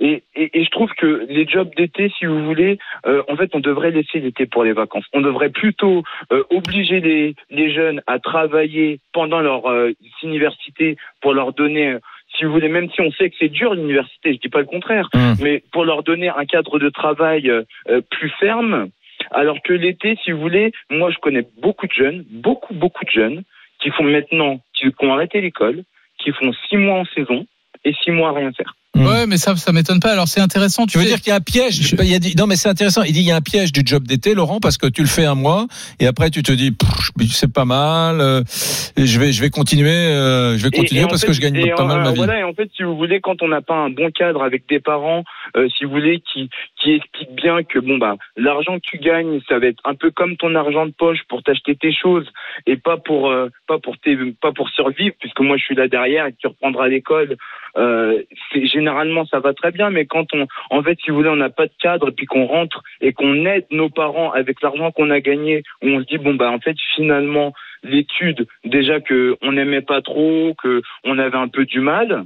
Et, 0.00 0.22
et, 0.34 0.58
et 0.58 0.64
je 0.64 0.70
trouve 0.70 0.90
que 0.94 1.26
les 1.28 1.46
jobs 1.46 1.74
d'été, 1.76 2.10
si 2.18 2.24
vous 2.24 2.42
voulez, 2.44 2.78
euh, 3.06 3.22
en 3.28 3.36
fait, 3.36 3.50
on 3.54 3.60
devrait 3.60 3.90
laisser 3.90 4.18
l'été 4.18 4.46
pour 4.46 4.64
les 4.64 4.72
vacances. 4.72 5.04
On 5.12 5.20
devrait 5.20 5.50
plutôt 5.50 6.02
euh, 6.32 6.42
obliger 6.50 7.00
les, 7.00 7.34
les 7.50 7.70
jeunes 7.70 8.00
à 8.06 8.18
travailler 8.18 9.00
pendant 9.12 9.40
leur 9.40 9.66
euh, 9.66 9.92
université 10.22 10.96
pour 11.20 11.34
leur 11.34 11.52
donner, 11.52 11.98
si 12.36 12.44
vous 12.44 12.52
voulez, 12.52 12.68
même 12.68 12.90
si 12.90 13.00
on 13.00 13.10
sait 13.12 13.30
que 13.30 13.36
c'est 13.38 13.48
dur 13.48 13.74
l'université, 13.74 14.34
je 14.34 14.38
dis 14.38 14.48
pas 14.48 14.60
le 14.60 14.66
contraire, 14.66 15.08
Hmm. 15.14 15.34
mais 15.40 15.62
pour 15.72 15.84
leur 15.84 16.02
donner 16.02 16.28
un 16.28 16.44
cadre 16.44 16.78
de 16.78 16.88
travail 16.88 17.48
euh, 17.48 17.62
euh, 17.88 18.00
plus 18.10 18.30
ferme. 18.40 18.88
Alors 19.30 19.62
que 19.62 19.72
l'été, 19.72 20.16
si 20.22 20.32
vous 20.32 20.40
voulez, 20.40 20.72
moi 20.90 21.10
je 21.10 21.18
connais 21.18 21.46
beaucoup 21.62 21.86
de 21.86 21.92
jeunes, 21.92 22.24
beaucoup 22.30 22.74
beaucoup 22.74 23.04
de 23.04 23.10
jeunes 23.10 23.42
qui 23.80 23.90
font 23.90 24.04
maintenant, 24.04 24.60
qui, 24.74 24.90
qui 24.92 25.04
ont 25.06 25.12
arrêté 25.12 25.40
l'école, 25.40 25.82
qui 26.18 26.32
font 26.32 26.52
six 26.68 26.76
mois 26.76 26.98
en 27.00 27.04
saison 27.06 27.46
et 27.84 27.92
six 28.02 28.10
mois 28.10 28.30
à 28.30 28.32
rien 28.32 28.52
faire. 28.52 28.74
Hmm. 28.94 29.06
ouais, 29.06 29.26
mais 29.26 29.38
ça, 29.38 29.56
ça 29.56 29.72
m'étonne 29.72 29.98
pas. 30.00 30.12
Alors 30.12 30.28
c'est 30.28 30.40
intéressant. 30.40 30.86
Tu, 30.86 30.92
Tu 30.92 30.98
veux 30.98 31.04
sais- 31.04 31.10
dire 31.10 31.18
qu'il 31.20 31.28
y 31.30 31.32
a 31.32 31.36
un 31.36 31.40
piège? 31.40 31.74
Je- 31.82 31.96
il 32.00 32.10
y 32.10 32.14
a 32.14 32.18
dit- 32.20 32.34
Non, 32.38 32.46
mais 32.46 32.54
c'est 32.56 32.68
intéressant. 32.68 33.02
Il 33.02 33.12
dit 33.12 33.20
il 33.20 33.26
y 33.26 33.32
a 33.32 33.36
un 33.36 33.40
piège 33.40 33.72
du 33.72 33.82
job 33.84 34.04
d'été, 34.06 34.34
Laurent, 34.34 34.60
parce 34.60 34.78
que 34.78 34.86
tu 34.86 35.00
le 35.02 35.08
fais 35.08 35.24
un 35.24 35.34
mois 35.34 35.66
et 35.98 36.06
après 36.06 36.30
tu 36.30 36.42
te 36.44 36.52
dis 36.52 36.70
c'est 37.30 37.52
pas 37.52 37.64
mal. 37.64 38.20
euh, 38.20 38.42
et 38.96 39.06
je 39.06 39.18
vais 39.18 39.32
je 39.32 39.40
vais 39.40 39.50
continuer, 39.50 39.90
euh, 39.90 40.56
je 40.56 40.62
vais 40.64 40.70
continuer 40.70 41.02
et 41.02 41.06
parce 41.06 41.22
fait- 41.22 41.26
que 41.26 41.32
je 41.32 41.40
gagne 41.40 41.56
et 41.56 41.70
pas 41.72 41.82
en- 41.82 41.86
mal 41.86 42.02
ma 42.02 42.08
euh, 42.08 42.12
vie. 42.12 42.16
Voilà, 42.18 42.38
et 42.38 42.42
en 42.44 42.52
fait, 42.54 42.70
si 42.76 42.82
vous 42.84 42.96
voulez, 42.96 43.20
quand 43.20 43.42
on 43.42 43.48
n'a 43.48 43.62
pas 43.62 43.74
un 43.74 43.90
bon 43.90 44.10
cadre 44.12 44.42
avec 44.44 44.68
des 44.68 44.78
parents, 44.80 45.24
euh, 45.56 45.68
si 45.76 45.84
vous 45.84 45.90
voulez, 45.90 46.20
qui 46.32 46.48
qui 46.80 46.92
expliquent 46.92 47.34
bien 47.34 47.62
que 47.64 47.78
bon 47.80 47.98
bah 47.98 48.14
l'argent 48.36 48.76
que 48.76 48.82
tu 48.84 48.98
gagnes, 48.98 49.40
ça 49.48 49.58
va 49.58 49.66
être 49.66 49.80
un 49.84 49.94
peu 49.94 50.10
comme 50.12 50.36
ton 50.36 50.54
argent 50.54 50.86
de 50.86 50.92
poche 50.96 51.18
pour 51.28 51.42
t'acheter 51.42 51.74
tes 51.74 51.92
choses 51.92 52.26
et 52.66 52.76
pas 52.76 52.96
pour 52.98 53.28
euh, 53.30 53.48
pas 53.66 53.78
pour 53.78 53.98
tes 53.98 54.16
pas 54.40 54.52
pour 54.52 54.68
survivre, 54.70 55.14
puisque 55.18 55.40
moi 55.40 55.56
je 55.56 55.64
suis 55.64 55.74
là 55.74 55.88
derrière 55.88 56.26
et 56.26 56.34
tu 56.38 56.46
reprendras 56.46 56.86
l'école. 56.88 57.36
Euh, 57.76 58.22
c'est 58.52 58.66
généralement 58.84 59.24
ça 59.24 59.40
va 59.40 59.54
très 59.54 59.70
bien, 59.70 59.88
mais 59.90 60.04
quand 60.04 60.26
on 60.34 60.46
en 60.70 60.82
fait, 60.82 60.98
si 61.02 61.10
vous 61.10 61.16
voulez, 61.16 61.30
on 61.30 61.36
n'a 61.36 61.48
pas 61.48 61.66
de 61.66 61.72
cadre 61.80 62.08
et 62.08 62.12
puis 62.12 62.26
qu'on 62.26 62.46
rentre 62.46 62.82
et 63.00 63.12
qu'on 63.12 63.46
aide 63.46 63.66
nos 63.70 63.88
parents 63.88 64.30
avec 64.32 64.60
l'argent 64.62 64.92
qu'on 64.92 65.10
a 65.10 65.20
gagné, 65.20 65.62
où 65.82 65.88
on 65.88 66.00
se 66.00 66.06
dit 66.06 66.18
bon 66.18 66.34
bah 66.34 66.50
en 66.50 66.60
fait 66.60 66.76
finalement 66.94 67.54
l'étude 67.82 68.46
déjà 68.64 69.00
que 69.00 69.36
on 69.42 69.52
n'aimait 69.52 69.82
pas 69.82 70.02
trop, 70.02 70.54
que 70.62 70.82
on 71.04 71.18
avait 71.18 71.36
un 71.36 71.48
peu 71.48 71.64
du 71.64 71.80
mal. 71.80 72.24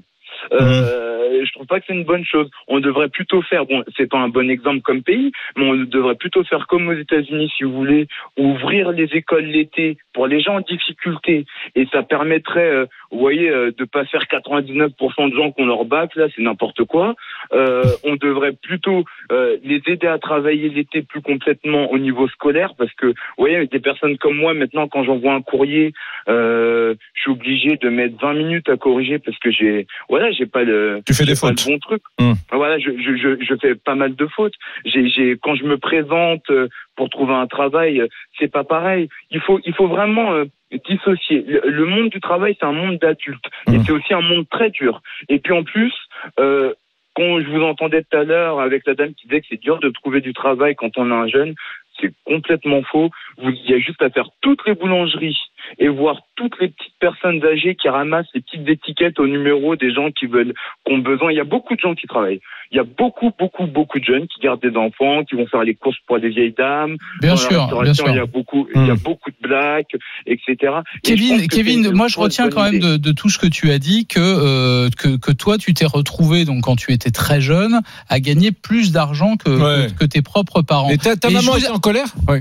Euh, 0.52 1.44
Je 1.44 1.52
trouve 1.52 1.66
pas 1.66 1.80
que 1.80 1.86
c'est 1.86 1.94
une 1.94 2.04
bonne 2.04 2.24
chose. 2.24 2.48
On 2.68 2.80
devrait 2.80 3.08
plutôt 3.08 3.42
faire, 3.42 3.64
bon, 3.64 3.82
c'est 3.96 4.08
pas 4.08 4.18
un 4.18 4.28
bon 4.28 4.48
exemple 4.50 4.82
comme 4.82 5.02
pays, 5.02 5.32
mais 5.56 5.64
on 5.64 5.74
devrait 5.74 6.14
plutôt 6.14 6.44
faire 6.44 6.66
comme 6.66 6.88
aux 6.88 6.98
États-Unis, 7.06 7.50
si 7.56 7.64
vous 7.64 7.72
voulez, 7.72 8.06
ouvrir 8.36 8.92
les 8.92 9.08
écoles 9.14 9.46
l'été 9.46 9.96
pour 10.12 10.26
les 10.26 10.40
gens 10.40 10.56
en 10.56 10.60
difficulté, 10.60 11.46
et 11.74 11.86
ça 11.92 12.02
permettrait, 12.02 12.70
euh, 12.70 12.86
vous 13.10 13.18
voyez, 13.18 13.48
euh, 13.48 13.70
de 13.76 13.84
pas 13.84 14.04
faire 14.04 14.24
99% 14.24 15.30
de 15.30 15.34
gens 15.34 15.52
qui 15.52 15.62
ont 15.62 15.66
leur 15.66 15.84
bac, 15.84 16.14
là, 16.16 16.26
c'est 16.34 16.42
n'importe 16.42 16.84
quoi. 16.84 17.14
Euh, 17.52 17.82
on 18.04 18.16
devrait 18.16 18.52
plutôt 18.52 19.04
euh, 19.32 19.56
les 19.64 19.80
aider 19.86 20.06
à 20.06 20.18
travailler 20.18 20.68
l'été 20.68 21.02
plus 21.02 21.22
complètement 21.22 21.90
au 21.90 21.98
niveau 21.98 22.28
scolaire, 22.28 22.74
parce 22.76 22.92
que, 22.94 23.06
vous 23.06 23.14
voyez, 23.38 23.66
des 23.66 23.80
personnes 23.80 24.18
comme 24.18 24.36
moi, 24.36 24.54
maintenant, 24.54 24.88
quand 24.88 25.04
j'envoie 25.04 25.32
un 25.34 25.42
courrier, 25.42 25.92
euh, 26.28 26.94
je 27.14 27.20
suis 27.22 27.30
obligé 27.30 27.76
de 27.76 27.88
mettre 27.88 28.16
20 28.20 28.34
minutes 28.34 28.68
à 28.68 28.76
corriger 28.76 29.18
parce 29.18 29.38
que 29.38 29.50
j'ai, 29.50 29.86
voilà, 30.08 30.30
j'ai 30.30 30.46
pas 30.46 30.64
le, 30.64 31.00
Tu 31.06 31.14
fais 31.14 31.24
des 31.24 31.32
pas 31.32 31.48
fautes. 31.48 31.66
le 31.66 31.72
bon 31.72 31.78
truc. 31.78 32.02
Hmm. 32.18 32.32
Voilà, 32.52 32.78
je, 32.78 32.90
je, 32.90 33.16
je, 33.16 33.44
je 33.44 33.54
fais 33.60 33.74
pas 33.74 33.94
mal 33.94 34.14
de 34.14 34.26
fautes. 34.26 34.54
J'ai, 34.84 35.08
j'ai, 35.08 35.36
quand 35.40 35.54
je 35.54 35.64
me 35.64 35.78
présente 35.78 36.48
euh, 36.50 36.68
pour 36.96 37.08
trouver 37.10 37.34
un 37.34 37.46
travail, 37.46 38.00
euh, 38.00 38.08
c'est 38.38 38.50
pas 38.50 38.64
pareil. 38.64 39.08
Il 39.30 39.40
faut, 39.40 39.60
il 39.64 39.74
faut 39.74 39.88
vraiment 39.88 40.32
euh, 40.32 40.44
dissocier. 40.88 41.42
Le, 41.46 41.62
le 41.70 41.84
monde 41.86 42.10
du 42.10 42.20
travail, 42.20 42.56
c'est 42.58 42.66
un 42.66 42.72
monde 42.72 42.98
d'adultes 42.98 43.44
et 43.72 43.78
Hmm. 43.78 43.82
c'est 43.84 43.92
aussi 43.92 44.14
un 44.14 44.20
monde 44.20 44.48
très 44.48 44.70
dur. 44.70 45.02
Et 45.28 45.38
puis 45.38 45.52
en 45.52 45.64
plus, 45.64 45.94
euh, 46.38 46.74
quand 47.14 47.40
je 47.40 47.48
vous 47.48 47.62
entendais 47.62 48.02
tout 48.02 48.16
à 48.16 48.24
l'heure 48.24 48.60
avec 48.60 48.86
la 48.86 48.94
dame 48.94 49.14
qui 49.14 49.26
disait 49.26 49.40
que 49.40 49.46
c'est 49.50 49.60
dur 49.60 49.78
de 49.80 49.88
trouver 49.88 50.20
du 50.20 50.32
travail 50.32 50.74
quand 50.76 50.96
on 50.98 51.10
est 51.10 51.14
un 51.14 51.26
jeune, 51.28 51.54
c'est 52.00 52.12
complètement 52.24 52.82
faux. 52.82 53.10
Vous, 53.38 53.50
il 53.50 53.70
y 53.70 53.74
a 53.74 53.78
juste 53.78 54.02
à 54.02 54.10
faire 54.10 54.28
toutes 54.40 54.64
les 54.66 54.74
boulangeries 54.74 55.38
et 55.78 55.88
voir 55.88 56.20
toutes 56.36 56.54
les 56.60 56.68
petites 56.68 56.94
personnes 57.00 57.44
âgées 57.44 57.74
qui 57.74 57.88
ramassent 57.88 58.26
les 58.34 58.40
petites 58.40 58.68
étiquettes 58.68 59.18
au 59.18 59.26
numéro 59.26 59.76
des 59.76 59.92
gens 59.92 60.10
qui 60.10 60.26
veulent, 60.26 60.54
qui 60.86 60.92
ont 60.92 60.98
besoin. 60.98 61.32
Il 61.32 61.36
y 61.36 61.40
a 61.40 61.44
beaucoup 61.44 61.74
de 61.74 61.80
gens 61.80 61.94
qui 61.94 62.06
travaillent. 62.06 62.40
Il 62.70 62.76
y 62.76 62.80
a 62.80 62.84
beaucoup, 62.84 63.30
beaucoup, 63.38 63.66
beaucoup 63.66 63.98
de 63.98 64.04
jeunes 64.04 64.26
qui 64.26 64.40
gardent 64.40 64.60
des 64.60 64.76
enfants, 64.76 65.24
qui 65.24 65.36
vont 65.36 65.46
faire 65.46 65.62
les 65.64 65.74
courses 65.74 65.96
pour 66.06 66.20
des 66.20 66.28
vieilles 66.28 66.54
dames. 66.56 66.96
Bien 67.20 67.36
sûr, 67.36 67.66
bien 67.82 67.94
sûr. 67.94 68.08
Il 68.08 68.16
y 68.16 68.18
a 68.18 68.26
beaucoup, 68.26 68.68
il 68.74 68.86
y 68.86 68.90
a 68.90 68.94
Hmm. 68.94 68.98
beaucoup 68.98 69.30
de 69.30 69.36
blagues, 69.40 69.86
etc. 70.26 70.72
Kevin, 71.02 71.48
Kevin, 71.48 71.84
une 71.86 71.92
moi 71.92 72.08
je 72.08 72.18
retiens 72.18 72.50
quand 72.50 72.62
même 72.70 72.78
de, 72.78 72.96
de 72.98 73.12
tout 73.12 73.30
ce 73.30 73.38
que 73.38 73.46
tu 73.46 73.70
as 73.70 73.78
dit 73.78 74.06
que, 74.06 74.20
euh, 74.20 74.90
que 74.96 75.16
que 75.16 75.32
toi 75.32 75.56
tu 75.58 75.72
t'es 75.74 75.86
retrouvé 75.86 76.44
donc 76.44 76.62
quand 76.64 76.76
tu 76.76 76.92
étais 76.92 77.10
très 77.10 77.40
jeune 77.40 77.80
à 78.08 78.20
gagner 78.20 78.52
plus 78.52 78.92
d'argent 78.92 79.36
que, 79.36 79.48
Ouais. 79.48 79.86
que, 79.88 80.00
que 80.00 80.04
tes 80.04 80.22
propres 80.22 80.62
parents. 80.62 80.90
Et 80.90 80.98
ta, 80.98 81.16
ta 81.16 81.30
Et 81.30 81.32
maman 81.32 81.52
je 81.54 81.58
était 81.60 81.68
en 81.70 81.78
colère? 81.78 82.14
Oui. 82.28 82.40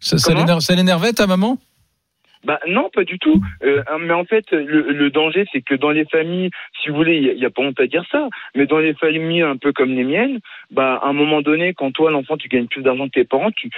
Ça, 0.00 0.18
ça 0.18 0.74
l'énervait 0.74 1.12
ta 1.12 1.26
maman? 1.26 1.58
Bah 2.44 2.58
non, 2.66 2.90
pas 2.90 3.04
du 3.04 3.18
tout. 3.18 3.40
Euh, 3.62 3.82
mais 4.00 4.12
en 4.12 4.24
fait, 4.24 4.50
le, 4.50 4.92
le 4.92 5.10
danger, 5.10 5.44
c'est 5.52 5.62
que 5.62 5.74
dans 5.74 5.90
les 5.90 6.04
familles, 6.06 6.50
si 6.82 6.88
vous 6.88 6.96
voulez, 6.96 7.16
il 7.18 7.36
n'y 7.36 7.44
a, 7.44 7.50
pas 7.50 7.62
honte 7.62 7.78
à 7.78 7.86
dire 7.86 8.04
ça, 8.10 8.28
mais 8.54 8.66
dans 8.66 8.78
les 8.78 8.94
familles 8.94 9.42
un 9.42 9.56
peu 9.56 9.72
comme 9.72 9.94
les 9.94 10.04
miennes, 10.04 10.40
bah 10.70 11.00
à 11.02 11.08
un 11.08 11.12
moment 11.12 11.40
donné, 11.40 11.72
quand 11.74 11.92
toi, 11.92 12.10
l'enfant, 12.10 12.36
tu 12.36 12.48
gagnes 12.48 12.66
plus 12.66 12.82
d'argent 12.82 13.06
que 13.06 13.12
tes 13.20 13.24
parents, 13.24 13.52
tu 13.52 13.70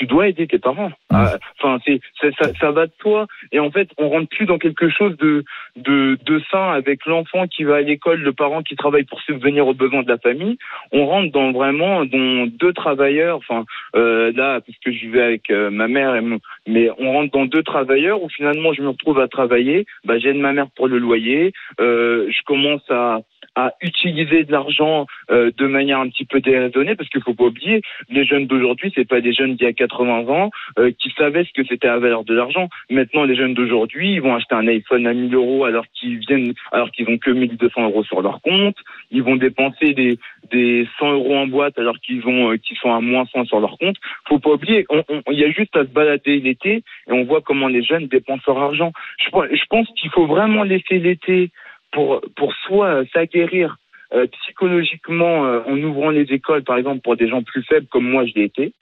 tu 0.00 0.06
dois 0.06 0.28
aider 0.28 0.46
tes 0.46 0.58
parents. 0.58 0.90
Ah, 1.10 1.36
Enfin, 1.58 1.78
c'est 1.84 2.00
c'est- 2.18 2.34
ça, 2.40 2.50
ça 2.58 2.70
va 2.70 2.86
de 2.86 2.92
toi. 2.98 3.26
Et 3.52 3.60
en 3.60 3.70
fait, 3.70 3.90
on 3.98 4.08
rentre 4.08 4.30
plus 4.30 4.46
dans 4.46 4.56
quelque 4.58 4.88
chose 4.88 5.14
de 5.18 5.44
de, 5.76 6.18
de 6.24 6.40
sain 6.50 6.70
avec 6.72 7.04
l'enfant 7.04 7.46
qui 7.46 7.64
va 7.64 7.76
à 7.76 7.80
l'école, 7.82 8.20
le 8.22 8.32
parent 8.32 8.62
qui 8.62 8.76
travaille 8.76 9.04
pour 9.04 9.20
subvenir 9.20 9.66
aux 9.66 9.74
besoins 9.74 10.02
de 10.02 10.08
la 10.08 10.16
famille. 10.16 10.56
On 10.90 11.04
rentre 11.04 11.30
dans 11.32 11.52
vraiment 11.52 12.06
dans 12.06 12.46
deux 12.46 12.72
travailleurs. 12.72 13.36
Enfin, 13.36 13.66
euh, 13.94 14.32
là, 14.34 14.60
puisque 14.62 14.90
je 14.90 15.00
vivais 15.06 15.22
avec 15.22 15.50
euh, 15.50 15.68
ma 15.70 15.86
mère 15.86 16.14
et 16.16 16.22
mon, 16.22 16.38
mais 16.66 16.88
on 16.98 17.12
rentre 17.12 17.32
dans 17.32 17.44
deux 17.44 17.62
travailleurs 17.62 18.22
où 18.22 18.30
finalement 18.30 18.72
je 18.72 18.80
me 18.80 18.88
retrouve 18.88 19.20
à 19.20 19.28
travailler. 19.28 19.84
Bah, 20.06 20.18
j'aide 20.18 20.36
ma 20.36 20.54
mère 20.54 20.68
pour 20.76 20.88
le 20.88 20.96
loyer. 20.96 21.52
Euh, 21.78 22.26
je 22.30 22.42
commence 22.46 22.88
à 22.90 23.18
à 23.56 23.72
utiliser 23.82 24.44
de 24.44 24.52
l'argent 24.52 25.06
euh, 25.30 25.50
de 25.56 25.66
manière 25.66 25.98
un 25.98 26.08
petit 26.08 26.24
peu 26.24 26.40
déraisonnée, 26.40 26.94
parce 26.94 27.08
qu'il 27.08 27.22
faut 27.22 27.34
pas 27.34 27.44
oublier, 27.44 27.82
les 28.08 28.24
jeunes 28.24 28.46
d'aujourd'hui, 28.46 28.92
c'est 28.94 29.08
pas 29.08 29.20
des 29.20 29.32
jeunes 29.32 29.56
d'il 29.56 29.64
y 29.64 29.68
a 29.68 29.72
80 29.72 30.28
ans 30.28 30.50
euh, 30.78 30.92
qui 30.98 31.10
savaient 31.16 31.44
ce 31.44 31.52
que 31.52 31.66
c'était 31.66 31.88
la 31.88 31.98
valeur 31.98 32.24
de 32.24 32.34
l'argent. 32.34 32.68
Maintenant, 32.90 33.24
les 33.24 33.34
jeunes 33.34 33.54
d'aujourd'hui, 33.54 34.14
ils 34.14 34.22
vont 34.22 34.34
acheter 34.34 34.54
un 34.54 34.66
iPhone 34.68 35.06
à 35.06 35.12
1000 35.12 35.34
euros 35.34 35.64
alors 35.64 35.84
qu'ils 35.92 36.18
viennent, 36.18 36.54
alors 36.72 36.90
qu'ils 36.90 37.08
ont 37.08 37.18
que 37.18 37.30
1200 37.30 37.82
euros 37.84 38.04
sur 38.04 38.22
leur 38.22 38.40
compte. 38.40 38.76
Ils 39.10 39.22
vont 39.22 39.36
dépenser 39.36 39.94
des, 39.94 40.18
des 40.50 40.86
100 40.98 41.12
euros 41.12 41.36
en 41.36 41.46
boîte 41.46 41.78
alors 41.78 41.98
qu'ils 41.98 42.26
ont, 42.26 42.52
euh, 42.52 42.56
qu'ils 42.56 42.76
sont 42.76 42.92
à 42.92 43.00
moins 43.00 43.26
100 43.26 43.46
sur 43.46 43.60
leur 43.60 43.78
compte. 43.78 43.96
Faut 44.28 44.38
pas 44.38 44.50
oublier, 44.50 44.86
il 45.30 45.38
y 45.38 45.44
a 45.44 45.50
juste 45.50 45.76
à 45.76 45.80
se 45.80 45.90
balader 45.90 46.38
l'été 46.40 46.82
et 47.08 47.12
on 47.12 47.24
voit 47.24 47.40
comment 47.40 47.68
les 47.68 47.82
jeunes 47.82 48.06
dépensent 48.06 48.42
leur 48.46 48.58
argent. 48.58 48.92
Je, 49.18 49.26
je 49.56 49.64
pense 49.68 49.88
qu'il 49.96 50.10
faut 50.10 50.26
vraiment 50.26 50.62
laisser 50.62 50.98
l'été 50.98 51.50
pour, 51.92 52.20
pour 52.36 52.54
soit 52.66 53.00
euh, 53.00 53.04
s'aguerrir 53.12 53.76
euh, 54.12 54.26
psychologiquement 54.26 55.46
euh, 55.46 55.60
en 55.66 55.80
ouvrant 55.82 56.10
les 56.10 56.32
écoles, 56.32 56.64
par 56.64 56.76
exemple, 56.76 57.00
pour 57.02 57.16
des 57.16 57.28
gens 57.28 57.42
plus 57.42 57.62
faibles 57.62 57.86
comme 57.86 58.08
moi 58.08 58.24
je 58.26 58.34
l'ai 58.34 58.44
été, 58.44 58.72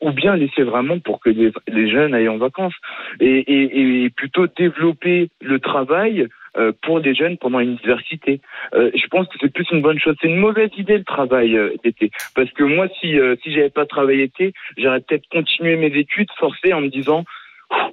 ou 0.00 0.12
bien 0.12 0.36
laisser 0.36 0.62
vraiment 0.62 0.98
pour 0.98 1.20
que 1.20 1.30
les, 1.30 1.52
les 1.68 1.90
jeunes 1.90 2.14
aillent 2.14 2.28
en 2.28 2.38
vacances 2.38 2.74
et, 3.20 3.38
et, 3.38 4.04
et 4.04 4.10
plutôt 4.10 4.46
développer 4.46 5.28
le 5.40 5.58
travail 5.58 6.28
euh, 6.56 6.72
pour 6.82 7.00
des 7.00 7.14
jeunes 7.14 7.36
pendant 7.38 7.60
une 7.60 7.70
université. 7.70 8.40
Euh, 8.74 8.90
je 8.94 9.06
pense 9.08 9.26
que 9.28 9.36
c'est 9.40 9.52
plus 9.52 9.66
une 9.72 9.82
bonne 9.82 9.98
chose. 9.98 10.16
C'est 10.20 10.28
une 10.28 10.36
mauvaise 10.36 10.70
idée 10.76 10.98
le 10.98 11.04
travail 11.04 11.56
euh, 11.56 11.74
d'été, 11.82 12.10
parce 12.34 12.50
que 12.52 12.62
moi, 12.62 12.88
si 13.00 13.18
si 13.42 13.52
j'avais 13.52 13.70
pas 13.70 13.86
travaillé 13.86 14.24
été, 14.24 14.52
j'aurais 14.76 15.00
peut-être 15.00 15.28
continué 15.30 15.76
mes 15.76 15.94
études 15.98 16.30
forcées 16.38 16.72
en 16.72 16.80
me 16.80 16.88
disant 16.88 17.24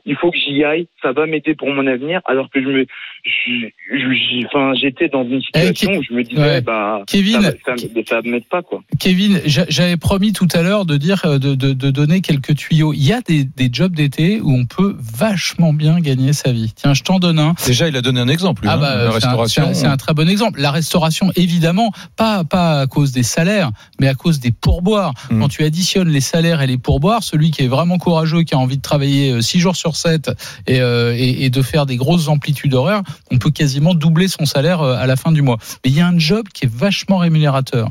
il 0.05 0.15
faut 0.15 0.31
que 0.31 0.37
j'y 0.37 0.63
aille, 0.63 0.87
ça 1.01 1.11
va 1.11 1.25
m'aider 1.25 1.55
pour 1.55 1.69
mon 1.69 1.85
avenir, 1.87 2.21
alors 2.25 2.49
que 2.49 2.61
je 2.61 2.67
me, 2.67 2.85
enfin, 4.45 4.73
j'étais 4.79 5.07
dans 5.09 5.23
une 5.23 5.41
situation 5.41 5.93
où 5.93 6.03
je 6.03 6.13
me 6.13 6.23
disais, 6.23 6.39
ouais. 6.41 6.61
bah, 6.61 7.03
Kevin, 7.07 7.33
ça, 7.41 7.51
va- 7.51 7.51
ça, 7.77 7.87
ça 8.07 8.21
va 8.21 8.29
m'aide 8.29 8.45
pas, 8.49 8.61
quoi. 8.61 8.81
Kevin, 8.99 9.39
j'a- 9.45 9.65
j'avais 9.69 9.97
promis 9.97 10.33
tout 10.33 10.47
à 10.53 10.61
l'heure 10.61 10.85
de 10.85 10.97
dire, 10.97 11.21
euh, 11.25 11.37
de, 11.39 11.55
de, 11.55 11.73
de 11.73 11.91
donner 11.91 12.21
quelques 12.21 12.55
tuyaux. 12.55 12.93
Il 12.93 13.03
y 13.03 13.13
a 13.13 13.21
des, 13.21 13.43
des 13.43 13.69
jobs 13.71 13.93
d'été 13.93 14.39
où 14.41 14.51
on 14.53 14.65
peut 14.65 14.95
vachement 14.99 15.73
bien 15.73 15.99
gagner 15.99 16.33
sa 16.33 16.51
vie. 16.51 16.73
Tiens, 16.75 16.93
je 16.93 17.03
t'en 17.03 17.19
donne 17.19 17.39
un. 17.39 17.53
Déjà, 17.65 17.87
il 17.87 17.95
a 17.95 18.01
donné 18.01 18.19
un 18.19 18.27
exemple, 18.27 18.63
lui, 18.63 18.69
Ah 18.71 18.75
hein, 18.75 18.79
bah, 18.79 18.95
la 18.95 18.99
c'est 18.99 19.05
un- 19.05 19.11
restauration. 19.35 19.73
c'est 19.73 19.87
un, 19.87 19.97
très 19.97 20.13
bon 20.13 20.29
exemple. 20.29 20.59
La 20.61 20.71
restauration, 20.71 21.31
évidemment, 21.35 21.91
pas 22.17 22.43
pas 22.43 22.81
à 22.81 22.87
cause 22.87 23.11
des 23.11 23.23
salaires, 23.23 23.71
mais 23.99 24.07
à 24.07 24.13
cause 24.15 24.39
des 24.39 24.51
pourboires. 24.51 25.13
Mm. 25.29 25.39
Quand 25.41 25.47
tu 25.49 25.63
additionnes 25.63 26.09
les 26.09 26.21
salaires 26.21 26.61
et 26.61 26.67
les 26.67 26.77
pourboires, 26.77 27.23
celui 27.23 27.51
qui 27.51 27.63
est 27.63 27.67
vraiment 27.67 27.97
courageux, 27.97 28.43
qui 28.43 28.55
a 28.55 28.57
envie 28.57 28.77
de 28.77 28.81
travailler 28.81 29.41
6 29.41 29.59
jours 29.59 29.68
sur 29.75 29.95
7 29.95 30.31
et, 30.67 30.81
euh, 30.81 31.15
et, 31.15 31.45
et 31.45 31.49
de 31.49 31.61
faire 31.61 31.85
des 31.85 31.97
grosses 31.97 32.27
amplitudes 32.27 32.73
horaires, 32.73 33.01
on 33.31 33.37
peut 33.37 33.51
quasiment 33.51 33.93
doubler 33.93 34.27
son 34.27 34.45
salaire 34.45 34.81
euh, 34.81 34.95
à 34.95 35.07
la 35.07 35.15
fin 35.15 35.31
du 35.31 35.41
mois. 35.41 35.57
Mais 35.83 35.91
il 35.91 35.97
y 35.97 36.01
a 36.01 36.07
un 36.07 36.17
job 36.19 36.47
qui 36.53 36.65
est 36.65 36.71
vachement 36.71 37.17
rémunérateur. 37.17 37.89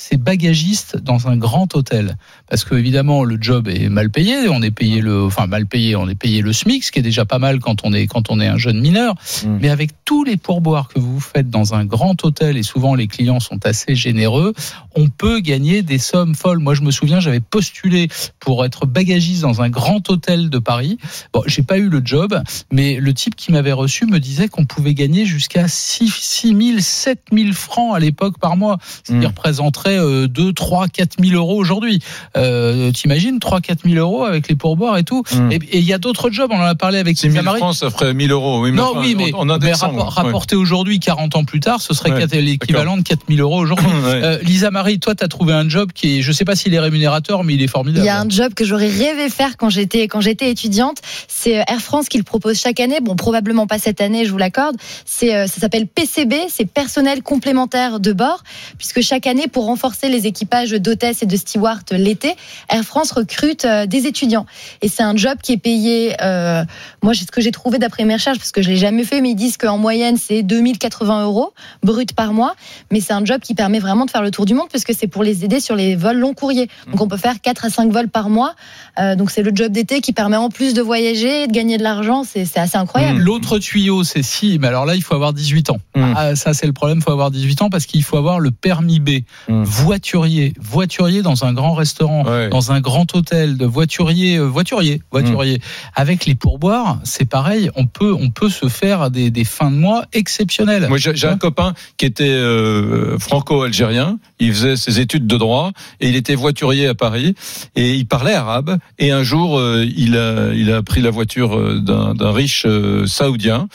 C'est 0.00 0.16
bagagiste 0.16 0.96
dans 0.96 1.26
un 1.26 1.36
grand 1.36 1.74
hôtel. 1.74 2.16
Parce 2.48 2.62
que 2.62 2.76
évidemment 2.76 3.24
le 3.24 3.36
job 3.40 3.66
est 3.66 3.88
mal 3.88 4.10
payé, 4.10 4.48
on 4.48 4.62
est 4.62 4.70
payé 4.70 5.00
le, 5.00 5.24
enfin 5.24 5.48
mal 5.48 5.66
payé, 5.66 5.96
on 5.96 6.08
est 6.08 6.14
payé 6.14 6.40
le 6.40 6.52
SMIC, 6.52 6.84
ce 6.84 6.92
qui 6.92 7.00
est 7.00 7.02
déjà 7.02 7.24
pas 7.24 7.40
mal 7.40 7.58
quand 7.58 7.84
on 7.84 7.92
est 7.92 8.06
quand 8.06 8.30
on 8.30 8.38
est 8.38 8.46
un 8.46 8.58
jeune 8.58 8.78
mineur. 8.80 9.14
Mm. 9.44 9.58
Mais 9.60 9.70
avec 9.70 9.90
tous 10.04 10.22
les 10.22 10.36
pourboires 10.36 10.86
que 10.86 11.00
vous 11.00 11.18
faites 11.18 11.50
dans 11.50 11.74
un 11.74 11.84
grand 11.84 12.24
hôtel 12.24 12.56
et 12.56 12.62
souvent 12.62 12.94
les 12.94 13.08
clients 13.08 13.40
sont 13.40 13.66
assez 13.66 13.96
généreux, 13.96 14.54
on 14.94 15.08
peut 15.08 15.40
gagner 15.40 15.82
des 15.82 15.98
sommes 15.98 16.36
folles. 16.36 16.60
Moi 16.60 16.74
je 16.74 16.82
me 16.82 16.92
souviens, 16.92 17.18
j'avais 17.18 17.40
postulé 17.40 18.08
pour 18.38 18.64
être 18.64 18.86
bagagiste 18.86 19.42
dans 19.42 19.62
un 19.62 19.68
grand 19.68 20.08
hôtel 20.10 20.48
de 20.48 20.58
Paris. 20.60 20.96
Bon, 21.32 21.42
j'ai 21.46 21.62
pas 21.62 21.76
eu 21.76 21.88
le 21.88 22.00
job, 22.04 22.40
mais 22.70 23.00
le 23.00 23.12
type 23.14 23.34
qui 23.34 23.50
m'avait 23.50 23.72
reçu 23.72 24.06
me 24.06 24.20
disait 24.20 24.46
qu'on 24.46 24.64
pouvait 24.64 24.94
gagner 24.94 25.26
jusqu'à 25.26 25.66
6 25.66 26.08
6 26.08 26.56
000, 26.56 26.78
7 26.78 27.18
000 27.32 27.52
francs 27.52 27.96
à 27.96 27.98
l'époque 27.98 28.38
par 28.38 28.56
mois, 28.56 28.78
ce 29.02 29.12
qui 29.12 29.18
Mm. 29.18 29.26
représenterait 29.26 29.87
euh, 29.96 30.26
2, 30.28 30.52
3, 30.52 30.88
4 30.88 31.16
000 31.22 31.34
euros 31.36 31.56
aujourd'hui. 31.56 32.00
Euh, 32.36 32.90
T'imagines 32.92 33.38
3, 33.38 33.60
4 33.60 33.80
000 33.88 33.96
euros 33.96 34.24
avec 34.24 34.48
les 34.48 34.54
pourboires 34.56 34.96
et 34.98 35.04
tout. 35.04 35.22
Mm. 35.32 35.52
Et 35.52 35.78
il 35.78 35.84
y 35.84 35.92
a 35.92 35.98
d'autres 35.98 36.30
jobs, 36.30 36.50
on 36.52 36.56
en 36.58 36.62
a 36.62 36.74
parlé 36.74 36.98
avec 36.98 37.16
6 37.16 37.22
000 37.22 37.32
Lisa 37.32 37.42
Marie. 37.42 37.58
francs, 37.58 37.74
ça 37.76 37.90
ferait 37.90 38.14
1000 38.14 38.30
euros. 38.32 38.60
Oui, 38.62 38.70
mais 38.70 38.76
Non, 38.78 38.90
enfin, 38.92 39.00
oui, 39.00 39.14
mais, 39.16 39.32
en, 39.34 39.48
en 39.48 39.58
mais 39.58 39.72
rapport- 39.72 39.94
ouais. 39.96 40.10
rapporté 40.24 40.56
aujourd'hui, 40.56 40.98
40 41.00 41.36
ans 41.36 41.44
plus 41.44 41.60
tard, 41.60 41.80
ce 41.80 41.94
serait 41.94 42.10
Ouais, 42.10 42.26
l'équivalent 42.40 42.96
de 42.96 43.02
4 43.02 43.20
000 43.28 43.40
euros 43.40 43.60
aujourd'hui. 43.60 43.86
Ouais. 43.98 44.20
Euh, 44.22 44.38
Lisa 44.42 44.70
Marie, 44.70 44.98
toi, 45.00 45.14
tu 45.14 45.24
as 45.24 45.28
trouvé 45.28 45.52
un 45.52 45.68
job 45.68 45.90
qui 45.92 46.18
est, 46.18 46.22
je 46.22 46.30
sais 46.32 46.44
pas 46.44 46.54
s'il 46.56 46.72
est 46.72 46.78
rémunérateur, 46.78 47.42
mais 47.44 47.54
il 47.54 47.60
est 47.60 47.64
Il 47.64 47.68
formidable. 47.70 48.06
y 48.06 48.08
a 48.08 48.20
un 48.20 48.28
job 48.28 48.54
que 48.54 48.64
j'aurais 48.64 48.88
rêvé 48.88 49.28
faire 49.28 49.56
quand 49.56 49.70
j'étais 49.70 50.08
quand 50.08 50.20
j'étais 50.20 50.50
étudiante. 50.50 50.98
C'est 51.26 51.58
euh, 51.58 51.62
Air 51.68 51.80
France 51.80 52.08
qui 52.08 52.16
le 52.18 52.22
propose 52.24 52.58
chaque 52.58 52.80
année. 52.80 52.98
Bon, 53.02 53.16
probablement 53.16 53.66
pas 53.66 53.78
cette 53.78 54.00
année, 54.00 54.24
je 54.24 54.30
vous 54.30 54.38
l'accorde. 54.38 54.76
C'est 55.04 55.34
euh, 55.34 55.46
ça 55.46 55.60
s'appelle 55.60 55.86
PCB, 55.86 56.34
c'est 56.48 56.64
personnel 56.70 57.22
complémentaire 57.22 58.00
de 58.00 58.12
bord, 58.12 58.42
puisque 58.78 59.00
chaque 59.02 59.26
année, 59.26 59.46
pour 59.48 59.64
renforcer 59.66 59.77
les 60.08 60.26
équipages 60.26 60.70
d'hôtesses 60.70 61.22
et 61.22 61.26
de 61.26 61.36
stewards 61.36 61.80
l'été, 61.90 62.34
Air 62.68 62.82
France 62.82 63.12
recrute 63.12 63.64
euh, 63.64 63.86
des 63.86 64.06
étudiants. 64.06 64.46
Et 64.82 64.88
c'est 64.88 65.02
un 65.02 65.16
job 65.16 65.38
qui 65.42 65.52
est 65.52 65.58
payé. 65.58 66.14
euh, 66.22 66.64
moi, 67.02 67.14
c'est 67.14 67.24
ce 67.24 67.30
que 67.30 67.40
j'ai 67.40 67.50
trouvé 67.50 67.78
d'après 67.78 68.04
mes 68.04 68.14
recherches, 68.14 68.38
parce 68.38 68.52
que 68.52 68.62
je 68.62 68.68
l'ai 68.68 68.76
jamais 68.76 69.04
fait, 69.04 69.20
mais 69.20 69.30
ils 69.30 69.34
disent 69.34 69.56
qu'en 69.56 69.78
moyenne, 69.78 70.16
c'est 70.16 70.42
2080 70.42 71.24
euros 71.24 71.52
brut 71.82 72.12
par 72.12 72.32
mois. 72.32 72.54
Mais 72.90 73.00
c'est 73.00 73.12
un 73.12 73.24
job 73.24 73.40
qui 73.40 73.54
permet 73.54 73.78
vraiment 73.78 74.06
de 74.06 74.10
faire 74.10 74.22
le 74.22 74.30
tour 74.30 74.46
du 74.46 74.54
monde, 74.54 74.68
parce 74.70 74.84
que 74.84 74.92
c'est 74.94 75.06
pour 75.06 75.22
les 75.22 75.44
aider 75.44 75.60
sur 75.60 75.76
les 75.76 75.96
vols 75.96 76.18
long 76.18 76.34
courriers. 76.34 76.68
Donc 76.90 77.00
on 77.00 77.08
peut 77.08 77.16
faire 77.16 77.40
4 77.40 77.64
à 77.64 77.70
5 77.70 77.90
vols 77.90 78.08
par 78.08 78.30
mois. 78.30 78.54
Euh, 78.98 79.16
donc 79.16 79.30
c'est 79.30 79.42
le 79.42 79.52
job 79.54 79.72
d'été 79.72 80.00
qui 80.00 80.12
permet 80.12 80.36
en 80.36 80.48
plus 80.48 80.74
de 80.74 80.82
voyager 80.82 81.44
et 81.44 81.46
de 81.46 81.52
gagner 81.52 81.78
de 81.78 81.82
l'argent. 81.82 82.24
C'est 82.24 82.56
assez 82.56 82.76
incroyable. 82.76 83.20
L'autre 83.20 83.58
tuyau, 83.58 84.04
c'est 84.04 84.22
si, 84.22 84.58
mais 84.58 84.68
alors 84.68 84.86
là, 84.86 84.94
il 84.94 85.02
faut 85.02 85.14
avoir 85.14 85.32
18 85.32 85.70
ans. 85.70 85.78
Mm. 85.94 86.12
Ah, 86.16 86.36
ça, 86.36 86.54
c'est 86.54 86.66
le 86.66 86.72
problème, 86.72 86.98
il 86.98 87.04
faut 87.04 87.12
avoir 87.12 87.30
18 87.30 87.62
ans 87.62 87.70
parce 87.70 87.86
qu'il 87.86 88.02
faut 88.02 88.16
avoir 88.16 88.40
le 88.40 88.50
permis 88.50 89.00
B. 89.00 89.10
Mm. 89.58 89.64
Voiturier, 89.64 90.52
voiturier 90.60 91.22
dans 91.22 91.44
un 91.44 91.52
grand 91.52 91.74
restaurant, 91.74 92.24
Ouais. 92.24 92.48
dans 92.48 92.72
un 92.72 92.80
grand 92.80 93.14
hôtel, 93.14 93.56
de 93.56 93.66
voiturier, 93.66 94.36
euh, 94.36 94.44
voiturier, 94.44 95.02
voiturier. 95.10 95.60
Avec 95.94 96.26
les 96.26 96.34
pourboires, 96.34 96.98
c'est 97.04 97.28
pareil, 97.28 97.70
on 97.76 97.86
peut, 97.86 98.12
on 98.18 98.30
peut 98.30 98.50
se 98.50 98.68
faire 98.68 99.10
des, 99.10 99.30
des 99.30 99.44
fins 99.44 99.70
de 99.70 99.76
mois 99.76 100.04
exceptionnelles. 100.12 100.86
Moi, 100.88 100.98
j'ai 100.98 101.14
j'ai 101.16 101.26
un 101.28 101.36
copain 101.38 101.74
qui 101.96 102.06
était 102.06 102.24
euh, 102.24 103.18
franco-algérien. 103.18 104.18
Il 104.40 104.52
faisait 104.52 104.76
ses 104.76 105.00
études 105.00 105.26
de 105.26 105.36
droit 105.36 105.72
et 106.00 106.08
il 106.08 106.16
était 106.16 106.34
voiturier 106.34 106.86
à 106.86 106.94
Paris 106.94 107.34
et 107.76 107.94
il 107.94 108.06
parlait 108.06 108.34
arabe. 108.34 108.78
Et 108.98 109.10
un 109.10 109.22
jour, 109.22 109.58
euh, 109.58 109.86
il 109.96 110.16
a 110.16 110.52
il 110.54 110.72
a 110.72 110.82
pris 110.82 111.00
la 111.00 111.10
voiture 111.10 111.56
euh, 111.56 111.80
d'un 111.80 112.32
riche 112.32 112.64
euh, 112.66 113.06
saoudien 113.06 113.68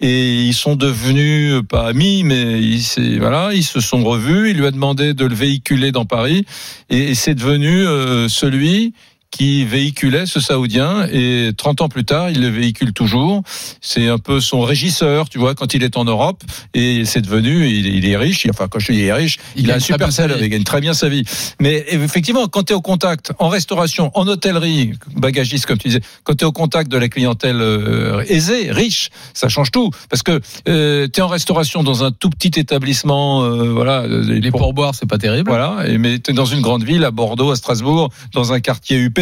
et 0.00 0.42
ils 0.44 0.54
sont 0.54 0.76
devenus 0.76 1.62
pas 1.68 1.88
amis, 1.88 2.22
mais 2.24 2.60
ils 2.60 3.18
voilà, 3.18 3.50
ils 3.54 3.64
se 3.64 3.80
sont 3.80 4.04
revus. 4.04 4.50
Il 4.50 4.58
lui 4.58 4.66
a 4.66 4.70
demandé 4.70 5.14
de 5.14 5.24
le 5.24 5.34
véhiculer 5.34 5.92
dans 5.92 6.04
Paris 6.04 6.44
et 6.90 7.14
c'est 7.14 7.34
devenu 7.34 7.86
euh, 7.86 8.28
celui 8.28 8.94
qui 9.30 9.64
véhiculait 9.64 10.24
ce 10.26 10.40
Saoudien 10.40 11.06
et 11.12 11.50
30 11.56 11.82
ans 11.82 11.88
plus 11.88 12.04
tard, 12.04 12.30
il 12.30 12.40
le 12.40 12.48
véhicule 12.48 12.92
toujours. 12.94 13.42
C'est 13.80 14.08
un 14.08 14.18
peu 14.18 14.40
son 14.40 14.62
régisseur, 14.62 15.28
tu 15.28 15.38
vois, 15.38 15.54
quand 15.54 15.74
il 15.74 15.82
est 15.82 15.96
en 15.98 16.04
Europe 16.04 16.42
et 16.74 17.04
c'est 17.04 17.20
devenu, 17.20 17.68
il, 17.68 17.86
il 17.94 18.06
est 18.08 18.16
riche, 18.16 18.46
enfin 18.48 18.68
quand 18.68 18.78
je 18.78 18.92
dis 18.92 18.98
il 19.00 19.04
est 19.04 19.12
riche, 19.12 19.38
il, 19.54 19.64
Il 19.64 19.70
a 19.70 19.74
un 19.76 19.80
super 19.80 20.12
salaire, 20.12 20.38
il 20.42 20.48
gagne 20.48 20.64
très 20.64 20.80
bien 20.80 20.94
sa 20.94 21.08
vie. 21.10 21.24
Mais 21.60 21.84
effectivement, 21.88 22.48
quand 22.48 22.64
tu 22.64 22.72
es 22.72 22.76
au 22.76 22.80
contact, 22.80 23.32
en 23.38 23.48
restauration, 23.48 24.10
en 24.14 24.26
hôtellerie, 24.26 24.94
bagagiste 25.14 25.66
comme 25.66 25.78
tu 25.78 25.88
disais, 25.88 26.00
quand 26.24 26.34
tu 26.34 26.44
es 26.44 26.46
au 26.46 26.52
contact 26.52 26.90
de 26.90 26.96
la 26.96 27.08
clientèle 27.10 27.60
euh, 27.60 28.24
aisée, 28.28 28.72
riche, 28.72 29.10
ça 29.34 29.48
change 29.50 29.70
tout. 29.70 29.90
Parce 30.08 30.22
que 30.22 30.40
euh, 30.68 31.06
tu 31.12 31.20
es 31.20 31.22
en 31.22 31.28
restauration 31.28 31.82
dans 31.82 32.02
un 32.02 32.12
tout 32.12 32.30
petit 32.30 32.58
établissement, 32.58 33.44
euh, 33.44 33.70
voilà, 33.72 34.00
euh, 34.04 34.22
Les 34.40 34.50
pour- 34.50 34.60
pourboires, 34.60 34.94
c'est 34.94 35.06
pas 35.08 35.18
terrible. 35.18 35.50
voilà, 35.50 35.84
mais 35.98 36.18
tu 36.18 36.30
es 36.30 36.34
dans 36.34 36.46
une 36.46 36.62
grande 36.62 36.82
ville, 36.82 37.04
à 37.04 37.10
Bordeaux, 37.10 37.50
à 37.50 37.56
Strasbourg, 37.56 38.10
dans 38.32 38.52
un 38.54 38.60
quartier 38.60 38.96
UP, 38.98 39.17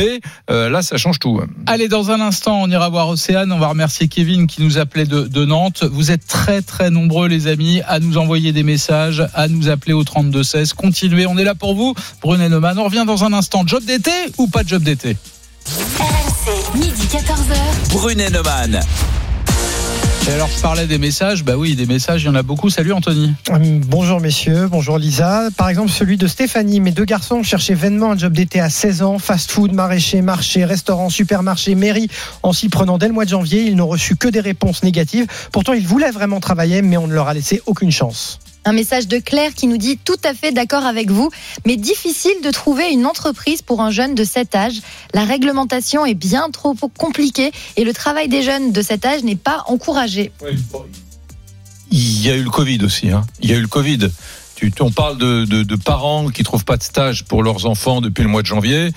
euh, 0.51 0.69
là 0.69 0.83
ça 0.83 0.97
change 0.97 1.19
tout. 1.19 1.41
Allez, 1.67 1.89
dans 1.89 2.11
un 2.11 2.21
instant, 2.21 2.63
on 2.63 2.71
ira 2.71 2.89
voir 2.89 3.09
Océane. 3.09 3.53
On 3.53 3.59
va 3.59 3.69
remercier 3.69 4.09
Kevin 4.09 4.47
qui 4.47 4.63
nous 4.63 4.79
appelait 4.79 5.05
de, 5.05 5.23
de 5.23 5.45
Nantes. 5.45 5.85
Vous 5.85 6.11
êtes 6.11 6.27
très 6.27 6.63
très 6.63 6.91
nombreux, 6.91 7.29
les 7.29 7.47
amis, 7.47 7.81
à 7.87 8.01
nous 8.01 8.19
envoyer 8.19 8.53
des 8.53 8.63
messages, 8.63 9.27
à 9.35 9.49
nous 9.49 9.69
appeler 9.69 9.93
au 9.93 10.05
32 10.05 10.43
16. 10.43 10.73
Continuez, 10.75 11.27
on 11.27 11.37
est 11.39 11.45
là 11.45 11.55
pour 11.55 11.75
vous. 11.75 11.95
Brunet 12.23 12.49
Neumann, 12.49 12.79
on 12.79 12.85
revient 12.85 13.05
dans 13.07 13.25
un 13.25 13.33
instant. 13.33 13.65
Job 13.67 13.85
d'été 13.85 14.13
ou 14.39 14.49
pas 14.49 14.63
de 14.63 14.69
job 14.69 14.83
d'été? 14.83 15.17
RMC, 15.67 16.79
midi 16.79 17.09
14h. 17.11 17.93
Brunet 17.93 18.31
Neumann. 18.31 18.81
Et 20.29 20.33
alors, 20.33 20.49
je 20.49 20.61
parlais 20.61 20.87
des 20.89 20.99
messages. 20.99 21.45
Bah 21.45 21.57
oui, 21.57 21.77
des 21.77 21.87
messages, 21.87 22.25
il 22.25 22.27
y 22.27 22.29
en 22.29 22.35
a 22.35 22.43
beaucoup. 22.43 22.69
Salut 22.69 22.93
Anthony. 22.93 23.33
Hum, 23.49 23.79
Bonjour 23.87 24.21
messieurs, 24.21 24.67
bonjour 24.69 24.99
Lisa. 24.99 25.51
Par 25.57 25.69
exemple 25.69 25.91
celui 25.91 26.17
de 26.17 26.27
Stéphanie, 26.27 26.81
mes 26.81 26.91
deux 26.91 27.05
garçons 27.05 27.45
cherchaient 27.45 27.75
vainement 27.75 28.11
un 28.13 28.19
job 28.19 28.33
d'été 28.33 28.59
à 28.59 28.69
16 28.69 29.03
ans, 29.03 29.19
fast-food, 29.21 29.73
maraîcher, 29.73 30.23
marché, 30.23 30.65
restaurant, 30.65 31.11
supermarché, 31.11 31.77
mairie. 31.77 32.09
En 32.43 32.53
s'y 32.53 32.69
prenant 32.69 32.99
dès 32.99 33.07
le 33.07 33.13
mois 33.13 33.25
de 33.25 33.31
janvier, 33.31 33.63
ils 33.63 33.77
n'ont 33.77 33.87
reçu 33.87 34.17
que 34.17 34.27
des 34.27 34.41
réponses 34.41 34.83
négatives. 34.83 35.27
Pourtant 35.53 35.75
ils 35.75 35.87
voulaient 35.87 36.11
vraiment 36.11 36.41
travailler, 36.41 36.83
mais 36.83 36.97
on 36.97 37.07
ne 37.07 37.15
leur 37.15 37.29
a 37.29 37.35
laissé 37.35 37.63
aucune 37.67 37.93
chance. 37.93 38.41
Un 38.67 38.73
message 38.73 39.07
de 39.07 39.19
Claire 39.21 39.55
qui 39.55 39.69
nous 39.69 39.77
dit 39.77 39.97
tout 39.97 40.19
à 40.25 40.35
fait 40.35 40.51
d'accord 40.51 40.85
avec 40.85 41.09
vous, 41.09 41.31
mais 41.67 41.77
difficile 41.77 42.35
de 42.43 42.51
trouver 42.51 42.91
une 42.91 43.07
entreprise 43.07 43.63
pour 43.63 43.81
un 43.81 43.93
jeune 43.93 44.17
de 44.17 44.25
cet 44.25 44.57
âge. 44.57 44.81
La 45.15 45.25
réglementation 45.25 46.05
est 46.05 46.15
bien 46.15 46.51
trop 46.51 46.75
compliquée 46.75 47.53
et 47.77 47.85
le 47.85 47.93
travail 47.93 48.27
des 48.27 48.43
jeunes 48.43 48.73
de 48.73 48.83
cet 48.83 49.05
âge 49.07 49.23
n'est 49.23 49.37
pas 49.37 49.63
encouragé. 49.69 50.33
il 51.93 52.27
y 52.27 52.29
a 52.29 52.35
eu 52.35 52.43
le 52.43 52.51
Covid 52.51 52.85
aussi. 52.85 53.09
Hein. 53.13 53.25
Il 53.41 53.51
y 53.51 53.53
a 53.53 53.57
eu 53.57 53.61
le 53.61 53.69
Covid. 53.69 54.11
Tu, 54.57 54.73
on 54.81 54.91
parle 54.91 55.19
de, 55.19 55.45
de, 55.45 55.63
de, 55.63 55.77
parents 55.77 56.29
qui 56.29 56.43
trouvent 56.43 56.65
pas 56.65 56.79
de 56.79 56.83
stage 56.83 57.25
pour 57.25 57.43
leurs 57.43 57.67
enfants 57.67 58.01
depuis 58.01 58.23
le 58.23 58.31
mois 58.31 58.41
de 58.41 58.47
janvier. 58.47 58.91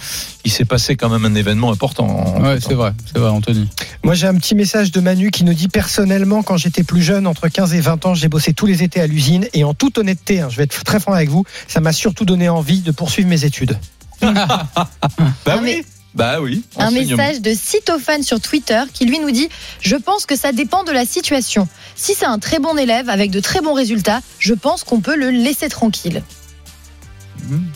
Il 0.45 0.52
s'est 0.52 0.63
passé 0.63 0.95
quand 0.95 1.10
même 1.10 1.26
un 1.26 1.36
événement 1.36 1.69
important. 1.69 2.39
Ouais, 2.39 2.62
c'est 2.62 2.76
vrai, 2.76 2.93
c'est 3.05 3.20
vrai, 3.20 3.30
Anthony. 3.30 3.68
Moi, 4.03 4.14
j'ai 4.14 4.28
un 4.28 4.36
petit 4.36 4.55
message 4.55 4.91
de 4.91 5.01
Manu 5.01 5.32
qui 5.32 5.43
nous 5.43 5.53
dit 5.53 5.68
personnellement, 5.68 6.43
quand 6.43 6.55
j'étais 6.55 6.84
plus 6.84 7.01
jeune, 7.01 7.28
entre 7.28 7.49
15 7.49 7.74
et 7.74 7.82
20 7.82 8.05
ans, 8.05 8.14
j'ai 8.16 8.30
bossé 8.30 8.53
tous 8.53 8.68
les 8.68 8.84
étés 8.84 9.01
à 9.01 9.07
l'usine 9.07 9.49
et 9.53 9.66
en 9.66 9.74
toute 9.74 9.97
honnêteté, 9.97 10.39
hein, 10.39 10.47
je 10.49 10.55
vais 10.55 10.64
être 10.64 10.86
très 10.86 11.01
franc 11.01 11.12
avec 11.12 11.30
vous, 11.30 11.43
ça 11.68 11.82
m'a 11.82 11.91
surtout 11.91 12.24
donné 12.24 12.47
envie 12.47 12.80
de 12.80 12.91
poursuivre 12.91 13.28
mes 13.28 13.43
études. 13.43 13.78
bah 14.22 15.60
oui. 15.62 15.84
Bah 16.16 16.41
oui. 16.41 16.64
Un 16.78 16.91
message 16.91 17.41
de 17.41 17.53
Cytophane 17.53 18.24
sur 18.24 18.39
Twitter 18.39 18.82
qui 18.93 19.05
lui 19.05 19.20
nous 19.20 19.32
dit 19.32 19.49
Je 19.82 19.95
pense 19.95 20.26
que 20.26 20.36
ça 20.36 20.51
dépend 20.51 20.84
de 20.84 20.91
la 20.91 21.05
situation. 21.05 21.68
Si 21.95 22.14
c'est 22.14 22.26
un 22.26 22.39
très 22.39 22.60
bon 22.60 22.78
élève 22.78 23.10
avec 23.10 23.32
de 23.32 23.39
très 23.39 23.62
bons 23.62 23.74
résultats, 23.74 24.22
je 24.39 24.53
pense 24.53 24.84
qu'on 24.84 25.01
peut 25.01 25.16
le 25.16 25.30
laisser 25.30 25.70
tranquille. 25.70 26.24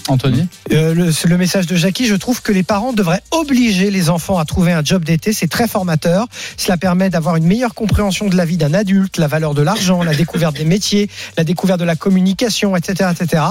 Anthony 0.08 0.48
euh, 0.72 0.94
le, 0.94 1.12
le, 1.26 1.38
message 1.38 1.66
de 1.66 1.76
Jackie, 1.76 2.06
je 2.06 2.16
trouve 2.16 2.42
que 2.42 2.52
les 2.52 2.64
parents 2.64 2.94
devraient 2.94 3.22
obliger 3.32 3.92
les 3.92 4.10
enfants 4.10 4.38
à 4.38 4.46
trouver 4.46 4.72
un 4.72 4.84
job 4.84 5.04
d'été. 5.04 5.34
C'est 5.34 5.48
très 5.48 5.68
formateur. 5.68 6.28
Cela 6.58 6.78
permet 6.78 7.10
d'avoir 7.10 7.36
une 7.36 7.46
meilleure 7.46 7.74
compréhension 7.74 8.28
de 8.28 8.36
la 8.36 8.46
vie 8.46 8.58
d'un 8.58 8.74
adulte, 8.74 9.18
la 9.18 9.28
valeur 9.28 9.54
de 9.54 9.62
l'argent, 9.62 10.04
la 10.04 10.14
découverte 10.14 10.56
des 10.56 10.66
métiers, 10.66 11.10
la 11.38 11.44
découverte 11.44 11.80
de 11.80 11.86
la 11.86 11.96
communication, 11.96 12.76
etc. 12.76 13.12
etc. 13.12 13.44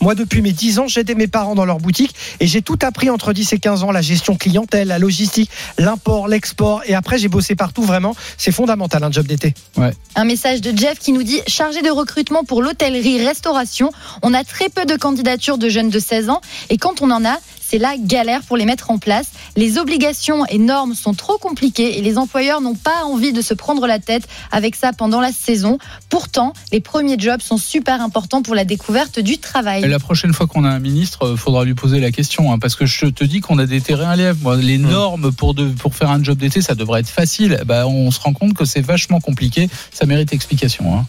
Moi, 0.00 0.14
depuis 0.14 0.42
mes 0.42 0.52
10 0.52 0.80
ans, 0.80 0.88
j'aidais 0.88 1.14
mes 1.14 1.28
parents 1.28 1.54
dans 1.54 1.64
leur 1.64 1.78
boutique 1.78 2.14
et 2.40 2.46
j'ai 2.46 2.62
tout 2.62 2.78
appris 2.82 3.10
entre 3.10 3.32
10 3.32 3.52
et 3.52 3.58
15 3.58 3.82
ans, 3.84 3.90
la 3.90 4.02
gestion 4.02 4.36
clientèle, 4.36 4.88
la 4.88 4.98
logistique, 4.98 5.50
l'import, 5.78 6.28
l'export. 6.28 6.82
Et 6.86 6.94
après, 6.94 7.18
j'ai 7.18 7.28
bossé 7.28 7.54
partout. 7.54 7.82
Vraiment, 7.82 8.14
c'est 8.36 8.52
fondamental 8.52 9.02
un 9.04 9.10
job 9.10 9.26
d'été. 9.26 9.54
Ouais. 9.76 9.92
Un 10.16 10.24
message 10.24 10.60
de 10.60 10.76
Jeff 10.76 10.98
qui 10.98 11.12
nous 11.12 11.22
dit 11.22 11.40
Chargé 11.46 11.82
de 11.82 11.90
recrutement 11.90 12.44
pour 12.44 12.62
l'hôtellerie-restauration, 12.62 13.90
on 14.22 14.34
a 14.34 14.44
très 14.44 14.68
peu 14.68 14.84
de 14.84 14.96
candidatures 14.96 15.58
de 15.58 15.68
jeunes 15.70 15.90
de 15.90 15.98
16 15.98 16.30
ans. 16.30 16.40
Et 16.68 16.78
quand 16.78 17.02
on 17.02 17.10
en 17.10 17.24
a, 17.24 17.38
c'est 17.70 17.78
la 17.78 17.96
galère 17.96 18.42
pour 18.42 18.56
les 18.56 18.64
mettre 18.64 18.90
en 18.90 18.98
place. 18.98 19.28
Les 19.54 19.78
obligations 19.78 20.44
et 20.46 20.58
normes 20.58 20.94
sont 20.94 21.14
trop 21.14 21.38
compliquées 21.38 21.98
et 21.98 22.02
les 22.02 22.18
employeurs 22.18 22.60
n'ont 22.60 22.74
pas 22.74 23.04
envie 23.04 23.32
de 23.32 23.42
se 23.42 23.54
prendre 23.54 23.86
la 23.86 24.00
tête 24.00 24.26
avec 24.50 24.74
ça 24.74 24.92
pendant 24.92 25.20
la 25.20 25.30
saison. 25.30 25.78
Pourtant, 26.08 26.52
les 26.72 26.80
premiers 26.80 27.16
jobs 27.16 27.40
sont 27.40 27.58
super 27.58 28.02
importants 28.02 28.42
pour 28.42 28.56
la 28.56 28.64
découverte 28.64 29.20
du 29.20 29.38
travail. 29.38 29.84
Et 29.84 29.88
la 29.88 30.00
prochaine 30.00 30.32
fois 30.32 30.48
qu'on 30.48 30.64
a 30.64 30.68
un 30.68 30.80
ministre, 30.80 31.30
il 31.30 31.36
faudra 31.36 31.64
lui 31.64 31.74
poser 31.74 32.00
la 32.00 32.10
question, 32.10 32.52
hein, 32.52 32.58
parce 32.58 32.74
que 32.74 32.86
je 32.86 33.06
te 33.06 33.22
dis 33.22 33.40
qu'on 33.40 33.58
a 33.58 33.66
des 33.66 33.80
terrains 33.80 34.10
à 34.10 34.16
lèvres. 34.16 34.38
Moi, 34.42 34.56
les 34.56 34.78
normes 34.78 35.30
pour, 35.30 35.54
de, 35.54 35.68
pour 35.68 35.94
faire 35.94 36.10
un 36.10 36.22
job 36.24 36.38
d'été, 36.38 36.62
ça 36.62 36.74
devrait 36.74 37.00
être 37.00 37.08
facile. 37.08 37.60
Bah, 37.66 37.86
on 37.86 38.10
se 38.10 38.18
rend 38.18 38.32
compte 38.32 38.54
que 38.54 38.64
c'est 38.64 38.80
vachement 38.80 39.20
compliqué. 39.20 39.68
Ça 39.92 40.06
mérite 40.06 40.32
explication. 40.32 40.96
Hein. 40.96 41.06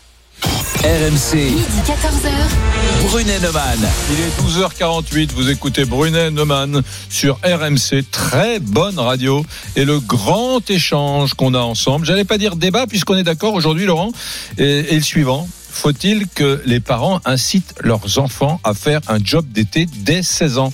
RMC. 0.83 1.35
Midi 1.35 1.81
14h. 1.85 2.31
Brunet 3.07 3.39
Neumann. 3.39 3.79
Il 4.11 4.19
est 4.19 4.41
12h48, 4.41 5.31
vous 5.33 5.49
écoutez 5.49 5.85
Brunet 5.85 6.31
Neumann 6.31 6.81
sur 7.09 7.39
RMC, 7.43 8.03
très 8.11 8.59
bonne 8.59 8.97
radio 8.97 9.45
et 9.75 9.85
le 9.85 9.99
grand 9.99 10.67
échange 10.69 11.33
qu'on 11.35 11.53
a 11.53 11.59
ensemble. 11.59 12.05
J'allais 12.05 12.23
pas 12.23 12.37
dire 12.37 12.55
débat 12.55 12.87
puisqu'on 12.87 13.17
est 13.17 13.23
d'accord 13.23 13.53
aujourd'hui 13.53 13.85
Laurent 13.85 14.11
et, 14.57 14.93
et 14.93 14.95
le 14.95 15.01
suivant. 15.01 15.47
Faut-il 15.71 16.27
que 16.27 16.61
les 16.65 16.79
parents 16.79 17.21
incitent 17.25 17.75
leurs 17.79 18.19
enfants 18.19 18.59
à 18.63 18.73
faire 18.73 18.99
un 19.07 19.19
job 19.23 19.45
d'été 19.51 19.85
dès 19.85 20.21
16 20.21 20.57
ans? 20.57 20.73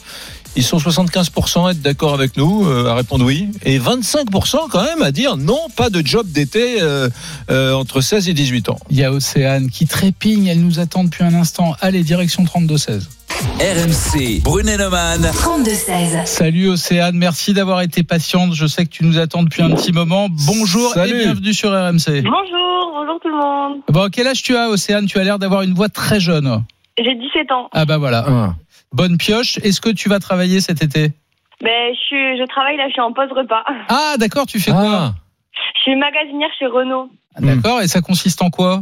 Ils 0.58 0.64
sont 0.64 0.78
75% 0.78 1.68
à 1.68 1.72
être 1.72 1.82
d'accord 1.82 2.16
avec 2.16 2.36
nous, 2.36 2.68
euh, 2.68 2.90
à 2.90 2.96
répondre 2.96 3.24
oui, 3.24 3.50
et 3.64 3.78
25% 3.78 4.70
quand 4.70 4.84
même 4.84 5.04
à 5.04 5.12
dire 5.12 5.38
non, 5.38 5.60
pas 5.76 5.90
de 5.90 6.06
job 6.06 6.28
d'été 6.28 6.82
euh, 6.82 7.10
euh, 7.52 7.74
entre 7.74 8.02
16 8.02 8.28
et 8.28 8.34
18 8.34 8.70
ans. 8.70 8.80
Il 8.90 8.98
y 8.98 9.04
a 9.04 9.12
Océane 9.12 9.70
qui 9.70 9.86
trépigne, 9.86 10.48
elle 10.48 10.62
nous 10.62 10.80
attend 10.80 11.04
depuis 11.04 11.24
un 11.24 11.34
instant. 11.36 11.76
Allez, 11.80 12.04
direction 12.04 12.44
32-16. 12.44 13.04
RMC, 13.60 14.42
Brunet-Neumann. 14.44 15.22
32-16. 15.22 16.26
Salut 16.26 16.70
Océane, 16.70 17.16
merci 17.16 17.54
d'avoir 17.54 17.82
été 17.82 18.02
patiente. 18.02 18.56
Je 18.56 18.66
sais 18.66 18.84
que 18.86 18.90
tu 18.90 19.06
nous 19.06 19.20
attends 19.20 19.44
depuis 19.44 19.62
un 19.62 19.70
petit 19.70 19.92
moment. 19.92 20.28
Bonjour 20.48 20.92
Salut. 20.94 21.14
et 21.14 21.24
bienvenue 21.26 21.54
sur 21.54 21.70
RMC. 21.70 22.24
Bonjour, 22.24 22.94
bonjour 22.94 23.20
tout 23.22 23.30
le 23.30 23.38
monde. 23.38 23.82
Bon, 23.90 24.10
quel 24.12 24.26
âge 24.26 24.42
tu 24.42 24.58
as 24.58 24.70
Océane? 24.70 25.06
Tu 25.06 25.20
as 25.20 25.24
l'air 25.24 25.38
d'avoir 25.38 25.62
une 25.62 25.76
voix 25.76 25.90
très 25.90 26.20
jeune. 26.20 26.64
J'ai 26.98 27.14
17 27.14 27.52
ans. 27.52 27.70
Ah 27.74 27.86
bah 27.86 28.00
voilà. 28.00 28.56
Bonne 28.94 29.18
pioche. 29.18 29.58
Est-ce 29.60 29.82
que 29.82 29.90
tu 29.90 30.10
vas 30.10 30.20
travailler 30.20 30.60
cet 30.62 30.82
été? 30.82 31.10
Ben, 31.62 31.94
je, 31.94 32.00
suis, 32.00 32.38
je 32.38 32.46
travaille 32.48 32.78
là, 32.78 32.88
je 32.88 32.94
suis 32.94 33.02
en 33.02 33.14
pause 33.14 33.32
repas. 33.32 33.64
Ah 33.90 34.16
d'accord, 34.20 34.46
tu 34.46 34.60
fais 34.60 34.72
quoi? 34.72 34.82
Ah, 34.86 35.12
Je 35.76 35.82
suis 35.82 35.96
magasinière 35.96 36.50
chez 36.60 36.68
Renault. 36.68 37.10
Ah, 37.36 37.40
D'accord, 37.42 37.82
et 37.82 37.88
ça 37.88 38.02
consiste 38.02 38.42
en 38.42 38.50
quoi? 38.50 38.82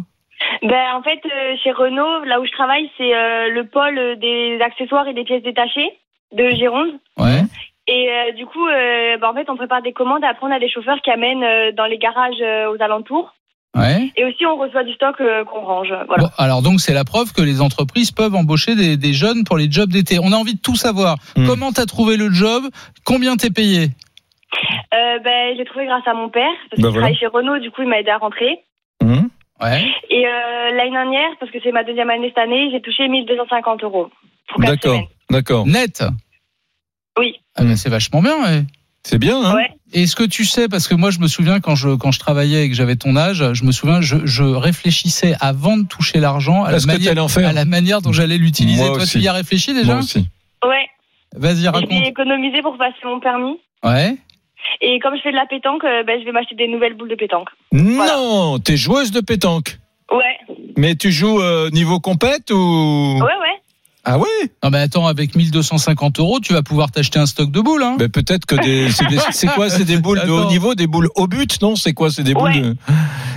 Ben, 0.61 0.93
en 0.95 1.01
fait, 1.01 1.19
euh, 1.25 1.55
chez 1.63 1.71
Renault, 1.71 2.23
là 2.25 2.39
où 2.39 2.45
je 2.45 2.51
travaille, 2.51 2.89
c'est 2.97 3.15
euh, 3.15 3.49
le 3.49 3.65
pôle 3.65 4.19
des 4.19 4.59
accessoires 4.61 5.07
et 5.07 5.13
des 5.13 5.23
pièces 5.23 5.43
détachées 5.43 5.89
de 6.33 6.49
Gironde. 6.49 6.91
Ouais. 7.17 7.41
Et 7.87 8.09
euh, 8.09 8.31
du 8.33 8.45
coup, 8.45 8.65
euh, 8.67 9.17
ben, 9.17 9.29
en 9.29 9.33
fait, 9.33 9.49
on 9.49 9.55
prépare 9.55 9.81
des 9.81 9.93
commandes. 9.93 10.23
Après, 10.23 10.45
on 10.47 10.51
a 10.51 10.59
des 10.59 10.69
chauffeurs 10.69 11.01
qui 11.01 11.11
amènent 11.11 11.43
euh, 11.43 11.71
dans 11.71 11.85
les 11.85 11.97
garages 11.97 12.41
euh, 12.41 12.71
aux 12.73 12.81
alentours. 12.81 13.33
Ouais. 13.75 14.09
Et 14.15 14.23
aussi, 14.23 14.45
on 14.45 14.55
reçoit 14.57 14.83
du 14.85 14.93
stock 14.93 15.19
euh, 15.19 15.43
qu'on 15.45 15.61
range. 15.65 15.93
Voilà. 16.07 16.23
Bon, 16.23 16.29
alors 16.37 16.61
donc 16.61 16.79
c'est 16.79 16.93
la 16.93 17.03
preuve 17.03 17.33
que 17.33 17.41
les 17.41 17.61
entreprises 17.61 18.11
peuvent 18.11 18.33
embaucher 18.35 18.75
des, 18.75 18.95
des 18.97 19.13
jeunes 19.13 19.43
pour 19.43 19.57
les 19.57 19.69
jobs 19.69 19.89
d'été. 19.89 20.17
On 20.21 20.31
a 20.31 20.35
envie 20.37 20.55
de 20.55 20.61
tout 20.61 20.75
savoir. 20.75 21.17
Hmm. 21.35 21.45
Comment 21.45 21.71
t'as 21.73 21.85
trouvé 21.85 22.15
le 22.15 22.31
job? 22.31 22.63
Combien 23.03 23.35
t'es 23.35 23.49
payé? 23.49 23.89
Euh, 24.93 25.19
ben, 25.23 25.55
j'ai 25.57 25.65
trouvé 25.65 25.85
grâce 25.85 26.07
à 26.07 26.13
mon 26.13 26.29
père, 26.29 26.49
parce 26.69 26.75
qu'il 26.75 26.83
Ben 26.83 26.89
voilà. 26.89 27.07
travaille 27.07 27.17
chez 27.19 27.27
Renault. 27.27 27.59
Du 27.59 27.69
coup, 27.71 27.81
il 27.81 27.89
m'a 27.89 27.99
aidé 27.99 28.11
à 28.11 28.17
rentrer. 28.17 28.59
hum. 29.03 29.29
Ouais. 29.61 29.85
Et 30.09 30.25
euh, 30.27 30.71
l'année 30.75 30.91
dernière, 30.91 31.29
parce 31.39 31.49
que 31.51 31.57
c'est 31.63 31.71
ma 31.71 31.83
deuxième 31.85 32.09
année 32.09 32.27
cette 32.27 32.37
année, 32.43 32.69
j'ai 32.71 32.81
touché 32.81 33.07
1250 33.07 33.83
euros. 33.85 34.09
D'accord, 34.57 35.01
d'accord. 35.29 35.65
Net? 35.65 36.03
Oui. 37.17 37.35
Ah, 37.55 37.63
ben, 37.63 37.75
c'est 37.77 37.89
vachement 37.89 38.21
bien. 38.21 38.41
ouais. 38.43 38.63
C'est 39.03 39.17
bien, 39.17 39.37
hein? 39.41 39.55
Ouais. 39.55 39.69
Est-ce 39.95 40.15
que 40.15 40.23
tu 40.23 40.43
sais, 40.45 40.67
parce 40.67 40.87
que 40.89 40.93
moi 40.93 41.09
je 41.09 41.19
me 41.19 41.27
souviens 41.27 41.59
quand 41.61 41.75
je, 41.75 41.95
quand 41.95 42.11
je 42.11 42.19
travaillais 42.19 42.65
et 42.65 42.69
que 42.69 42.75
j'avais 42.75 42.97
ton 42.97 43.15
âge, 43.15 43.53
je 43.53 43.63
me 43.63 43.71
souviens, 43.71 44.01
je, 44.01 44.17
je 44.25 44.43
réfléchissais 44.43 45.35
avant 45.39 45.77
de 45.77 45.87
toucher 45.87 46.19
l'argent 46.19 46.63
à, 46.65 46.71
la 46.73 46.79
manière- 46.85 47.09
t'allais 47.09 47.21
en 47.21 47.27
faire 47.29 47.47
à 47.47 47.53
la 47.53 47.63
manière 47.65 48.01
dont 48.01 48.11
j'allais 48.11 48.37
l'utiliser. 48.37 48.85
Toi 48.85 48.97
aussi. 48.97 49.19
tu 49.19 49.23
y 49.23 49.27
as 49.29 49.33
réfléchi 49.33 49.73
déjà 49.73 49.93
Moi 49.93 50.03
aussi. 50.03 50.27
Ouais. 50.65 50.87
Vas-y 51.35 51.61
Je 51.63 51.69
raconte. 51.69 51.89
vais 51.89 52.07
économiser 52.09 52.61
pour 52.61 52.77
passer 52.77 52.97
mon 53.05 53.19
permis. 53.21 53.57
Ouais. 53.83 54.17
Et 54.81 54.99
comme 54.99 55.15
je 55.15 55.21
fais 55.21 55.31
de 55.31 55.35
la 55.37 55.45
pétanque, 55.45 55.83
ben, 55.83 56.19
je 56.19 56.25
vais 56.25 56.31
m'acheter 56.33 56.55
des 56.55 56.67
nouvelles 56.67 56.95
boules 56.95 57.09
de 57.09 57.15
pétanque. 57.15 57.47
Non, 57.71 58.59
t'es 58.59 58.75
joueuse 58.77 59.11
de 59.11 59.21
pétanque. 59.21 59.77
Ouais. 60.11 60.55
Mais 60.77 60.95
tu 60.95 61.11
joues 61.11 61.39
euh, 61.41 61.69
niveau 61.71 61.99
compète 61.99 62.51
ou? 62.51 63.15
Ouais, 63.17 63.21
ouais. 63.21 63.61
Ah 64.07 64.19
ouais 64.19 64.27
Non 64.63 64.69
mais 64.69 64.77
attends, 64.79 65.07
avec 65.07 65.35
1250 65.35 66.19
euros, 66.19 66.39
tu 66.39 66.53
vas 66.53 66.61
pouvoir 66.61 66.91
t'acheter 66.91 67.17
un 67.19 67.25
stock 67.25 67.51
de 67.51 67.59
boules. 67.59 67.81
Hein 67.83 67.95
ben 67.97 68.07
peut-être 68.09 68.45
que 68.45 68.55
des 68.55 68.91
c'est 68.91 69.07
des- 69.07 69.17
c'est 69.31 69.47
quoi 69.47 69.69
c'est 69.69 69.83
des 69.85 69.97
boules 69.97 70.21
de 70.25 70.29
haut 70.31 70.45
niveau 70.47 70.75
des 70.75 70.87
boules 70.87 71.09
au 71.15 71.27
but 71.27 71.61
non? 71.61 71.75
C'est 71.75 71.93
quoi 71.93 72.11
c'est 72.11 72.23
des 72.23 72.33
boules 72.33 72.51
Ouais. 72.51 72.61
de... 72.61 72.75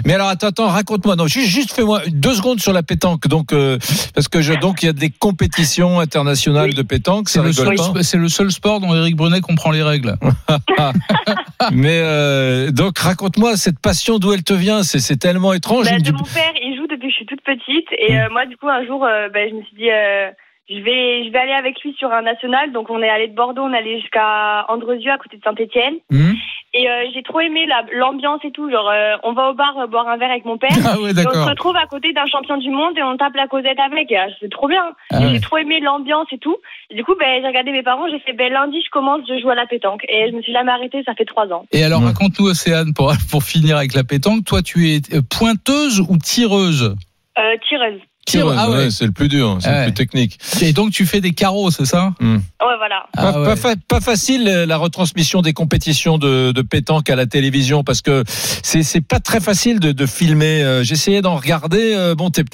mais 0.05 0.13
alors 0.15 0.29
attends 0.29 0.49
attends 0.49 0.69
raconte-moi 0.69 1.17
non 1.17 1.27
juste, 1.27 1.49
juste 1.49 1.73
fais-moi 1.73 2.03
deux 2.09 2.35
secondes 2.35 2.61
sur 2.61 2.73
la 2.75 2.83
pétanque 2.83 3.27
donc 3.29 3.53
euh, 3.53 3.79
parce 4.15 4.29
que 4.29 4.43
je 4.43 4.53
donc 4.55 4.83
il 4.83 4.87
y 4.87 4.89
a 4.91 4.93
des 4.93 5.11
compétitions 5.11 6.01
internationales 6.01 6.69
Oui. 6.71 6.75
de 6.75 6.83
pétanque 6.83 7.29
c'est 7.31 7.39
ça 7.39 7.45
le, 7.45 7.53
seul, 7.53 7.77
pas 7.95 8.03
c'est 8.03 8.19
le 8.19 8.29
seul 8.29 8.51
sport 8.53 8.81
dont 8.81 8.95
Eric 8.95 9.17
Brunet 9.17 9.41
comprend 9.41 9.71
les 9.71 9.83
règles. 9.83 10.17
mais 11.73 12.01
euh, 12.03 12.71
donc 12.71 12.99
raconte-moi 12.99 13.57
cette 13.57 13.79
passion 13.79 14.19
d'où 14.19 14.33
elle 14.33 14.45
te 14.45 14.53
vient? 14.53 14.83
C'est 14.83 14.99
c'est 15.01 15.17
tellement 15.17 15.53
étrange 15.53 15.87
Ben, 15.87 15.97
une 15.97 16.03
de 16.03 16.11
du- 16.11 16.13
mon 16.13 16.23
père, 16.23 16.53
il 16.63 16.77
joue 16.77 16.87
depuis 16.87 17.09
que 17.09 17.11
je 17.11 17.17
suis 17.17 17.27
toute 17.27 17.43
petite. 17.43 17.87
Et 17.99 18.19
euh, 18.19 18.29
moi, 18.31 18.47
du 18.47 18.57
coup, 18.57 18.69
un 18.69 18.85
jour, 18.87 19.05
euh, 19.05 19.29
ben, 19.33 19.49
je 19.51 19.55
me 19.57 19.63
suis 19.63 19.77
dit, 19.77 19.91
euh, 19.91 20.29
je 20.69 20.81
vais, 20.83 21.25
je 21.25 21.31
vais 21.31 21.39
aller 21.39 21.53
avec 21.53 21.81
lui 21.83 21.95
sur 21.99 22.13
un 22.13 22.23
national. 22.23 22.73
Donc, 22.73 22.91
on 22.91 23.03
est 23.03 23.09
allé 23.09 23.29
de 23.29 23.35
Bordeaux, 23.35 23.63
on 23.63 23.73
est 23.73 23.79
allé 23.79 24.01
jusqu'à 24.01 24.67
Andrezieux, 24.69 25.11
à 25.13 25.19
côté 25.19 25.37
de 25.39 25.43
Saint-Etienne. 25.43 25.95
Hmm 26.11 26.33
Et 26.75 26.89
euh, 26.91 27.05
j'ai 27.15 27.23
trop 27.23 27.41
aimé 27.41 27.65
la- 27.67 27.87
l'ambiance 27.93 28.41
et 28.45 28.51
tout. 28.51 28.71
Genre, 28.71 28.89
euh, 28.91 29.17
on 29.23 29.33
va 29.33 29.49
au 29.51 29.55
bar 29.55 29.79
euh, 29.79 29.87
boire 29.87 30.07
un 30.09 30.19
verre 30.19 30.31
avec 30.31 30.45
mon 30.45 30.59
père. 30.59 30.69
ah 30.87 31.01
ouais 31.01 31.13
Et 31.13 31.27
on 31.27 31.33
se 31.33 31.49
retrouve 31.49 31.77
à 31.77 31.87
côté 31.87 32.13
d'un 32.13 32.27
champion 32.27 32.59
du 32.59 32.69
monde 32.71 32.99
et 32.99 33.03
on 33.03 33.17
tape 33.17 33.35
la 33.35 33.47
causette 33.49 33.79
avec. 33.81 34.13
Et, 34.13 34.19
euh, 34.19 34.27
C'est 34.41 34.51
trop 34.51 34.69
bien. 34.69 34.93
Ah 35.11 35.21
ouais. 35.21 35.31
J'ai 35.33 35.41
trop 35.41 35.57
aimé 35.57 35.81
l'ambiance 35.81 36.27
et 36.33 36.39
tout. 36.39 36.57
Et 36.91 36.95
du 36.97 37.03
coup, 37.05 37.15
ben, 37.19 37.41
j'ai 37.41 37.47
regardé 37.49 37.71
mes 37.73 37.83
parents. 37.83 38.07
J'ai 38.11 38.19
fait, 38.21 38.35
ben, 38.35 38.53
lundi, 38.53 38.83
je 38.85 38.91
commence, 38.91 39.23
je 39.27 39.41
joue 39.41 39.49
à 39.49 39.55
la 39.55 39.67
pétanque. 39.67 40.03
Et 40.09 40.29
je 40.31 40.37
me 40.37 40.43
suis 40.43 40.53
jamais 40.53 40.71
arrêtée. 40.73 41.03
Ça 41.05 41.15
fait 41.15 41.25
trois 41.25 41.47
ans. 41.51 41.65
Et 41.73 41.83
alors 41.83 42.01
Ouais. 42.01 42.09
raconte-nous 42.09 42.47
Océane 42.47 42.93
pour 42.95 43.13
pour 43.31 43.43
finir 43.43 43.79
avec 43.79 43.95
la 43.95 44.05
pétanque. 44.05 44.45
Toi 44.45 44.61
tu 44.61 44.89
es 44.91 45.01
pointeuse 45.31 46.01
ou 46.01 46.19
tireuse? 46.19 46.95
Euh, 47.39 47.57
tireuse. 47.69 48.01
Ah 48.37 48.71
ouais. 48.71 48.77
ouais, 48.77 48.91
c'est 48.91 49.07
le 49.07 49.13
plus 49.13 49.29
dur 49.29 49.59
c'est 49.61 49.69
Ah 49.69 49.73
le 49.73 49.79
ouais. 49.79 49.85
plus 49.87 49.95
technique 49.95 50.39
Et 50.61 50.73
donc 50.73 50.91
tu 50.91 51.07
fais 51.07 51.21
des 51.21 51.33
carreaux, 51.33 51.71
c'est 51.71 51.85
ça? 51.85 52.13
Ouais, 52.21 52.37
voilà. 52.61 53.07
Ah 53.17 53.33
pas, 53.33 53.41
ouais. 53.41 53.45
pas 53.47 53.57
fa- 53.57 53.75
pas 53.89 54.01
facile 54.01 54.47
euh, 54.49 54.67
la 54.67 54.77
retransmission 54.77 55.43
des 55.43 55.53
compétitions 55.53 56.19
de, 56.19 56.53
de 56.53 56.63
pétanque 56.63 57.09
à 57.11 57.17
la 57.17 57.27
télévision 57.27 57.85
parce 57.85 58.03
que 58.03 58.25
c'est 58.29 59.01
pas 59.01 59.21
très 59.21 59.41
facile 59.41 59.81
de, 59.81 59.93
de 59.93 60.07
filmer. 60.07 60.63
Euh, 60.63 60.83
J'essayais 60.85 61.23
d'en 61.23 61.37
regarder. 61.37 61.95
euh, 61.95 62.15
bon, 62.15 62.31
t'es 62.31 62.45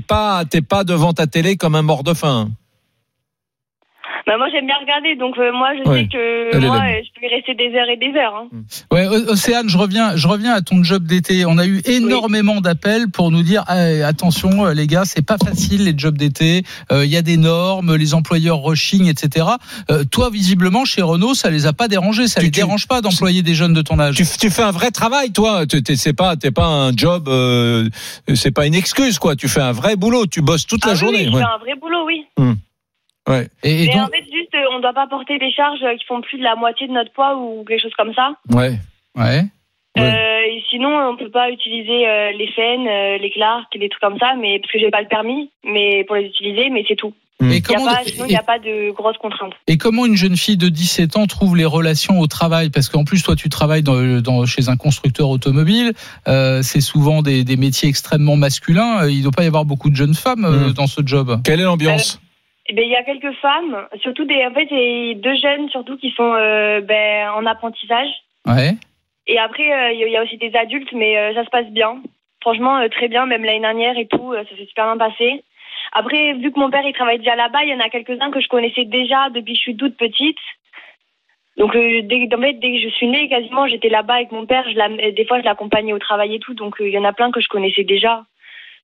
pas 0.00 0.44
t'es 0.44 0.60
pas 0.62 0.84
devant 0.84 1.12
ta 1.12 1.26
télé 1.26 1.56
comme 1.56 1.74
un 1.74 1.82
mort 1.82 2.02
de 2.04 2.14
faim. 2.14 2.50
Bah, 4.26 4.36
moi, 4.38 4.48
j'aime 4.52 4.66
bien 4.66 4.74
regarder, 4.80 5.14
donc 5.14 5.38
euh, 5.38 5.52
moi, 5.52 5.68
je 5.76 5.88
Ouais. 5.88 6.00
sais 6.00 6.08
que 6.08 6.58
moi, 6.66 6.78
euh, 6.78 7.00
je 7.04 7.20
peux 7.20 7.26
y 7.26 7.28
rester 7.32 7.54
des 7.54 7.72
heures 7.78 7.88
et 7.88 7.96
des 7.96 8.12
heures. 8.18 8.34
Hein. 8.34 8.48
Ouais, 8.90 9.06
O- 9.06 9.30
Océane, 9.30 9.68
je 9.68 9.78
reviens, 9.78 10.16
je 10.16 10.26
reviens 10.26 10.52
à 10.52 10.62
ton 10.62 10.82
job 10.82 11.04
d'été. 11.04 11.44
On 11.46 11.58
a 11.58 11.66
eu 11.66 11.80
énormément 11.84 12.60
d'appels 12.60 13.08
pour 13.08 13.30
nous 13.30 13.44
dire 13.44 13.62
eh, 13.70 14.02
attention, 14.02 14.66
euh, 14.66 14.74
les 14.74 14.88
gars, 14.88 15.04
c'est 15.04 15.24
pas 15.24 15.36
facile 15.38 15.84
les 15.84 15.94
jobs 15.96 16.18
d'été. 16.18 16.64
Euh, 16.90 17.04
Il 17.06 17.10
y 17.12 17.16
a 17.16 17.22
des 17.22 17.36
normes, 17.36 17.94
les 17.94 18.14
employeurs 18.14 18.64
rushing, 18.64 19.06
etc. 19.06 19.46
Euh, 19.92 20.02
toi, 20.02 20.28
visiblement, 20.28 20.84
chez 20.84 21.02
Renault, 21.02 21.34
ça 21.34 21.48
les 21.50 21.66
a 21.66 21.72
pas 21.72 21.86
dérangés. 21.86 22.26
Ça 22.26 22.40
Tu- 22.40 22.46
les 22.46 22.50
tu- 22.50 22.58
dérange 22.60 22.88
pas 22.88 23.00
d'employer 23.02 23.42
des 23.44 23.54
jeunes 23.54 23.74
de 23.74 23.82
ton 23.82 24.00
âge. 24.00 24.16
Tu, 24.16 24.24
tu 24.40 24.50
fais 24.50 24.62
un 24.62 24.72
vrai 24.72 24.90
travail, 24.90 25.30
toi. 25.30 25.62
C'est 25.94 26.12
pas, 26.16 26.34
t'es 26.34 26.50
pas 26.50 26.66
un 26.66 26.90
job. 26.96 27.28
euh, 27.28 27.88
c'est 28.34 28.50
pas 28.50 28.66
une 28.66 28.74
excuse, 28.74 29.20
quoi. 29.20 29.36
Tu 29.36 29.46
fais 29.46 29.60
un 29.60 29.70
vrai 29.72 29.94
boulot. 29.94 30.26
Tu 30.26 30.42
bosses 30.42 30.66
toute 30.66 30.80
Ah 30.82 30.88
la 30.88 30.92
oui, 30.94 30.98
journée. 30.98 31.28
oui, 31.28 31.34
ouais. 31.34 31.40
fais 31.42 31.46
un 31.46 31.58
vrai 31.58 31.74
boulot, 31.80 32.04
oui. 32.06 32.24
Ouais. 33.28 33.48
Et, 33.62 33.84
et 33.84 33.86
Mais 33.88 33.92
donc, 33.94 34.02
en 34.02 34.06
fait, 34.12 34.24
juste, 34.32 34.54
euh, 34.54 34.64
on 34.72 34.80
doit 34.80 34.92
pas 34.92 35.06
porter 35.08 35.38
des 35.38 35.50
charges 35.52 35.82
euh, 35.82 35.96
qui 35.96 36.04
font 36.06 36.20
plus 36.20 36.38
de 36.38 36.42
la 36.44 36.54
moitié 36.56 36.86
de 36.86 36.92
notre 36.92 37.12
poids 37.12 37.36
ou 37.36 37.64
quelque 37.64 37.82
chose 37.82 37.94
comme 37.98 38.14
ça. 38.14 38.32
Ouais. 38.52 38.78
ouais. 39.16 39.42
Ouais. 39.96 40.02
Euh, 40.02 40.52
et 40.52 40.62
sinon, 40.70 40.90
on 41.08 41.16
peut 41.16 41.30
pas 41.30 41.50
utiliser 41.50 42.06
euh, 42.06 42.30
les 42.32 42.48
fennes, 42.52 42.86
euh, 42.86 43.16
les 43.18 43.30
Clark, 43.30 43.66
des 43.78 43.88
trucs 43.88 44.02
comme 44.02 44.18
ça, 44.18 44.34
mais 44.38 44.58
parce 44.60 44.70
que 44.70 44.78
j'ai 44.78 44.90
pas 44.90 45.00
le 45.00 45.08
permis, 45.08 45.50
mais 45.64 46.04
pour 46.04 46.16
les 46.16 46.26
utiliser, 46.26 46.68
mais 46.70 46.84
c'est 46.86 46.96
tout. 46.96 47.14
Et 47.40 47.44
Il 47.44 47.52
y 47.52 47.74
a 47.74 48.02
sinon, 48.06 48.24
il 48.26 48.28
n'y 48.30 48.36
a 48.36 48.42
pas 48.42 48.58
de 48.58 48.90
grosses 48.92 49.18
contraintes. 49.18 49.52
et 49.66 49.76
comment 49.76 50.06
une 50.06 50.16
jeune 50.16 50.36
fille 50.38 50.56
de 50.56 50.68
17 50.70 51.16
ans 51.18 51.26
trouve 51.26 51.54
les 51.56 51.66
relations 51.66 52.18
au 52.20 52.26
travail? 52.26 52.70
Parce 52.70 52.88
qu'en 52.88 53.04
plus, 53.04 53.22
toi, 53.22 53.36
tu 53.36 53.48
travailles 53.50 53.82
dans, 53.82 54.20
dans- 54.22 54.46
chez 54.46 54.68
un 54.70 54.76
constructeur 54.76 55.28
automobile. 55.28 55.92
Euh, 56.28 56.60
c'est 56.62 56.80
souvent 56.80 57.20
des, 57.22 57.44
des 57.44 57.56
métiers 57.58 57.88
extrêmement 57.90 58.36
masculins. 58.36 59.06
Il 59.08 59.18
ne 59.18 59.22
doit 59.24 59.32
pas 59.32 59.44
y 59.44 59.46
avoir 59.46 59.64
beaucoup 59.66 59.90
de 59.90 59.96
jeunes 59.96 60.14
femmes 60.14 60.44
euh, 60.46 60.68
Mhm. 60.68 60.72
dans 60.72 60.86
ce 60.86 61.00
job. 61.04 61.40
Quelle 61.44 61.60
est 61.60 61.64
l'ambiance? 61.64 62.20
Eh 62.68 62.74
ben, 62.74 62.84
il 62.84 62.90
y 62.90 62.96
a 62.96 63.04
quelques 63.04 63.32
femmes, 63.34 63.86
surtout 64.00 64.24
des, 64.24 64.44
en 64.44 64.52
fait, 64.52 64.68
a 64.72 65.14
deux 65.14 65.36
jeunes 65.36 65.68
surtout 65.70 65.96
qui 65.96 66.10
sont 66.10 66.34
euh, 66.34 66.80
ben, 66.80 67.30
en 67.30 67.46
apprentissage. 67.46 68.08
Ouais. 68.44 68.72
Et 69.28 69.38
après, 69.38 69.72
euh, 69.72 69.92
il 69.92 70.00
y 70.00 70.04
a- 70.04 70.06
il 70.08 70.12
y 70.12 70.16
a 70.16 70.22
aussi 70.22 70.36
des 70.36 70.54
adultes, 70.56 70.92
mais 70.92 71.16
euh, 71.16 71.34
ça 71.34 71.44
se 71.44 71.50
passe 71.50 71.66
bien. 71.70 72.02
Franchement, 72.40 72.80
très 72.88 73.08
bien, 73.08 73.26
même 73.26 73.44
l'année 73.44 73.60
dernière 73.60 73.98
et 73.98 74.06
tout, 74.06 74.32
ça 74.34 74.44
s'est 74.56 74.66
super 74.66 74.84
bien 74.86 74.98
passé. 74.98 75.42
Après, 75.92 76.32
vu 76.34 76.52
que 76.52 76.58
mon 76.58 76.70
père 76.70 76.84
il 76.86 76.92
travaille 76.92 77.18
déjà 77.18 77.36
là-bas, 77.36 77.64
il 77.64 77.70
y 77.70 77.74
en 77.74 77.80
a 77.80 77.88
quelques-uns 77.88 78.30
que 78.30 78.40
je 78.40 78.48
connaissais 78.48 78.84
déjà 78.84 79.30
depuis 79.30 79.52
que 79.54 79.58
je 79.58 79.62
suis 79.62 79.76
toute 79.76 79.96
petite. 79.96 80.38
Donc, 81.56 81.72
dès, 81.74 82.28
en 82.34 82.40
fait, 82.40 82.52
dès 82.54 82.72
que 82.74 82.80
je 82.80 82.88
suis 82.90 83.08
née, 83.08 83.28
quasiment, 83.28 83.66
j'étais 83.66 83.88
là-bas 83.88 84.14
avec 84.14 84.30
mon 84.30 84.44
père. 84.46 84.64
Je 84.68 85.10
des 85.10 85.24
fois, 85.24 85.40
je 85.40 85.44
l'accompagnais 85.44 85.92
au 85.92 85.98
travail 85.98 86.34
et 86.34 86.38
tout. 86.38 86.54
Donc, 86.54 86.76
il 86.80 86.88
y 86.90 86.98
en 86.98 87.04
a 87.04 87.12
plein 87.12 87.30
que 87.30 87.40
je 87.40 87.48
connaissais 87.48 87.84
déjà. 87.84 88.24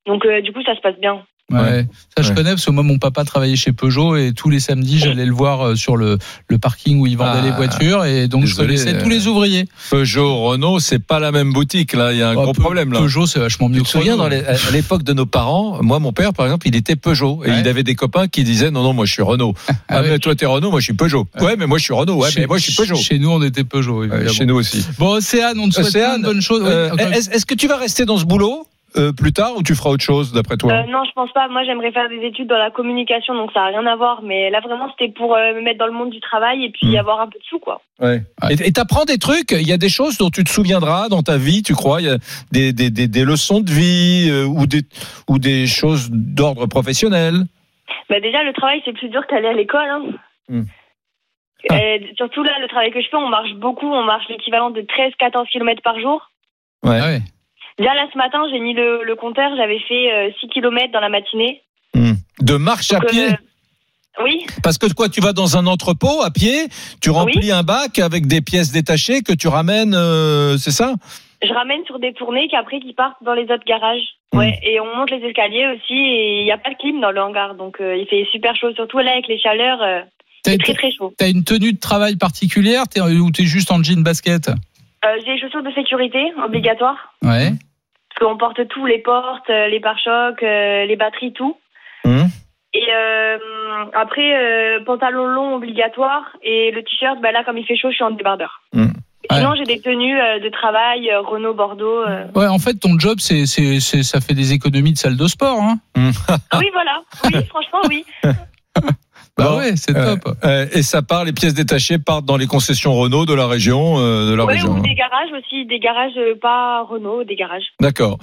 Donc, 0.06 0.26
du 0.26 0.52
coup, 0.52 0.62
ça 0.62 0.74
se 0.74 0.80
passe 0.80 0.98
bien. 0.98 1.24
Ouais. 1.60 1.86
Ça, 2.16 2.22
je 2.22 2.28
Ouais. 2.30 2.34
connais 2.34 2.50
parce 2.50 2.64
que 2.64 2.70
moi, 2.70 2.82
mon 2.82 2.98
papa 2.98 3.24
travaillait 3.24 3.56
chez 3.56 3.72
Peugeot 3.72 4.16
et 4.16 4.32
tous 4.34 4.50
les 4.50 4.60
samedis, 4.60 4.98
j'allais 4.98 5.24
le 5.26 5.32
voir 5.32 5.66
euh, 5.68 5.74
sur 5.76 5.96
le, 5.96 6.18
le 6.48 6.58
parking 6.58 6.98
où 7.00 7.06
il 7.06 7.16
vendait 7.16 7.40
Ah, 7.40 7.44
les 7.44 7.50
voitures 7.52 8.04
et 8.04 8.28
donc 8.28 8.42
désolé, 8.44 8.76
je 8.76 8.82
connaissais 8.84 8.98
euh, 8.98 9.02
tous 9.02 9.08
les 9.08 9.26
ouvriers. 9.26 9.66
Peugeot, 9.90 10.36
Renault, 10.44 10.80
c'est 10.80 10.98
pas 10.98 11.18
la 11.18 11.32
même 11.32 11.52
boutique. 11.52 11.92
Là, 11.94 12.12
il 12.12 12.18
y 12.18 12.22
a 12.22 12.30
un 12.30 12.34
Oh, 12.36 12.42
gros 12.42 12.52
problème 12.52 12.92
là. 12.92 13.00
Peugeot, 13.00 13.26
c'est 13.26 13.38
vachement 13.40 13.68
mieux 13.68 13.78
Tu 13.78 13.84
te 13.84 13.88
souviens 13.88 14.12
Renault. 14.14 14.24
dans 14.24 14.28
les- 14.28 14.44
à 14.44 14.70
l'époque 14.72 15.02
de 15.02 15.12
nos 15.12 15.26
parents, 15.26 15.82
moi 15.82 15.98
mon 15.98 16.12
père 16.12 16.32
par 16.32 16.46
exemple, 16.46 16.66
il 16.68 16.76
était 16.76 16.96
Peugeot 16.96 17.42
et 17.44 17.50
Ouais. 17.50 17.60
il 17.60 17.68
avait 17.68 17.82
des 17.82 17.94
copains 17.94 18.28
qui 18.28 18.44
disaient 18.44 18.70
non 18.70 18.82
non 18.82 18.92
moi 18.92 19.04
je 19.06 19.12
suis 19.12 19.22
Renault. 19.22 19.54
Ah, 19.68 19.72
Ah 19.88 20.02
mais 20.02 20.18
toi 20.18 20.34
t'es 20.34 20.46
Renault, 20.46 20.70
moi 20.70 20.80
je 20.80 20.84
suis 20.84 20.92
Peugeot. 20.94 21.26
Ouais 21.40 21.56
mais 21.58 21.66
moi 21.66 21.78
je 21.78 21.84
suis 21.84 21.94
Renault. 21.94 22.16
Ouais 22.16 22.30
Chez- 22.30 22.40
mais 22.40 22.46
moi 22.46 22.58
je 22.58 22.64
suis 22.64 22.74
Peugeot. 22.74 22.96
Chez 22.96 23.18
nous, 23.18 23.30
on 23.30 23.42
était 23.42 23.64
Peugeot. 23.64 24.00
Ouais, 24.00 24.06
évidemment. 24.06 24.30
chez 24.32 24.46
nous 24.46 24.54
aussi. 24.56 24.84
Bon, 24.98 25.12
Océane, 25.16 25.58
on 25.58 25.68
te 25.68 25.74
souhaite 25.74 25.92
plein 25.92 26.14
Océane, 26.22 26.42
Euh, 26.52 26.90
encore- 26.92 27.06
Est-ce 27.12 27.30
est-ce 27.30 27.46
que 27.46 27.54
tu 27.54 27.66
vas 27.68 27.76
rester 27.76 28.04
dans 28.04 28.18
ce 28.18 28.24
boulot? 28.24 28.66
Euh, 28.96 29.12
plus 29.12 29.32
tard 29.32 29.56
ou 29.56 29.62
tu 29.62 29.74
feras 29.74 29.90
autre 29.90 30.02
chose 30.04 30.32
d'après 30.32 30.56
toi 30.56 30.72
Euh, 30.72 30.82
non, 30.90 31.04
je 31.04 31.12
pense 31.12 31.32
pas. 31.32 31.48
Moi, 31.48 31.64
j'aimerais 31.64 31.92
faire 31.92 32.08
des 32.08 32.20
études 32.26 32.48
dans 32.48 32.58
la 32.58 32.70
communication, 32.70 33.34
donc 33.34 33.50
ça 33.52 33.60
n'a 33.60 33.66
rien 33.66 33.86
à 33.86 33.96
voir. 33.96 34.22
Mais 34.22 34.50
là, 34.50 34.60
vraiment, 34.60 34.88
c'était 34.90 35.12
pour 35.12 35.34
euh, 35.34 35.54
me 35.54 35.62
mettre 35.62 35.78
dans 35.78 35.86
le 35.86 35.92
monde 35.92 36.10
du 36.10 36.20
travail 36.20 36.64
et 36.64 36.70
puis 36.70 36.94
Mm. 36.94 36.98
avoir 36.98 37.20
un 37.20 37.26
peu 37.26 37.38
de 37.38 37.44
sous, 37.44 37.58
quoi. 37.58 37.80
Ouais. 38.00 38.22
Et 38.50 38.68
et 38.68 38.72
t'apprends 38.72 39.04
des 39.04 39.18
trucs? 39.18 39.52
Il 39.52 39.66
y 39.68 39.72
a 39.72 39.78
des 39.78 39.88
choses 39.88 40.18
dont 40.18 40.30
tu 40.30 40.44
te 40.44 40.50
souviendras 40.50 41.08
dans 41.08 41.22
ta 41.22 41.36
vie. 41.36 41.62
Tu 41.62 41.74
crois? 41.74 42.00
Il 42.00 42.06
y 42.06 42.10
a 42.10 42.16
des, 42.52 42.72
des, 42.72 42.90
des, 42.90 43.08
des 43.08 43.24
leçons 43.24 43.60
de 43.60 43.70
vie 43.70 44.28
euh, 44.30 44.44
ou 44.44 44.66
des 44.66 44.82
ou 45.28 45.38
des 45.38 45.66
choses 45.66 46.10
d'ordre 46.10 46.66
professionnel? 46.66 47.34
Bah, 48.10 48.20
déjà, 48.20 48.42
le 48.42 48.52
travail, 48.52 48.82
c'est 48.84 48.92
plus 48.92 49.08
dur 49.08 49.26
qu'aller 49.26 49.48
à 49.48 49.52
l'école. 49.54 49.88
Hein. 49.88 50.02
Mm. 50.48 50.62
Euh, 51.70 51.98
surtout 52.16 52.42
là, 52.42 52.50
le 52.60 52.66
travail 52.68 52.90
que 52.90 53.00
je 53.00 53.08
fais, 53.08 53.16
on 53.16 53.28
marche 53.28 53.54
beaucoup. 53.54 53.86
On 53.86 54.02
marche 54.04 54.24
l'équivalent 54.28 54.70
de 54.70 54.80
13-14 54.82 55.46
km 55.50 55.80
par 55.82 55.98
jour. 56.00 56.30
Ouais. 56.84 56.98
Ah 57.00 57.06
ouais. 57.06 57.20
Déjà, 57.78 57.94
là, 57.94 58.06
ce 58.12 58.18
matin, 58.18 58.38
j'ai 58.50 58.58
mis 58.60 58.74
le, 58.74 59.02
le 59.04 59.16
compteur. 59.16 59.50
J'avais 59.56 59.80
fait 59.80 60.12
euh, 60.12 60.30
6 60.40 60.48
km 60.48 60.92
dans 60.92 61.00
la 61.00 61.08
matinée. 61.08 61.62
Hmm. 61.94 62.12
De 62.40 62.56
marche 62.56 62.92
à 62.92 63.00
pied. 63.00 63.28
euh, 63.28 64.22
oui, 64.22 64.44
Parce 64.62 64.76
que 64.78 64.92
quoi, 64.92 65.08
tu 65.08 65.20
vas 65.20 65.32
dans 65.32 65.56
un 65.56 65.66
entrepôt 65.66 66.22
à 66.22 66.30
pied, 66.30 66.66
tu 67.00 67.08
remplis 67.10 67.50
un 67.50 67.62
bac 67.62 67.98
avec 67.98 68.26
des 68.26 68.42
pièces 68.42 68.70
détachées 68.70 69.22
que 69.22 69.32
tu 69.32 69.48
ramènes, 69.48 69.94
euh, 69.94 70.58
c'est 70.58 70.70
ça? 70.70 70.94
Je 71.42 71.52
ramène 71.54 71.84
sur 71.86 71.98
des 71.98 72.12
tournées 72.12 72.46
qu'après, 72.48 72.78
qui 72.80 72.92
partent 72.92 73.22
dans 73.24 73.32
les 73.34 73.44
autres 73.44 73.64
garages. 73.66 74.02
Ouais, 74.34 74.58
et 74.62 74.78
on 74.80 74.96
monte 74.96 75.10
les 75.10 75.26
escaliers 75.26 75.66
aussi. 75.74 75.94
Et 75.94 76.40
il 76.40 76.44
n'y 76.44 76.52
a 76.52 76.58
pas 76.58 76.70
de 76.70 76.76
clim 76.76 77.00
dans 77.00 77.10
le 77.10 77.20
hangar. 77.20 77.54
Donc, 77.54 77.80
euh, 77.80 77.96
il 77.96 78.06
fait 78.06 78.26
super 78.30 78.54
chaud. 78.54 78.72
Surtout 78.74 78.98
là, 78.98 79.12
avec 79.12 79.26
les 79.28 79.38
chaleurs, 79.38 79.82
euh, 79.82 80.00
c'est 80.44 80.58
très, 80.58 80.74
très 80.74 80.90
chaud. 80.92 81.12
t'as 81.18 81.30
une 81.30 81.42
tenue 81.44 81.72
de 81.72 81.80
travail 81.80 82.16
particulière? 82.16 82.84
T'es- 82.88 83.00
ou 83.00 83.30
t'es 83.30 83.44
juste 83.44 83.70
en 83.72 83.82
jean 83.82 84.02
basket? 84.02 84.50
Euh, 85.04 85.16
j'ai 85.24 85.32
les 85.34 85.40
chaussures 85.40 85.62
de 85.62 85.72
sécurité 85.72 86.32
obligatoires. 86.44 87.12
Ouais. 87.22 87.50
Parce 88.08 88.18
qu'on 88.30 88.36
porte 88.36 88.66
tout, 88.68 88.86
les 88.86 88.98
portes, 88.98 89.50
euh, 89.50 89.68
les 89.68 89.80
pare-chocs, 89.80 90.42
euh, 90.42 90.84
les 90.86 90.96
batteries, 90.96 91.32
tout. 91.32 91.56
Hum. 92.04 92.26
Et 92.74 92.86
euh, 92.94 93.38
après, 93.94 94.34
euh, 94.34 94.84
pantalon 94.84 95.26
long 95.26 95.54
obligatoire. 95.56 96.24
Et 96.42 96.70
le 96.70 96.82
t-shirt, 96.82 97.20
bah 97.20 97.32
là, 97.32 97.44
comme 97.44 97.58
il 97.58 97.66
fait 97.66 97.76
chaud, 97.76 97.90
je 97.90 97.96
suis 97.96 98.04
en 98.04 98.10
débardeur. 98.10 98.62
Hum. 98.74 98.92
Sinon, 99.30 99.54
j'ai 99.54 99.64
des 99.64 99.80
tenues 99.80 100.20
euh, 100.20 100.40
de 100.40 100.48
travail, 100.50 101.08
euh, 101.10 101.20
Renault, 101.20 101.54
Bordeaux. 101.54 102.02
euh. 102.02 102.26
Ouais, 102.34 102.48
en 102.48 102.58
fait, 102.58 102.74
ton 102.74 102.98
job, 102.98 103.18
c'est, 103.18 103.46
c'est, 103.46 103.80
ça 103.80 104.20
fait 104.20 104.34
des 104.34 104.52
économies 104.52 104.92
de 104.92 104.98
salle 104.98 105.16
de 105.16 105.26
sport. 105.26 105.58
Hein 105.62 105.78
oui, 105.96 106.70
voilà. 106.72 107.02
Oui, 107.24 107.44
franchement, 107.46 107.80
oui. 107.88 108.04
bah 109.38 109.48
Bon, 109.48 109.56
ouais, 109.58 109.72
c'est 109.76 109.96
euh, 109.96 110.16
top. 110.16 110.36
Euh, 110.44 110.66
et 110.72 110.82
ça 110.82 111.00
part, 111.02 111.24
les 111.24 111.32
pièces 111.32 111.54
détachées 111.54 111.98
partent 111.98 112.26
dans 112.26 112.36
les 112.36 112.46
concessions 112.46 112.92
Renault 112.94 113.24
de 113.24 113.32
la 113.34 113.46
région, 113.46 113.98
euh, 113.98 114.30
de 114.30 114.34
la 114.34 114.44
Ouais, 114.44 114.54
région. 114.54 114.72
ou 114.72 114.76
hein. 114.76 114.82
des 114.82 114.94
garages 114.94 115.30
aussi, 115.38 115.64
des 115.66 115.78
garages 115.78 116.12
euh, 116.18 116.34
pas 116.40 116.82
Renault, 116.84 117.24
des 117.24 117.34
garages. 117.36 117.64
D'accord. 117.80 118.18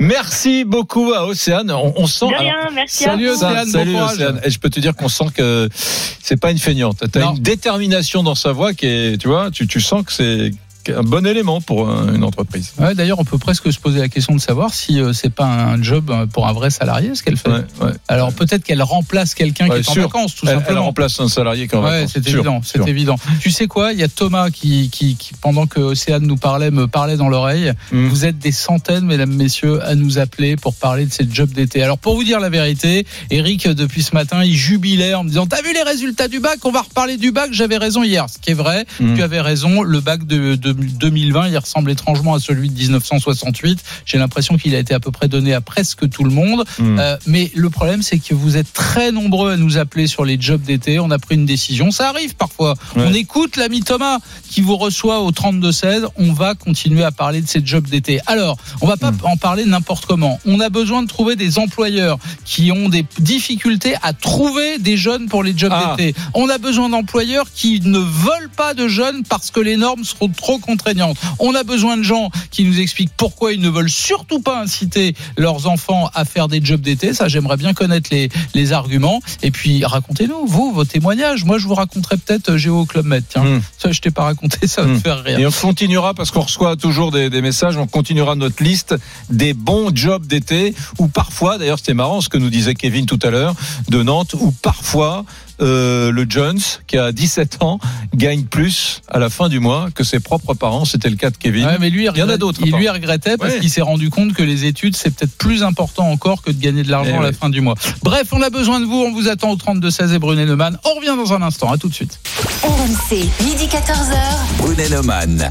Merci 0.00 0.64
beaucoup 0.64 1.12
à 1.14 1.26
Océane. 1.26 1.70
On, 1.70 1.92
on 1.96 2.06
sent. 2.06 2.26
De 2.28 2.34
alors, 2.34 2.42
rien, 2.42 2.70
merci 2.74 3.04
salut, 3.04 3.28
à 3.28 3.32
vous. 3.32 3.36
Océane, 3.36 3.64
bon 3.66 3.70
salut 3.72 3.92
courage. 3.92 4.12
Océane. 4.12 4.40
Et 4.44 4.50
je 4.50 4.58
peux 4.58 4.70
te 4.70 4.80
dire 4.80 4.94
qu'on 4.94 5.08
sent 5.08 5.26
que 5.34 5.68
c'est 5.72 6.40
pas 6.40 6.50
une 6.50 6.58
feignante. 6.58 7.02
T'as 7.10 7.30
une 7.32 7.38
détermination 7.38 8.22
dans 8.22 8.34
sa 8.34 8.52
voix 8.52 8.74
qui 8.74 8.86
est, 8.86 9.18
tu 9.20 9.28
vois, 9.28 9.50
tu, 9.50 9.66
tu 9.66 9.80
sens 9.80 10.04
que 10.04 10.12
c'est 10.12 10.50
un 10.88 11.02
bon 11.02 11.26
élément 11.26 11.60
pour 11.60 11.88
un- 11.88 12.14
une 12.14 12.24
entreprise. 12.24 12.72
Ouais, 12.78 12.94
d'ailleurs, 12.94 13.18
on 13.20 13.24
peut 13.24 13.38
presque 13.38 13.72
se 13.72 13.78
poser 13.78 14.00
la 14.00 14.08
question 14.08 14.34
de 14.34 14.40
savoir 14.40 14.72
si 14.72 15.00
euh, 15.00 15.12
c'est 15.12 15.30
pas 15.32 15.44
un 15.46 15.82
job 15.82 16.10
euh, 16.10 16.26
pour 16.26 16.46
un 16.48 16.52
vrai 16.52 16.70
salarié, 16.70 17.14
ce 17.14 17.22
qu'elle 17.22 17.36
fait. 17.36 17.50
Ouais, 17.50 17.64
ouais. 17.82 17.92
Alors 18.08 18.32
peut-être 18.32 18.64
qu'elle 18.64 18.82
remplace 18.82 19.34
quelqu'un 19.34 19.68
qui 19.68 19.76
est 19.76 19.88
en 19.88 19.94
vacances, 20.02 20.34
tout 20.34 20.46
Elle, 20.46 20.54
elle 20.54 20.58
simplement. 20.60 20.84
remplace 20.84 21.18
un 21.20 21.28
salarié 21.28 21.68
qui 21.68 21.74
est 21.74 21.78
en 21.78 21.82
Ouais, 21.84 21.90
vacances. 22.02 22.12
c'est 22.14 22.28
évident, 22.28 22.60
c'est 22.64 22.88
évident. 22.88 23.16
Tu 23.40 23.50
sais 23.50 23.66
quoi? 23.66 23.92
Il 23.92 23.98
y 23.98 24.02
a 24.02 24.08
Thomas 24.08 24.50
qui, 24.50 24.88
qui, 24.90 25.16
qui, 25.16 25.32
pendant 25.40 25.66
que 25.66 25.80
Océane 25.80 26.26
nous 26.26 26.36
parlait, 26.36 26.70
me 26.70 26.86
parlait 26.86 27.16
dans 27.16 27.28
l'oreille. 27.28 27.72
Mm. 27.92 28.08
Vous 28.08 28.24
êtes 28.24 28.38
des 28.38 28.52
centaines, 28.52 29.04
mesdames, 29.04 29.32
messieurs, 29.34 29.82
à 29.84 29.94
nous 29.94 30.18
appeler 30.18 30.56
pour 30.56 30.74
parler 30.74 31.06
de 31.06 31.12
ces 31.12 31.26
jobs 31.30 31.50
d'été. 31.50 31.82
Alors, 31.82 31.98
pour 31.98 32.14
vous 32.14 32.24
dire 32.24 32.40
la 32.40 32.48
vérité, 32.50 33.06
Eric, 33.30 33.68
depuis 33.68 34.02
ce 34.02 34.14
matin, 34.14 34.42
il 34.44 34.54
jubilait 34.54 35.14
en 35.14 35.24
me 35.24 35.28
disant 35.28 35.46
T'as 35.46 35.62
vu 35.62 35.72
les 35.74 35.82
résultats 35.82 36.28
du 36.28 36.40
bac? 36.40 36.58
On 36.64 36.70
va 36.72 36.82
reparler 36.82 37.16
du 37.16 37.32
bac. 37.32 37.50
J'avais 37.52 37.76
raison 37.76 38.02
hier. 38.02 38.26
Ce 38.28 38.38
qui 38.38 38.50
est 38.50 38.54
vrai, 38.54 38.86
Mm. 39.00 39.14
tu 39.16 39.22
avais 39.22 39.40
raison. 39.40 39.82
Le 39.82 40.00
bac 40.00 40.26
de, 40.26 40.54
de 40.54 40.69
2020, 40.72 41.48
il 41.48 41.58
ressemble 41.58 41.90
étrangement 41.90 42.34
à 42.34 42.40
celui 42.40 42.68
de 42.68 42.78
1968. 42.78 43.80
J'ai 44.04 44.18
l'impression 44.18 44.56
qu'il 44.56 44.74
a 44.74 44.78
été 44.78 44.94
à 44.94 45.00
peu 45.00 45.10
près 45.10 45.28
donné 45.28 45.54
à 45.54 45.60
presque 45.60 46.08
tout 46.08 46.24
le 46.24 46.30
monde. 46.30 46.64
Mm. 46.78 46.98
Euh, 46.98 47.16
mais 47.26 47.50
le 47.54 47.70
problème, 47.70 48.02
c'est 48.02 48.18
que 48.18 48.34
vous 48.34 48.56
êtes 48.56 48.72
très 48.72 49.12
nombreux 49.12 49.52
à 49.52 49.56
nous 49.56 49.78
appeler 49.78 50.06
sur 50.06 50.24
les 50.24 50.40
jobs 50.40 50.62
d'été. 50.62 50.98
On 50.98 51.10
a 51.10 51.18
pris 51.18 51.34
une 51.34 51.46
décision. 51.46 51.90
Ça 51.90 52.08
arrive 52.08 52.34
parfois. 52.36 52.74
Ouais. 52.96 53.04
On 53.06 53.12
écoute 53.14 53.56
l'ami 53.56 53.82
Thomas 53.82 54.18
qui 54.48 54.60
vous 54.60 54.76
reçoit 54.76 55.20
au 55.20 55.30
32-16. 55.30 56.04
On 56.16 56.32
va 56.32 56.54
continuer 56.54 57.02
à 57.04 57.10
parler 57.10 57.40
de 57.40 57.48
ces 57.48 57.64
jobs 57.64 57.86
d'été. 57.88 58.20
Alors, 58.26 58.56
on 58.80 58.86
va 58.86 58.96
pas 58.96 59.10
Mm. 59.10 59.18
en 59.24 59.36
parler 59.36 59.64
n'importe 59.64 60.06
comment. 60.06 60.38
On 60.46 60.60
a 60.60 60.68
besoin 60.68 61.02
de 61.02 61.08
trouver 61.08 61.34
des 61.36 61.58
employeurs 61.58 62.18
qui 62.44 62.70
ont 62.70 62.88
des 62.88 63.04
difficultés 63.18 63.94
à 64.02 64.12
trouver 64.12 64.78
des 64.78 64.96
jeunes 64.96 65.26
pour 65.28 65.42
les 65.42 65.56
jobs 65.56 65.72
Ah. 65.74 65.94
d'été. 65.96 66.14
On 66.34 66.48
a 66.48 66.58
besoin 66.58 66.88
d'employeurs 66.88 67.46
qui 67.52 67.80
ne 67.80 67.98
veulent 67.98 68.50
pas 68.56 68.74
de 68.74 68.86
jeunes 68.86 69.24
parce 69.28 69.50
que 69.50 69.58
les 69.60 69.76
normes 69.76 70.04
seront 70.04 70.28
trop 70.28 70.58
contraignantes. 70.60 71.16
On 71.38 71.54
a 71.54 71.62
besoin 71.64 71.96
de 71.96 72.02
gens 72.02 72.30
qui 72.50 72.64
nous 72.64 72.78
expliquent 72.80 73.10
pourquoi 73.16 73.52
ils 73.52 73.60
ne 73.60 73.68
veulent 73.68 73.90
surtout 73.90 74.40
pas 74.40 74.60
inciter 74.62 75.14
leurs 75.36 75.66
enfants 75.66 76.10
à 76.14 76.24
faire 76.24 76.48
des 76.48 76.64
jobs 76.64 76.80
d'été. 76.80 77.12
Ça, 77.14 77.28
j'aimerais 77.28 77.56
bien 77.56 77.74
connaître 77.74 78.10
les, 78.12 78.28
les 78.54 78.72
arguments. 78.72 79.20
Et 79.42 79.50
puis, 79.50 79.84
racontez-nous, 79.84 80.46
vous, 80.46 80.72
vos 80.72 80.84
témoignages. 80.84 81.44
Moi, 81.44 81.58
je 81.58 81.66
vous 81.66 81.74
raconterai 81.74 82.16
peut-être 82.16 82.50
euh, 82.50 82.58
Géo 82.58 82.84
Club 82.86 83.06
Med. 83.06 83.24
Tiens, 83.28 83.40
Hmm. 83.44 83.60
ça, 83.78 83.90
je 83.90 84.00
t'ai 84.00 84.10
pas 84.10 84.24
raconté, 84.24 84.66
ça 84.66 84.82
va 84.82 84.88
Hmm. 84.88 84.96
te 84.98 85.02
faire 85.02 85.22
rire. 85.24 85.38
Et 85.38 85.46
on 85.46 85.50
continuera, 85.50 86.14
parce 86.14 86.30
qu'on 86.30 86.42
reçoit 86.42 86.76
toujours 86.76 87.10
des, 87.10 87.30
des 87.30 87.40
messages, 87.40 87.76
on 87.78 87.86
continuera 87.86 88.34
notre 88.34 88.62
liste 88.62 88.94
des 89.30 89.54
bons 89.54 89.90
jobs 89.94 90.26
d'été, 90.26 90.74
où 90.98 91.08
parfois, 91.08 91.56
d'ailleurs 91.58 91.78
c'était 91.78 91.94
marrant 91.94 92.20
ce 92.20 92.28
que 92.28 92.36
nous 92.38 92.50
disait 92.50 92.74
Kevin 92.74 93.06
tout 93.06 93.18
à 93.22 93.30
l'heure, 93.30 93.54
de 93.88 94.02
Nantes, 94.02 94.34
où 94.38 94.52
parfois 94.52 95.24
euh, 95.60 96.10
le 96.12 96.26
Jones, 96.28 96.58
qui 96.86 96.96
a 96.98 97.12
17 97.12 97.58
ans, 97.62 97.78
gagne 98.14 98.42
plus 98.44 99.02
à 99.08 99.18
la 99.18 99.30
fin 99.30 99.48
du 99.48 99.60
mois 99.60 99.88
que 99.94 100.04
ses 100.04 100.20
propres 100.20 100.54
parents. 100.54 100.84
C'était 100.84 101.10
le 101.10 101.16
cas 101.16 101.30
de 101.30 101.36
Kevin. 101.36 101.66
Ouais, 101.66 101.76
mais 101.80 101.90
lui, 101.90 102.06
il, 102.12 102.18
y 102.18 102.22
en 102.22 102.28
a 102.28 102.36
d'autres, 102.36 102.60
Il 102.64 102.74
lui 102.74 102.88
regrettait 102.88 103.36
parce 103.36 103.54
Ouais. 103.54 103.60
qu'il 103.60 103.70
s'est 103.70 103.80
rendu 103.80 104.10
compte 104.10 104.32
que 104.34 104.42
les 104.42 104.64
études, 104.64 104.96
c'est 104.96 105.10
peut-être 105.10 105.36
plus 105.36 105.62
important 105.62 106.10
encore 106.10 106.42
que 106.42 106.50
de 106.50 106.60
gagner 106.60 106.82
de 106.82 106.90
l'argent 106.90 107.12
Eh 107.16 107.18
à 107.18 107.22
la 107.22 107.32
fin 107.32 107.48
du 107.50 107.60
mois. 107.60 107.74
Bref, 108.02 108.28
on 108.32 108.42
a 108.42 108.50
besoin 108.50 108.80
de 108.80 108.84
vous. 108.84 108.96
On 109.00 109.12
vous 109.12 109.28
attend 109.28 109.50
au 109.50 109.56
32-16 109.56 110.12
et 110.14 110.18
Brunet 110.18 110.46
Neumann. 110.46 110.78
On 110.84 110.94
revient 110.98 111.16
dans 111.16 111.32
un 111.32 111.42
instant. 111.42 111.70
À 111.72 111.78
tout 111.78 111.88
de 111.88 111.94
suite. 111.94 112.18
RMC, 112.62 113.16
midi 113.44 113.66
14h. 113.66 114.16
Brunet 114.58 114.88
Neumann. 114.88 115.48